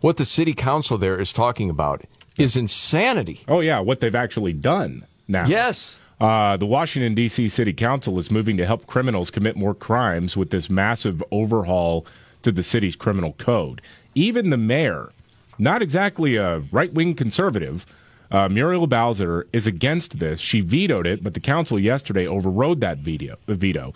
[0.00, 2.02] What the city council there is talking about
[2.36, 3.42] is insanity.
[3.46, 5.46] Oh yeah, what they've actually done now.
[5.46, 5.98] Yes.
[6.20, 7.48] Uh, the Washington D.C.
[7.48, 12.06] City Council is moving to help criminals commit more crimes with this massive overhaul
[12.42, 13.80] to the city's criminal code.
[14.14, 15.12] Even the mayor,
[15.58, 17.86] not exactly a right-wing conservative,
[18.30, 20.40] uh, Muriel Bowser is against this.
[20.40, 23.36] She vetoed it, but the council yesterday overrode that veto.
[23.46, 23.92] veto.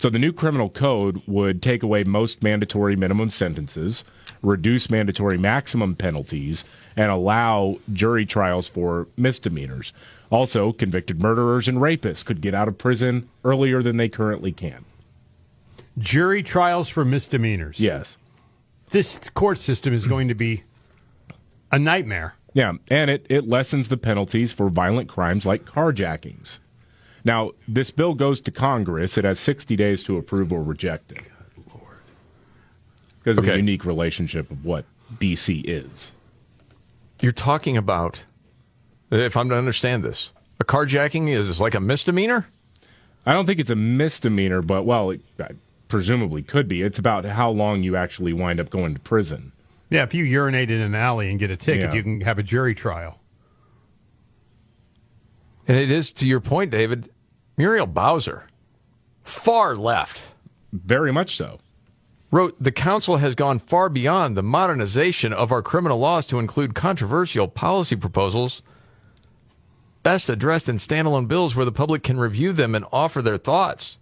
[0.00, 4.02] So the new criminal code would take away most mandatory minimum sentences,
[4.40, 6.64] reduce mandatory maximum penalties,
[6.96, 9.92] and allow jury trials for misdemeanors.
[10.30, 14.86] Also, convicted murderers and rapists could get out of prison earlier than they currently can.
[15.98, 17.78] Jury trials for misdemeanors.
[17.78, 18.16] Yes.
[18.92, 20.62] This court system is going to be
[21.70, 22.36] a nightmare.
[22.54, 26.58] Yeah, and it, it lessens the penalties for violent crimes like carjackings.
[27.24, 29.18] Now, this bill goes to Congress.
[29.18, 31.22] It has 60 days to approve or reject it.
[33.22, 34.86] Because of the unique relationship of what
[35.18, 35.58] D.C.
[35.60, 36.12] is.
[37.20, 38.24] You're talking about,
[39.10, 42.46] if I'm to understand this, a carjacking is like a misdemeanor?
[43.26, 45.48] I don't think it's a misdemeanor, but, well, it uh,
[45.88, 46.80] presumably could be.
[46.80, 49.52] It's about how long you actually wind up going to prison.
[49.90, 51.94] Yeah, if you urinate in an alley and get a ticket, Yeah.
[51.94, 53.19] you can have a jury trial.
[55.70, 57.10] And it is, to your point, David,
[57.56, 58.48] Muriel Bowser,
[59.22, 60.34] far left.
[60.72, 61.60] Very much so.
[62.32, 66.74] Wrote, the council has gone far beyond the modernization of our criminal laws to include
[66.74, 68.62] controversial policy proposals
[70.02, 74.00] best addressed in standalone bills where the public can review them and offer their thoughts.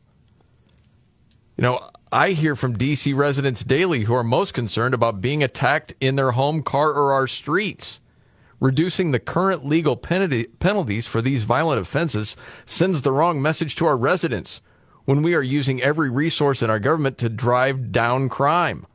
[1.59, 5.93] You know, I hear from DC residents daily who are most concerned about being attacked
[6.01, 8.01] in their home, car, or our streets.
[8.60, 13.86] Reducing the current legal penalty, penalties for these violent offenses sends the wrong message to
[13.86, 14.60] our residents
[15.05, 18.86] when we are using every resource in our government to drive down crime.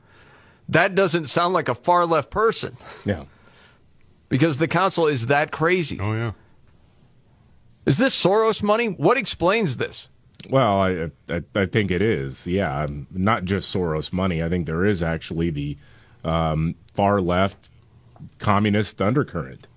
[0.68, 2.78] That doesn't sound like a far left person.
[3.06, 3.24] Yeah.
[4.30, 6.00] Because the council is that crazy.
[6.00, 6.32] Oh, yeah.
[7.86, 8.88] Is this Soros money?
[8.88, 10.10] What explains this?
[10.50, 12.48] Well, I, I I think it is.
[12.48, 14.44] Yeah, not just Soros money.
[14.44, 15.78] I think there is actually the
[16.24, 17.70] um, far left
[18.40, 19.68] communist undercurrent.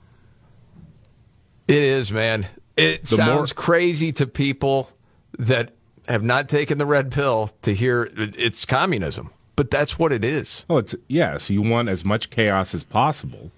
[1.69, 2.47] It is, man.
[2.77, 4.91] It The sounds more- crazy to people
[5.39, 5.73] that
[6.09, 10.65] have not taken the red pill to hear it's communism, but that's what it is.
[10.69, 13.51] Well, it's yes, you want as much chaos as possible.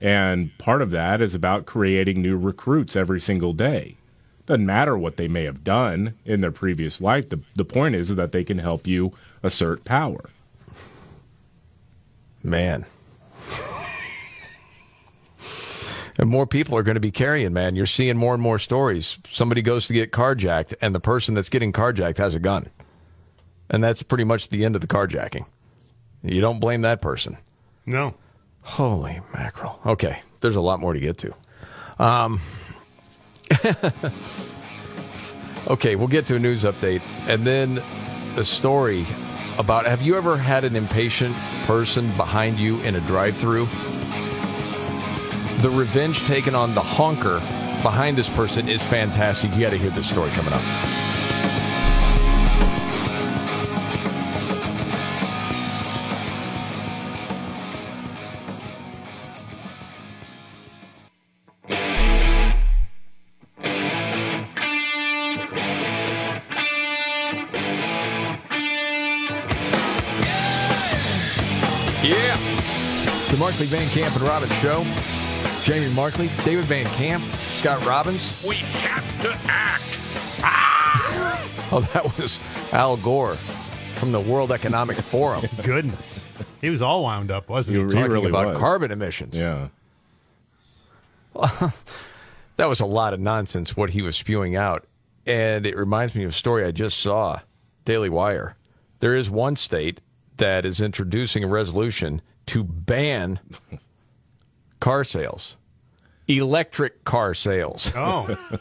[0.00, 3.96] And part of that is about creating new recruits every single day.
[4.46, 7.28] Doesn't matter what they may have done in their previous life.
[7.28, 10.30] The the point is that they can help you assert power.
[12.42, 12.84] Man.
[16.18, 17.76] And more people are going to be carrying, man.
[17.76, 19.18] You're seeing more and more stories.
[19.28, 22.70] Somebody goes to get carjacked, and the person that's getting carjacked has a gun.
[23.68, 25.44] And that's pretty much the end of the carjacking.
[26.22, 27.36] You don't blame that person.
[27.84, 28.14] No.
[28.62, 29.80] Holy mackerel.
[29.86, 31.34] Okay, there's a lot more to get to.
[31.98, 32.40] Um,
[35.68, 37.80] okay, we'll get to a news update and then
[38.36, 39.06] a story
[39.58, 41.34] about have you ever had an impatient
[41.64, 43.66] person behind you in a drive through?
[45.62, 47.40] The revenge taken on the honker
[47.82, 49.54] behind this person is fantastic.
[49.54, 50.60] You got to hear this story coming up.
[72.02, 72.36] Yeah.
[73.30, 74.84] The Markley Van Camp and Robbins Show.
[75.66, 78.40] Jamie Markley, David Van Camp, Scott Robbins.
[78.46, 79.98] We have to act.
[81.72, 82.38] Oh, that was
[82.72, 83.34] Al Gore
[83.96, 85.44] from the World Economic Forum.
[85.64, 86.20] Goodness.
[86.60, 87.84] He was all wound up, wasn't he?
[87.84, 89.36] He Talking about carbon emissions.
[89.36, 89.70] Yeah.
[91.34, 94.86] that was a lot of nonsense what he was spewing out.
[95.26, 97.40] And it reminds me of a story I just saw,
[97.84, 98.54] Daily Wire.
[99.00, 100.00] There is one state
[100.36, 103.40] that is introducing a resolution to ban
[104.80, 105.56] car sales,
[106.28, 107.92] electric car sales.
[107.94, 108.36] Oh.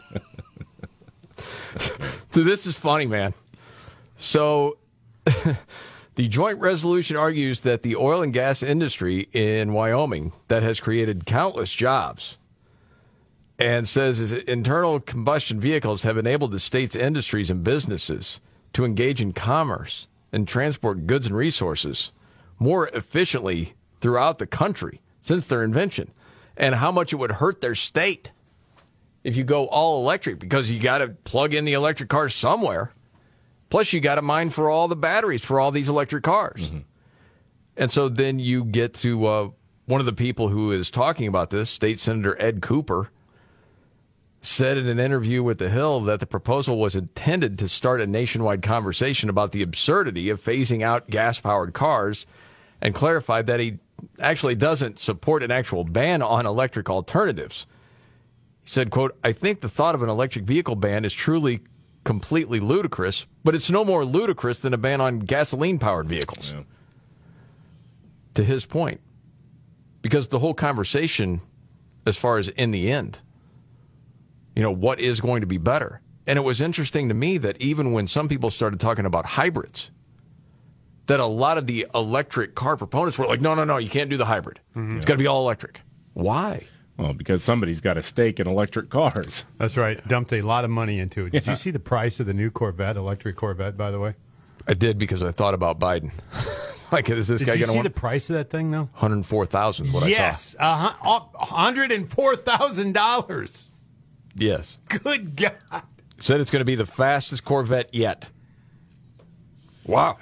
[2.36, 3.34] So this is funny, man.
[4.18, 4.78] So
[6.16, 11.26] the joint resolution argues that the oil and gas industry in Wyoming that has created
[11.26, 12.38] countless jobs
[13.58, 18.42] and says is internal combustion vehicles have enabled the state's industries and businesses
[18.74, 22.12] to engage in commerce and transport goods and resources
[22.60, 26.12] more efficiently throughout the country since their invention
[26.56, 28.32] and how much it would hurt their state
[29.24, 32.92] if you go all electric because you got to plug in the electric cars somewhere.
[33.70, 36.72] Plus, you got to mine for all the batteries for all these electric cars.
[37.76, 39.50] And so then you get to uh,
[39.86, 43.10] one of the people who is talking about this, State Senator Ed Cooper,
[44.42, 48.06] said in an interview with The Hill that the proposal was intended to start a
[48.06, 52.28] nationwide conversation about the absurdity of phasing out gas powered cars
[52.86, 53.80] and clarified that he
[54.20, 57.66] actually doesn't support an actual ban on electric alternatives.
[58.62, 61.62] He said, quote, I think the thought of an electric vehicle ban is truly
[62.04, 66.54] completely ludicrous, but it's no more ludicrous than a ban on gasoline powered vehicles.
[68.36, 69.02] To his point.
[70.04, 71.42] Because the whole conversation,
[72.06, 73.18] as far as in the end,
[74.56, 76.02] you know, what is going to be better?
[76.28, 79.90] And it was interesting to me that even when some people started talking about hybrids,
[81.08, 84.10] that a lot of the electric car proponents were like, no, no, no, you can't
[84.10, 84.60] do the hybrid.
[84.76, 85.82] It's got to be all electric.
[86.14, 86.64] Why?
[86.98, 89.44] Well, because somebody's got a stake in electric cars.
[89.58, 90.06] That's right.
[90.08, 91.32] Dumped a lot of money into it.
[91.32, 91.52] Did Yeah.
[91.52, 94.16] you see the price of the new Corvette, electric Corvette, by the way?
[94.68, 96.12] I did because I thought about Biden.
[96.92, 98.90] like, is this Did guy going to see want the price of that thing, though?
[98.94, 100.10] 104,000 what I saw.
[100.10, 100.56] yes.
[100.58, 100.94] Uh,
[102.34, 103.70] $104,000.
[104.36, 104.78] Yes.
[104.90, 105.54] Good God.
[106.20, 108.30] Said it's going to be the fastest Corvette yet.
[109.86, 110.18] Wow.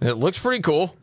[0.00, 0.96] It looks pretty cool.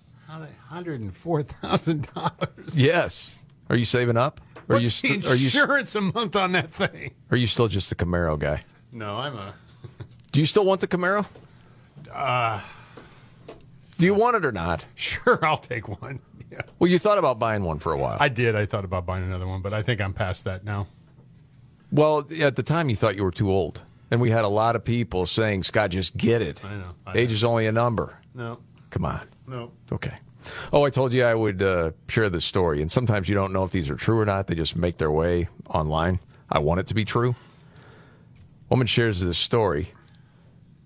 [0.71, 2.71] $104,000.
[2.73, 3.39] Yes.
[3.69, 4.41] Are you saving up?
[4.69, 7.13] Or are you What's the st- are you insurance a month on that thing?
[7.31, 8.63] are you still just a Camaro guy?
[8.91, 9.53] No, I'm a.
[10.31, 11.25] Do you still want the Camaro?
[12.11, 12.59] Uh,
[13.97, 14.83] Do you want it or not?
[14.95, 16.19] sure, I'll take one.
[16.49, 16.61] Yeah.
[16.79, 18.15] Well, you thought about buying one for a while.
[18.21, 18.55] I did.
[18.55, 20.87] I thought about buying another one, but I think I'm past that now.
[21.91, 23.81] well, at the time you thought you were too old.
[24.11, 26.63] And we had a lot of people saying, Scott, just get it.
[26.63, 26.91] I know.
[27.05, 28.17] I Age is only a number.
[28.33, 28.59] No.
[28.89, 29.27] Come on.
[29.47, 29.71] No.
[29.91, 30.15] Okay.
[30.71, 33.63] Oh, I told you I would uh, share this story, and sometimes you don't know
[33.63, 34.47] if these are true or not.
[34.47, 36.19] They just make their way online.
[36.49, 37.35] I want it to be true.
[38.69, 39.91] Woman shares this story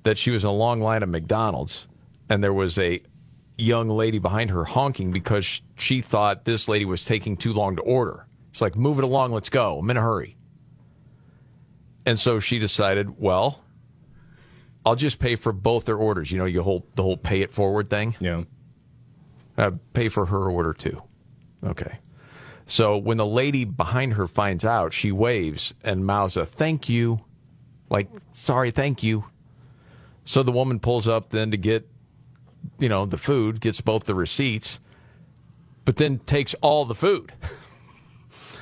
[0.04, 1.88] that she was in a long line at McDonald's,
[2.30, 3.02] and there was a
[3.58, 7.82] young lady behind her honking because she thought this lady was taking too long to
[7.84, 8.26] order.
[8.52, 9.78] She's like, "Move it along, let's go.
[9.80, 10.36] I'm in a hurry."
[12.06, 13.61] And so she decided, well,
[14.86, 16.32] I'll just pay for both their orders.
[16.32, 18.16] You know, you whole the whole pay it forward thing.
[18.20, 18.44] Yeah.
[19.58, 21.02] Uh, pay for her order too.
[21.64, 22.00] Okay.
[22.66, 27.22] So when the lady behind her finds out, she waves and mouths a thank you,
[27.90, 29.26] like sorry, thank you.
[30.24, 31.88] So the woman pulls up then to get,
[32.80, 34.80] you know, the food, gets both the receipts,
[35.84, 37.34] but then takes all the food.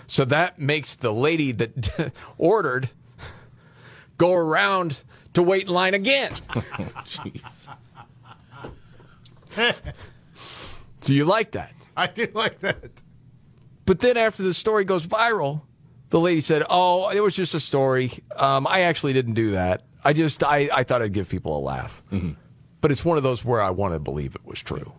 [0.10, 2.90] So that makes the lady that ordered
[4.18, 6.34] go around to wait in line again.
[11.02, 11.74] Do you like that?
[11.98, 12.78] I do like that.
[13.86, 15.62] But then after the story goes viral,
[16.10, 18.12] the lady said, "Oh, it was just a story.
[18.36, 19.84] Um, I actually didn't do that.
[20.04, 22.02] I just I, I thought I'd give people a laugh."
[22.82, 24.94] But it's one of those where I want to believe it was true.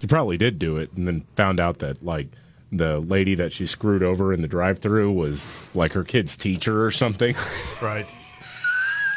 [0.00, 2.28] She probably did do it, and then found out that like
[2.70, 6.90] the lady that she screwed over in the drive-through was like her kid's teacher or
[6.90, 7.34] something.
[7.80, 8.06] Right.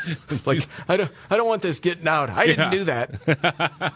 [0.46, 2.30] like I don't I don't want this getting out.
[2.30, 3.26] I didn't do that.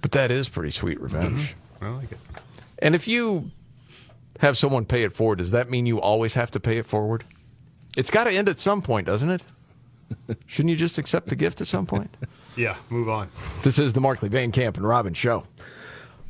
[0.00, 1.54] but that is pretty sweet revenge.
[1.80, 2.18] I like it.
[2.78, 3.50] And if you
[4.40, 7.24] have someone pay it forward, does that mean you always have to pay it forward?
[7.96, 9.42] It's got to end at some point, doesn't it?
[10.46, 12.16] Shouldn't you just accept the gift at some point?
[12.56, 13.28] Yeah, move on.
[13.62, 15.46] This is the Markley Van Camp and Robbins show.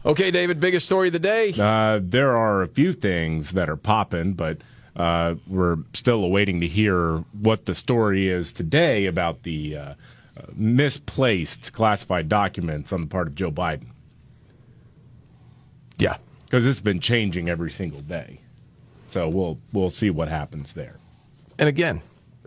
[0.05, 1.55] Okay, David, biggest story of the day.
[1.56, 4.59] Uh, there are a few things that are popping, but
[4.97, 9.94] uh, we're still awaiting to hear what the story is today about the uh,
[10.55, 13.86] misplaced classified documents on the part of Joe Biden.
[15.98, 18.40] Yeah, because it's been changing every single day.
[19.09, 20.97] So we'll we'll see what happens there.
[21.59, 22.01] And again,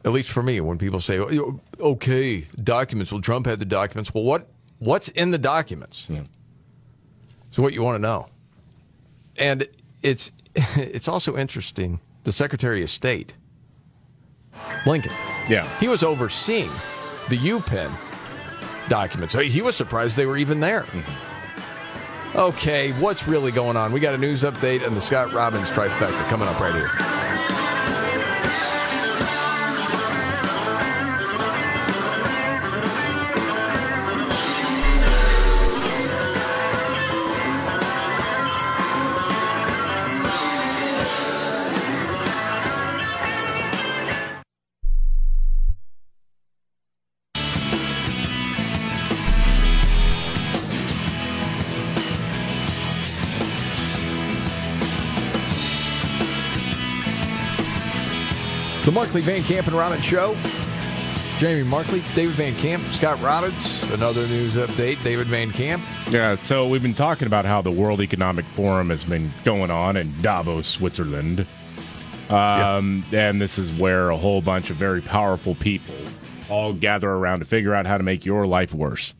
[0.04, 4.14] at least for me, when people say, "Oh, "Okay, documents," well, Trump had the documents.
[4.14, 4.48] Well, what
[4.80, 6.10] what's in the documents?
[7.52, 8.28] So what you want to know,
[9.38, 9.68] and
[10.02, 12.00] it's it's also interesting.
[12.26, 13.34] The Secretary of State,
[14.84, 15.14] Blinken,
[15.48, 16.72] yeah, he was overseeing
[17.30, 17.92] the UPenn
[18.90, 19.36] documents.
[19.36, 20.82] He was surprised they were even there.
[20.82, 22.38] Mm-hmm.
[22.38, 23.92] Okay, what's really going on?
[23.92, 26.90] We got a news update and the Scott Robbins trifecta coming up right here.
[59.06, 60.36] Markley Van Camp and Robbins Show.
[61.38, 63.84] Jamie Markley, David Van Camp, Scott Robbins.
[63.92, 65.02] Another news update.
[65.04, 65.84] David Van Camp.
[66.10, 69.96] Yeah, so we've been talking about how the World Economic Forum has been going on
[69.96, 71.46] in Davos, Switzerland.
[72.32, 75.94] Um, And this is where a whole bunch of very powerful people
[76.50, 79.14] all gather around to figure out how to make your life worse.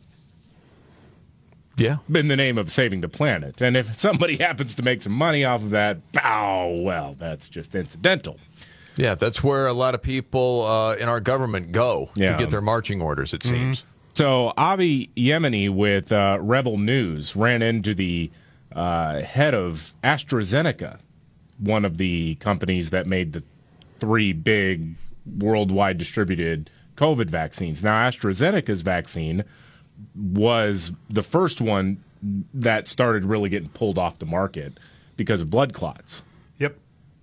[1.76, 1.98] Yeah.
[2.12, 3.62] In the name of saving the planet.
[3.62, 7.76] And if somebody happens to make some money off of that, bow, well, that's just
[7.76, 8.40] incidental.
[8.96, 12.32] Yeah, that's where a lot of people uh, in our government go Yeah.
[12.32, 13.84] to get their marching orders, it seems.
[14.14, 18.30] So Avi Yemini with uh, Rebel News ran into the
[18.74, 20.98] uh, head of AstraZeneca,
[21.58, 23.42] one of the companies that made the
[23.98, 24.94] three big
[25.26, 27.84] worldwide distributed COVID vaccines.
[27.84, 29.44] Now, AstraZeneca's vaccine
[30.14, 31.98] was the first one
[32.54, 34.78] that started really getting pulled off the market
[35.16, 36.22] because of blood clots.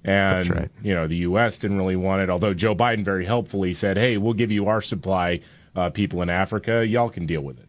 [0.06, 0.12] Yep.
[0.14, 0.70] And That's right.
[0.84, 1.58] you know the U.S.
[1.58, 2.30] didn't really want it.
[2.30, 5.42] Although Joe Biden very helpfully said, "Hey, we'll give you our supply.
[5.76, 7.68] Uh, people in Africa, y'all can deal with it."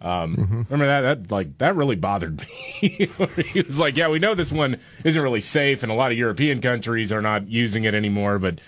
[0.00, 0.62] Um, Mm-hmm.
[0.70, 1.00] Remember that?
[1.02, 2.40] That like that really bothered
[2.80, 3.08] me.
[3.52, 6.18] he was like, "Yeah, we know this one isn't really safe, and a lot of
[6.18, 8.60] European countries are not using it anymore, but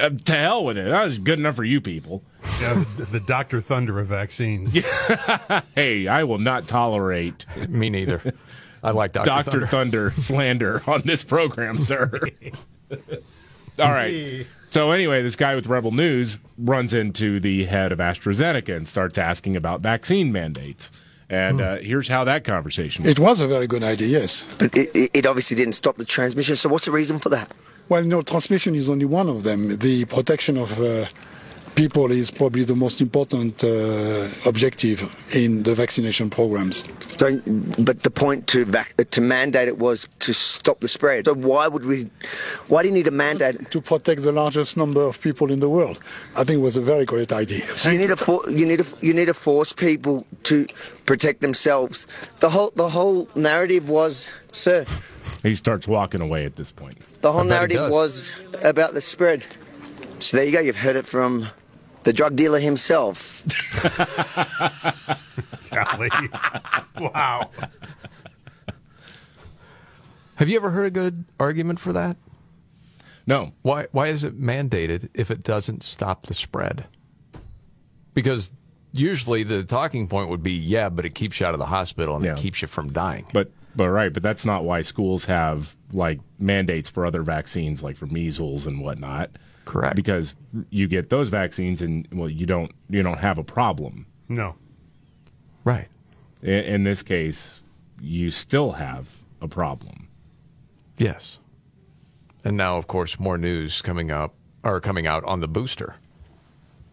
[0.00, 0.88] uh, to hell with it.
[0.88, 2.22] That was good enough for you people."
[2.60, 3.60] Yeah, the, the Dr.
[3.60, 4.72] Thunder of vaccines.
[5.74, 8.20] hey, I will not tolerate me neither.
[8.84, 9.24] I like Dr.
[9.24, 9.66] Dr.
[9.66, 10.10] Thunder.
[10.12, 12.20] slander on this program, sir.
[13.78, 14.46] All right.
[14.70, 19.18] So anyway, this guy with Rebel News runs into the head of AstraZeneca and starts
[19.18, 20.90] asking about vaccine mandates.
[21.30, 23.18] And uh, here's how that conversation went.
[23.18, 24.44] It was a very good idea, yes.
[24.58, 26.54] But it, it, it obviously didn't stop the transmission.
[26.56, 27.52] So what's the reason for that?
[27.88, 29.78] Well, no, transmission is only one of them.
[29.78, 31.06] The protection of uh,
[31.74, 36.82] people is probably the most important uh, objective in the vaccination programs.
[37.16, 41.24] Don't, but the point to vac- to mandate it was to stop the spread.
[41.24, 42.10] So why would we?
[42.68, 43.70] Why do you need a mandate?
[43.70, 46.00] To protect the largest number of people in the world.
[46.36, 47.66] I think it was a very great idea.
[47.76, 50.66] So you need to for, you need to you need to force people to
[51.06, 52.06] protect themselves.
[52.40, 54.84] The whole the whole narrative was, sir.
[55.42, 56.96] He starts walking away at this point.
[57.20, 58.30] The whole I bet he narrative was
[58.62, 59.44] about the spread.
[60.18, 60.60] So there you go.
[60.60, 61.48] You've heard it from
[62.04, 63.42] the drug dealer himself.
[65.70, 66.10] Golly.
[66.98, 67.50] wow.
[70.36, 72.16] Have you ever heard a good argument for that?
[73.26, 73.52] No.
[73.62, 76.86] Why why is it mandated if it doesn't stop the spread?
[78.12, 78.52] Because
[78.92, 82.16] usually the talking point would be, yeah, but it keeps you out of the hospital
[82.16, 83.26] and it keeps you from dying.
[83.32, 87.96] But but right, but that's not why schools have like mandates for other vaccines, like
[87.96, 89.30] for measles and whatnot.
[89.64, 89.96] Correct.
[89.96, 90.34] Because
[90.70, 94.06] you get those vaccines, and well, you don't you don't have a problem.
[94.28, 94.56] No.
[95.64, 95.88] Right.
[96.42, 97.60] In, in this case,
[98.00, 99.08] you still have
[99.40, 100.08] a problem.
[100.98, 101.40] Yes.
[102.44, 105.96] And now, of course, more news coming up or coming out on the booster.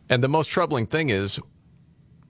[0.09, 1.39] And the most troubling thing is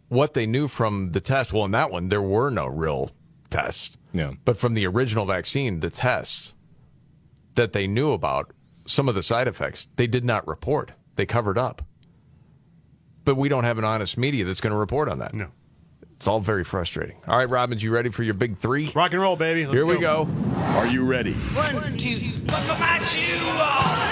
[0.09, 1.53] what they knew from the test.
[1.53, 3.11] Well, in that one, there were no real
[3.49, 3.97] tests.
[4.13, 4.33] Yeah.
[4.43, 6.53] But from the original vaccine, the tests
[7.55, 8.51] that they knew about,
[8.91, 10.91] some of the side effects, they did not report.
[11.15, 11.81] They covered up.
[13.23, 15.33] But we don't have an honest media that's going to report on that.
[15.33, 15.47] No.
[16.17, 17.17] It's all very frustrating.
[17.27, 18.91] All right, Robbins, you ready for your big three?
[18.93, 19.65] Rock and roll, baby.
[19.65, 20.27] Let's Here we go.
[20.55, 21.33] Are you ready?
[21.33, 24.10] One, two, buckle my shoe on.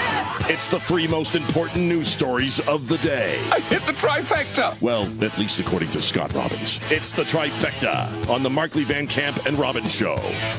[0.52, 3.40] It's the three most important news stories of the day.
[3.52, 4.82] I hit the trifecta.
[4.82, 6.80] Well, at least according to Scott Robbins.
[6.90, 10.14] It's the trifecta on the Markley Van Camp and Robbins Show.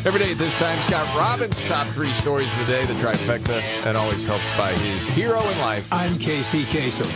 [0.06, 3.62] Every day at this time, Scott Robbins' top three stories of the day, the trifecta,
[3.86, 5.92] and always helped by his hero in life.
[5.92, 7.12] I'm Casey Kasem.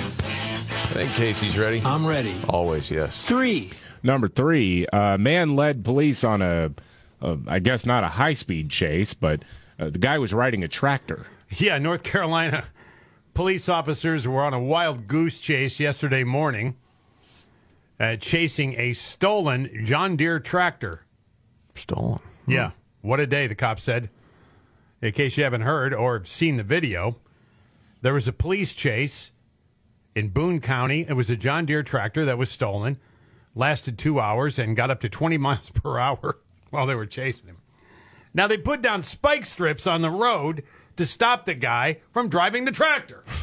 [0.68, 1.82] I think Casey's ready.
[1.86, 2.36] I'm ready.
[2.50, 3.24] Always, yes.
[3.24, 3.72] Three.
[4.04, 6.72] Number three, a man led police on a,
[7.22, 9.44] a I guess not a high speed chase, but
[9.80, 11.28] uh, the guy was riding a tractor.
[11.58, 12.66] Yeah, North Carolina
[13.34, 16.76] police officers were on a wild goose chase yesterday morning,
[17.98, 21.06] uh, chasing a stolen John Deere tractor.
[21.74, 22.20] Stolen.
[22.46, 22.72] Yeah.
[23.02, 24.10] What a day, the cop said.
[25.02, 27.18] In case you haven't heard or seen the video,
[28.02, 29.32] there was a police chase
[30.14, 31.06] in Boone County.
[31.08, 32.98] It was a John Deere tractor that was stolen,
[33.54, 37.48] lasted two hours, and got up to 20 miles per hour while they were chasing
[37.48, 37.58] him.
[38.34, 40.64] Now, they put down spike strips on the road
[40.98, 43.24] to stop the guy from driving the tractor.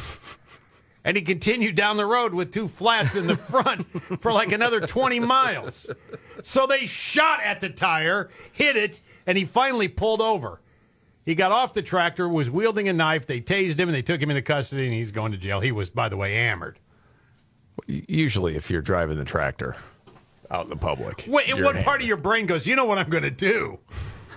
[1.05, 3.85] And he continued down the road with two flats in the front
[4.21, 5.89] for like another 20 miles.
[6.43, 10.61] So they shot at the tire, hit it, and he finally pulled over.
[11.25, 13.27] He got off the tractor, was wielding a knife.
[13.27, 15.59] They tased him and they took him into custody, and he's going to jail.
[15.59, 16.79] He was, by the way, hammered.
[17.87, 19.75] Usually, if you're driving the tractor
[20.51, 21.25] out in the public.
[21.27, 23.79] Wait, what part of your brain goes, you know what I'm going to do?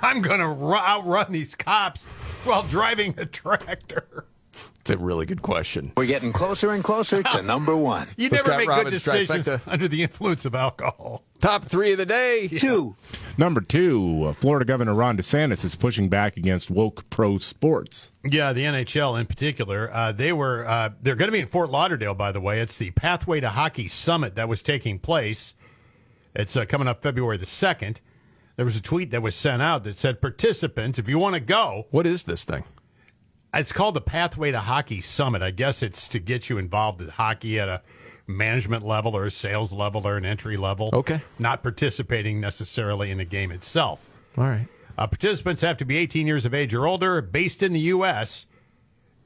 [0.02, 2.05] I'm going to ru- outrun these cops
[2.44, 4.27] while driving a tractor.
[4.81, 5.93] It's a really good question.
[5.97, 8.06] We're getting closer and closer to number one.
[8.16, 9.60] You never Scott make Robbins good decisions trifecta.
[9.66, 11.24] under the influence of alcohol.
[11.40, 12.47] Top three of the day.
[12.48, 12.94] Two.
[13.36, 18.12] Number two, uh, Florida Governor Ron DeSantis is pushing back against woke pro sports.
[18.24, 19.90] Yeah, the NHL in particular.
[19.93, 22.60] Uh, they were uh, they're going to be in Fort Lauderdale, by the way.
[22.60, 25.55] It's the Pathway to Hockey Summit that was taking place.
[26.35, 28.01] It's uh, coming up February the second.
[28.56, 31.40] There was a tweet that was sent out that said, "Participants, if you want to
[31.40, 32.64] go, What is this thing?
[33.54, 35.42] it's called the Pathway to Hockey Summit.
[35.42, 37.82] I guess it's to get you involved in hockey at a
[38.26, 40.90] management level or a sales level or an entry level.
[40.92, 41.20] Okay.
[41.38, 44.04] Not participating necessarily in the game itself.
[44.36, 44.68] All right.
[44.98, 48.46] Uh, participants have to be 18 years of age or older, based in the U.S.,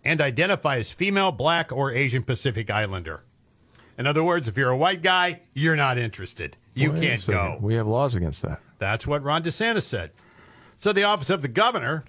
[0.05, 3.23] and identify as female, black, or Asian Pacific Islander.
[3.99, 6.57] In other words, if you're a white guy, you're not interested.
[6.75, 7.59] You Wait can't go.
[7.61, 8.61] We have laws against that.
[8.81, 10.11] That's what Ron DeSantis said.
[10.77, 12.05] So the office of the governor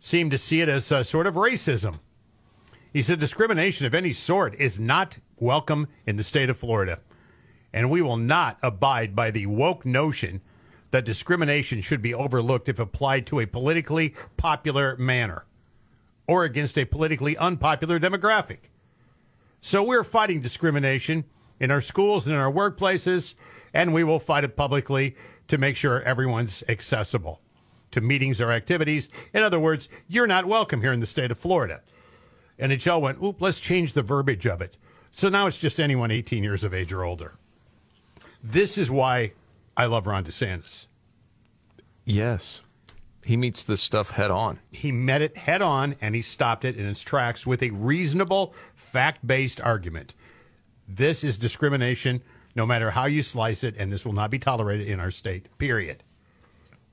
[0.00, 2.00] seemed to see it as a sort of racism.
[2.92, 6.98] He said discrimination of any sort is not welcome in the state of Florida.
[7.72, 10.42] And we will not abide by the woke notion
[10.90, 15.46] that discrimination should be overlooked if applied to a politically popular manner
[16.26, 18.58] or against a politically unpopular demographic.
[19.60, 21.24] So we're fighting discrimination
[21.60, 23.34] in our schools and in our workplaces,
[23.72, 25.16] and we will fight it publicly
[25.52, 27.38] to make sure everyone's accessible
[27.90, 29.10] to meetings or activities.
[29.34, 31.82] In other words, you're not welcome here in the state of Florida.
[32.58, 34.78] NHL went, oop, let's change the verbiage of it.
[35.10, 37.34] So now it's just anyone 18 years of age or older.
[38.42, 39.32] This is why
[39.76, 40.86] I love Ron DeSantis.
[42.06, 42.62] Yes.
[43.26, 44.58] He meets this stuff head on.
[44.70, 48.54] He met it head on and he stopped it in its tracks with a reasonable,
[48.74, 50.14] fact based argument.
[50.88, 52.22] This is discrimination,
[52.54, 55.46] no matter how you slice it, and this will not be tolerated in our state.
[55.58, 56.02] Period.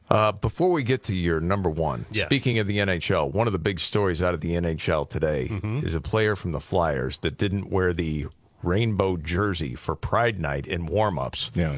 [0.09, 2.25] Uh, before we get to your number one, Yes.
[2.27, 5.85] speaking of the NHL, one of the big stories out of the NHL today Mm-hmm.
[5.85, 8.25] is a player from the Flyers that didn't wear the
[8.63, 11.51] rainbow jersey for Pride Night in warm-ups.
[11.53, 11.77] Yeah.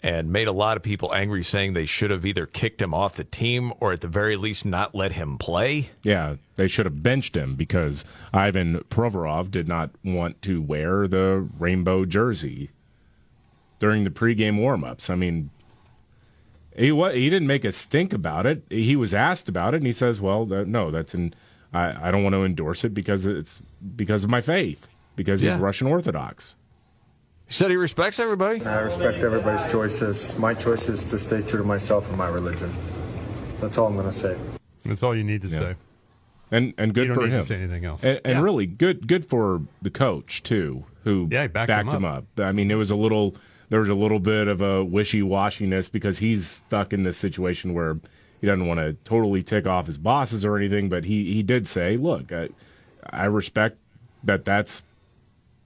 [0.00, 3.14] And made a lot of people angry, saying they should have either kicked him off
[3.14, 5.90] the team or at the very least not let him play.
[6.04, 11.48] Yeah, they should have benched him because Ivan Provorov did not want to wear the
[11.58, 12.70] rainbow jersey
[13.78, 15.10] during the pregame warmups.
[15.10, 15.50] I mean,
[16.76, 18.62] he what he didn't make a stink about it.
[18.70, 21.34] He was asked about it, and he says, "Well, that, no, that's an
[21.72, 23.62] I, I don't want to endorse it because it's
[23.96, 24.86] because of my faith
[25.16, 25.52] because Yeah.
[25.52, 26.54] he's Russian Orthodox."
[27.46, 28.62] He said he respects everybody.
[28.64, 30.36] I respect everybody's choices.
[30.38, 32.70] My choice is to stay true to myself and my religion.
[33.60, 34.36] That's all I'm going to say.
[34.84, 35.74] That's all you need to say.
[36.50, 37.44] And and good You don't for need to him.
[37.46, 38.04] say anything else.
[38.04, 38.42] And, and Yeah.
[38.42, 42.24] really good good for the coach too, who Yeah, he backed him him up.
[42.38, 43.34] I mean, it was a little
[43.70, 47.74] there was a little bit of a wishy washiness because he's stuck in this situation
[47.74, 47.98] where
[48.40, 50.88] he doesn't want to totally tick off his bosses or anything.
[50.88, 52.48] But he he did say, "Look, I,
[53.10, 53.76] I respect
[54.24, 54.44] that.
[54.44, 54.82] That's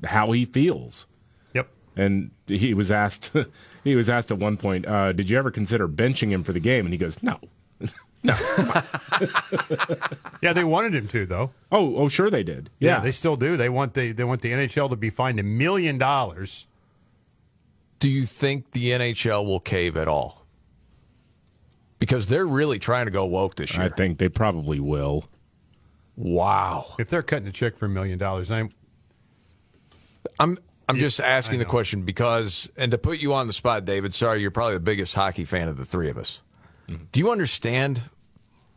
[0.04, 1.06] how he feels."
[1.54, 1.68] Yep.
[1.96, 3.30] And he was asked
[3.84, 6.60] he was asked at one point, uh, "Did you ever consider benching him for the
[6.60, 7.38] game?" And he goes, "No."
[8.24, 8.36] No.
[10.40, 11.50] yeah, they wanted him to though.
[11.70, 12.70] Oh, oh, sure they did.
[12.78, 13.00] Yeah, Yeah.
[13.00, 13.56] they still do.
[13.56, 16.66] They want the they want the NHL to be fined a million dollars.
[18.02, 20.44] Do you think the NHL will cave at all?
[22.00, 23.84] Because they're really trying to go woke this year.
[23.84, 25.24] I think they probably will.
[26.16, 26.96] Wow.
[26.98, 28.70] If they're cutting a check for a million dollars, I'm
[30.40, 30.58] I'm
[30.88, 34.12] I'm just asking the question because, and to put you on the spot, David.
[34.14, 36.42] Sorry, you're probably the biggest hockey fan of the three of us.
[36.88, 37.04] Mm-hmm.
[37.12, 38.10] Do you understand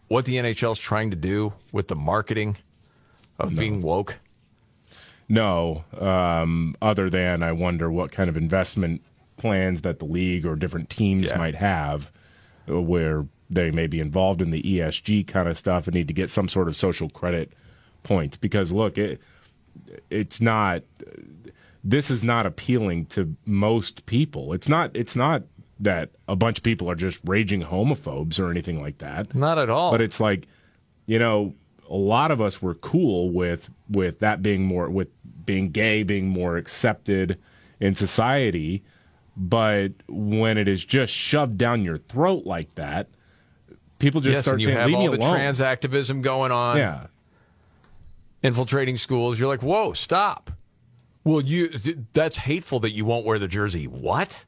[0.08, 2.58] what the NHL is trying to do with the marketing
[3.40, 4.20] of being woke?
[5.28, 9.02] No, um, other than I wonder what kind of investment
[9.38, 12.12] plans that the league or different teams might have
[12.70, 16.14] uh, where they may be involved in the ESG kind of stuff and need to
[16.14, 17.52] get some sort of social credit
[18.04, 18.38] points.
[18.38, 19.22] Because look, it,
[20.10, 20.84] it's not.
[21.84, 24.54] This is not appealing to most people.
[24.54, 24.92] It's not.
[24.94, 25.44] It's not
[25.80, 29.36] that a bunch of people are just raging homophobes or anything like that.
[29.36, 29.92] Not at all.
[29.92, 30.48] But it's like,
[31.06, 31.54] you know,
[31.90, 35.10] a lot of us were cool with with that being more with
[35.46, 37.38] being gay being more accepted
[37.80, 38.84] in society,
[39.38, 43.10] but when it is just shoved down your throat like that,
[44.00, 46.22] people just yes, start and you saying, have "Leave me all the alone." trans activism
[46.22, 46.78] going on.
[46.78, 47.08] yeah,
[48.44, 49.40] infiltrating schools.
[49.40, 50.52] You're like, whoa, stop.
[51.24, 53.88] Well, you—that's hateful that you won't wear the jersey.
[53.88, 54.46] What?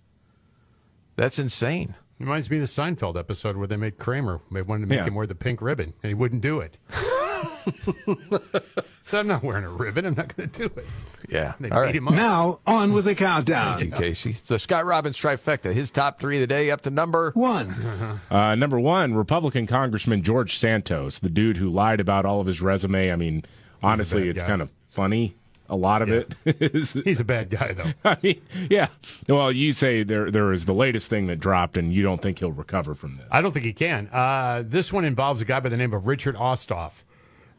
[1.15, 1.95] That's insane.
[2.19, 4.39] reminds me of the Seinfeld episode where they made Kramer.
[4.51, 5.05] They wanted to make Yeah.
[5.05, 6.77] him wear the pink ribbon, and he wouldn't do it.
[9.01, 10.05] so I'm not wearing a ribbon.
[10.05, 10.85] I'm not going to do it.
[11.29, 11.53] Yeah.
[11.59, 11.95] They All beat right.
[11.95, 12.13] him up.
[12.13, 13.79] Now, on with the countdown.
[13.79, 14.35] Thank you, Casey.
[14.47, 15.73] The Scott Robbins trifecta.
[15.73, 18.21] His top three of the day up to number one.
[18.29, 22.61] Uh, number one, Republican Congressman George Santos, the dude who lied about all of his
[22.61, 23.11] resume.
[23.11, 23.43] I mean,
[23.83, 24.47] honestly, it's guy.
[24.47, 25.35] kind of funny.
[25.69, 26.93] A lot of it is.
[27.03, 27.91] He's a bad guy, though.
[28.09, 28.87] I mean, yeah.
[29.27, 32.39] Well, you say there there is the latest thing that dropped, and you don't think
[32.39, 33.25] he'll recover from this.
[33.31, 34.07] I don't think he can.
[34.07, 37.03] Uh, this one involves a guy by the name of Richard Osthoff.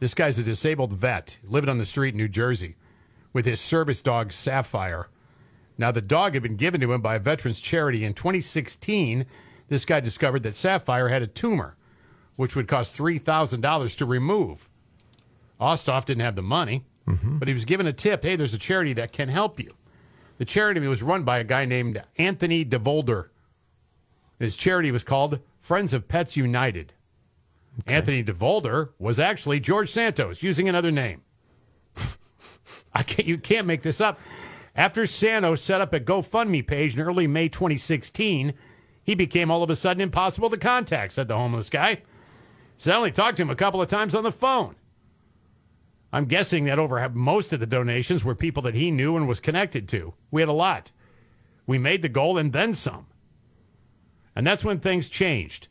[0.01, 2.77] This guy's a disabled vet living on the street in New Jersey
[3.33, 5.09] with his service dog, Sapphire.
[5.77, 9.27] Now, the dog had been given to him by a veterans charity in 2016.
[9.69, 11.77] This guy discovered that Sapphire had a tumor,
[12.37, 14.69] which would cost $3,000 to remove.
[15.61, 17.39] Osthoff didn't have the money, mm-hmm.
[17.39, 19.75] but he was given a tip hey, there's a charity that can help you.
[20.39, 23.29] The charity was run by a guy named Anthony DeVolder.
[24.39, 26.93] His charity was called Friends of Pets United.
[27.86, 31.22] Anthony DeVolder was actually George Santos, using another name.
[32.94, 34.18] I can't, you can't make this up.
[34.74, 38.55] After Santos set up a GoFundMe page in early May 2016,
[39.02, 42.02] he became all of a sudden impossible to contact, said the homeless guy.
[42.86, 44.76] I only talked to him a couple of times on the phone.
[46.12, 49.40] I'm guessing that over most of the donations were people that he knew and was
[49.40, 50.14] connected to.
[50.30, 50.92] We had a lot.
[51.66, 53.06] We made the goal and then some.
[54.34, 55.68] And that's when things changed.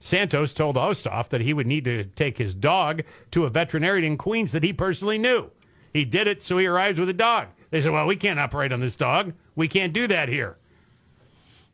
[0.00, 4.16] Santos told Osthoff that he would need to take his dog to a veterinarian in
[4.16, 5.50] Queens that he personally knew.
[5.92, 7.48] He did it, so he arrives with a dog.
[7.70, 9.34] They said, Well, we can't operate on this dog.
[9.54, 10.56] We can't do that here.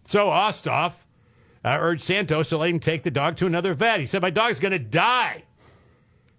[0.05, 0.93] So Osthoff
[1.65, 4.01] uh, urged Santos to let him take the dog to another vet.
[4.01, 5.45] He said, My dog's going to die.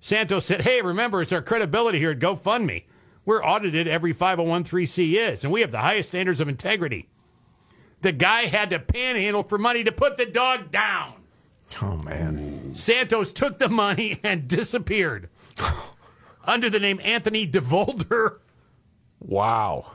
[0.01, 2.83] Santos said, Hey, remember, it's our credibility here at GoFundMe.
[3.25, 7.09] We're audited every 5013C is, and we have the highest standards of integrity.
[8.01, 11.16] The guy had to panhandle for money to put the dog down.
[11.81, 12.73] Oh man.
[12.75, 15.29] Santos took the money and disappeared
[16.45, 18.37] under the name Anthony DeVolder.
[19.19, 19.91] Wow.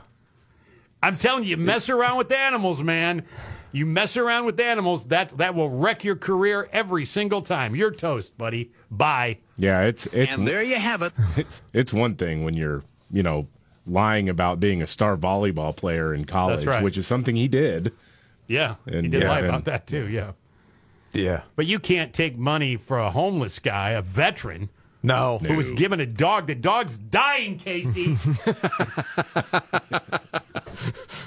[1.01, 3.25] I'm telling you, mess around with animals, man.
[3.71, 7.75] You mess around with animals, that that will wreck your career every single time.
[7.75, 8.71] You're toast, buddy.
[8.91, 9.39] Bye.
[9.57, 11.11] Yeah, it's it's And there you have it.
[11.37, 13.47] It's it's one thing when you're you know
[13.87, 16.83] lying about being a star volleyball player in college, right.
[16.83, 17.91] which is something he did.
[18.47, 20.07] Yeah, And he did yeah, lie then- about that too.
[20.07, 20.33] Yeah,
[21.13, 21.41] Yeah.
[21.55, 24.69] but you can't take money for a homeless guy, a veteran.
[25.05, 25.37] No.
[25.39, 26.47] Who was given a dog?
[26.47, 28.17] The dog's dying, Casey.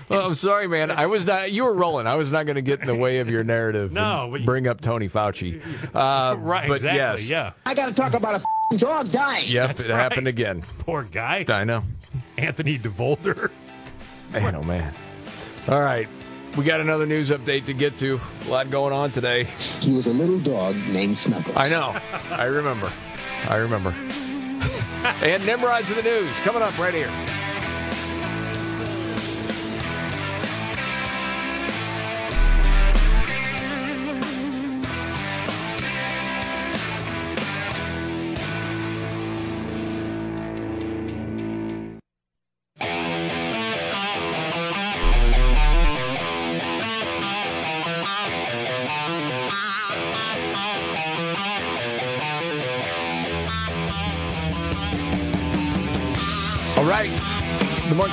[0.08, 0.90] Well, I'm sorry, man.
[0.92, 1.50] I was not.
[1.50, 2.06] You were rolling.
[2.06, 3.90] I was not going to get in the way of your narrative.
[3.92, 5.60] No, and but you- bring up Tony Fauci.
[5.94, 7.24] Uh, right, but exactly.
[7.24, 7.28] yes.
[7.30, 7.52] Yeah.
[7.64, 9.48] I got to talk about a f***ing dog dying.
[9.48, 10.62] Yep, That's it happened again.
[10.80, 11.44] Poor guy.
[11.48, 11.82] I know.
[12.36, 13.50] Anthony DeVolder.
[14.32, 14.92] Man, oh man.
[15.68, 16.06] All right.
[16.56, 18.18] We got another news update to get to.
[18.46, 19.44] A lot going on today.
[19.80, 21.54] He was a little dog named Snuggles.
[21.54, 21.94] I know.
[22.30, 22.90] I remember.
[23.46, 23.90] I remember.
[25.22, 27.10] and Nimrod's in the news coming up right here.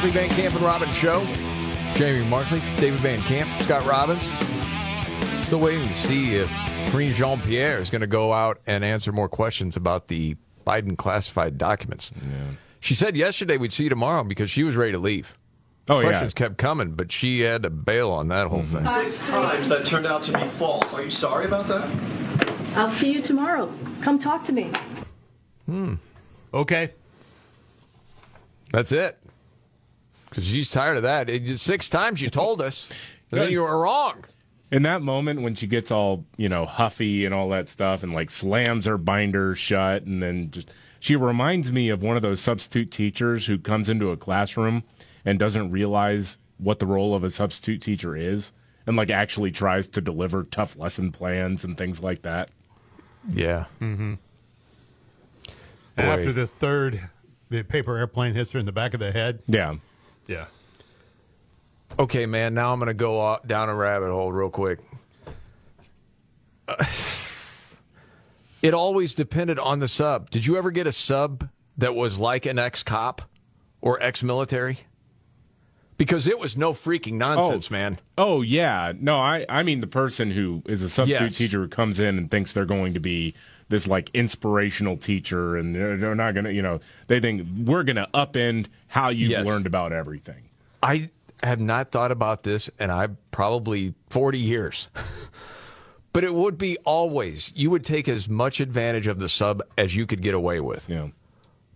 [0.03, 1.25] Markley Van Camp and Robbins Show.
[1.95, 4.21] Jamie Markley, David Van Camp, Scott Robbins.
[5.45, 6.49] Still waiting to see if
[6.91, 10.35] Karine Jean Pierre is going to go out and answer more questions about the
[10.67, 12.11] Biden classified documents.
[12.81, 15.39] She said yesterday we'd see you tomorrow because she was ready to leave.
[15.87, 16.07] Oh, yeah.
[16.09, 18.85] Questions kept coming, but she had to bail on that whole thing.
[18.85, 20.83] Six times that turned out to be false.
[20.93, 21.89] Are you sorry about that?
[22.75, 23.71] I'll see you tomorrow.
[24.01, 24.69] Come talk to me.
[25.65, 25.93] Hmm.
[26.53, 26.91] Okay.
[28.73, 29.17] That's it.
[30.33, 31.29] Because she's tired of that.
[31.29, 32.89] It six times you told us,
[33.29, 34.25] and then you were wrong.
[34.71, 38.13] In that moment when she gets all, you know, huffy and all that stuff and
[38.13, 42.41] like slams her binder shut and then just she reminds me of one of those
[42.41, 44.83] substitute teachers who comes into a classroom
[45.23, 48.51] and doesn't realize what the role of a substitute teacher is
[48.87, 52.49] and like actually tries to deliver tough lesson plans and things like that.
[53.29, 53.65] Yeah.
[53.79, 54.15] Mm-hmm.
[55.97, 57.09] After the third,
[57.49, 59.43] the paper airplane hits her in the back of the head.
[59.45, 59.75] Yeah.
[60.27, 60.45] Yeah.
[61.99, 62.53] Okay, man.
[62.53, 64.79] Now I'm going to go down a rabbit hole real quick.
[66.67, 66.83] Uh,
[68.61, 70.29] it always depended on the sub.
[70.29, 73.21] Did you ever get a sub that was like an ex cop
[73.81, 74.79] or ex military?
[75.97, 77.99] Because it was no freaking nonsense, man.
[78.17, 81.37] Oh yeah, no, I I mean the person who is a substitute Yes.
[81.37, 83.35] teacher who comes in and thinks they're going to be
[83.73, 87.81] this like inspirational teacher, and they're, they're not going to, you know, they think we're
[87.81, 89.45] going to upend how you've Yes.
[89.47, 90.43] learned about everything.
[90.83, 91.09] I
[91.41, 94.89] have not thought about this, and I probably 40 years.
[96.13, 99.95] but it would be always, you would take as much advantage of the sub as
[99.95, 100.87] you could get away with.
[100.87, 101.07] Yeah.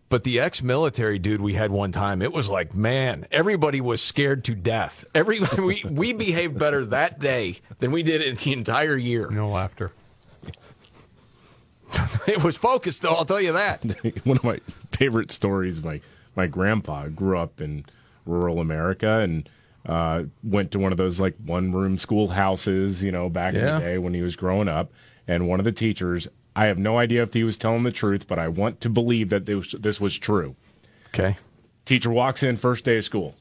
[0.09, 4.03] But the ex military dude we had one time, it was like, man, everybody was
[4.03, 5.03] scared to death.
[5.15, 9.31] Every we, we behaved better that day than we did in the entire year.
[9.31, 9.91] No laughter.
[12.27, 13.83] it was focused, though, I'll tell you that.
[14.25, 14.59] One of my
[14.91, 15.83] favorite stories.
[15.83, 16.01] My
[16.35, 17.85] my grandpa grew up in
[18.25, 19.49] rural America and
[19.87, 23.79] uh, went to one of those like one room schoolhouses, you know, back in the
[23.79, 24.91] day when he was growing up.
[25.27, 28.27] And one of the teachers, I have no idea if he was telling the truth,
[28.27, 30.55] but I want to believe that this, this was true.
[31.07, 31.37] Okay.
[31.85, 33.35] Teacher walks in first day of school,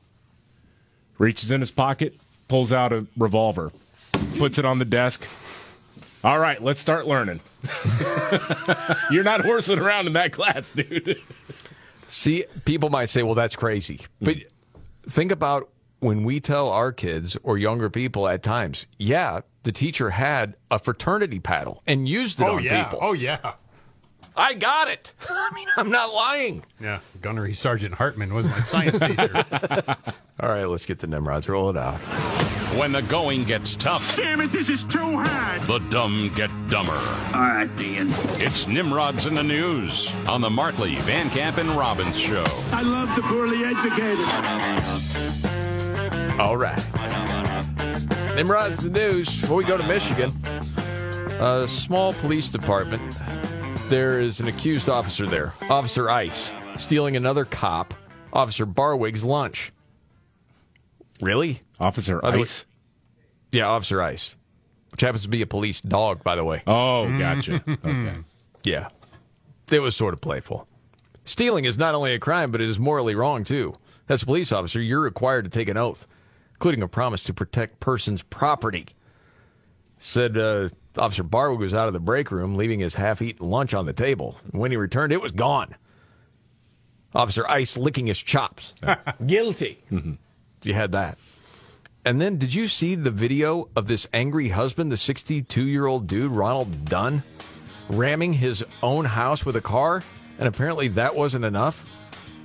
[1.18, 2.16] reaches in his pocket,
[2.48, 3.73] pulls out a revolver,
[4.39, 5.27] puts it on the desk.
[6.26, 7.38] All right, let's start learning.
[9.12, 11.22] You're not horsing around in that class, dude.
[12.08, 14.00] See, people might say, well, that's crazy.
[14.20, 14.38] But
[15.08, 15.70] think about
[16.00, 20.80] when we tell our kids or younger people at times, yeah, the teacher had a
[20.80, 22.82] fraternity paddle and used it Oh on yeah.
[22.82, 22.98] people.
[23.02, 23.52] Oh yeah.
[24.36, 25.12] I got it.
[25.28, 26.62] I mean, I'm not lying.
[26.80, 27.00] Yeah.
[27.22, 29.44] Gunnery Sergeant Hartman was my science teacher.
[30.40, 31.48] All right, let's get the Nimrods.
[31.48, 31.94] Roll it out.
[32.76, 35.62] When the going gets tough, Damn it, this is too hard.
[35.62, 36.92] the dumb get dumber.
[36.92, 38.08] All right, Ian.
[38.38, 42.44] It's Nimrods in the News on the Markley, Van Camp, and Robbins Show.
[42.72, 44.26] I love the poorly educated.
[46.38, 46.76] All right.
[48.36, 49.40] Nimrod's in the news.
[49.40, 50.30] Before we go to Michigan,
[51.40, 53.00] a small police department.
[53.88, 57.94] There is an accused officer there, Officer Ice, stealing another cop,
[58.32, 59.70] Officer Barwig's lunch.
[61.20, 61.62] Really?
[61.78, 62.64] Officer By the way- Ice?
[63.52, 64.36] yeah, Officer Ice,
[64.90, 66.62] which happens to be a police dog, by the way.
[66.66, 67.62] Oh, gotcha.
[67.84, 68.16] okay.
[68.64, 68.88] Yeah.
[69.70, 70.66] It was sort of playful.
[71.24, 73.74] Stealing is not only a crime, but it is morally wrong, too.
[74.08, 76.06] As a police officer, you're required to take an oath.
[76.54, 78.86] including a promise to protect persons' property.
[79.98, 80.68] Said uh,
[80.98, 84.36] Officer Barwood was out of the break room, leaving his half-eaten lunch on the table.
[84.51, 85.74] When he returned, it was gone.
[87.14, 88.74] Officer Ice licking his chops.
[89.27, 89.82] Guilty.
[89.90, 90.14] Mm-hmm.
[90.62, 91.18] You had that.
[92.05, 96.06] And then, did you see the video of this angry husband, the 62 year old
[96.06, 97.23] dude, Ronald Dunn,
[97.89, 100.02] ramming his own house with a car?
[100.39, 101.85] And apparently that wasn't enough.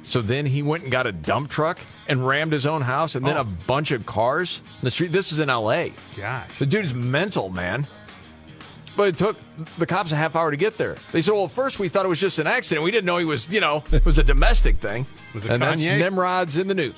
[0.03, 3.25] So then he went and got a dump truck and rammed his own house and
[3.25, 3.41] then oh.
[3.41, 5.11] a bunch of cars in the street.
[5.11, 5.89] This is in LA.
[6.17, 6.57] Gosh.
[6.57, 7.87] The dude's mental, man.
[8.97, 9.37] But it took
[9.77, 10.97] the cops a half hour to get there.
[11.11, 12.83] They said, well, first we thought it was just an accident.
[12.83, 15.05] We didn't know he was, you know, it was a domestic thing.
[15.33, 15.97] Was it and that's Kanye?
[15.99, 16.95] Nimrod's in the news.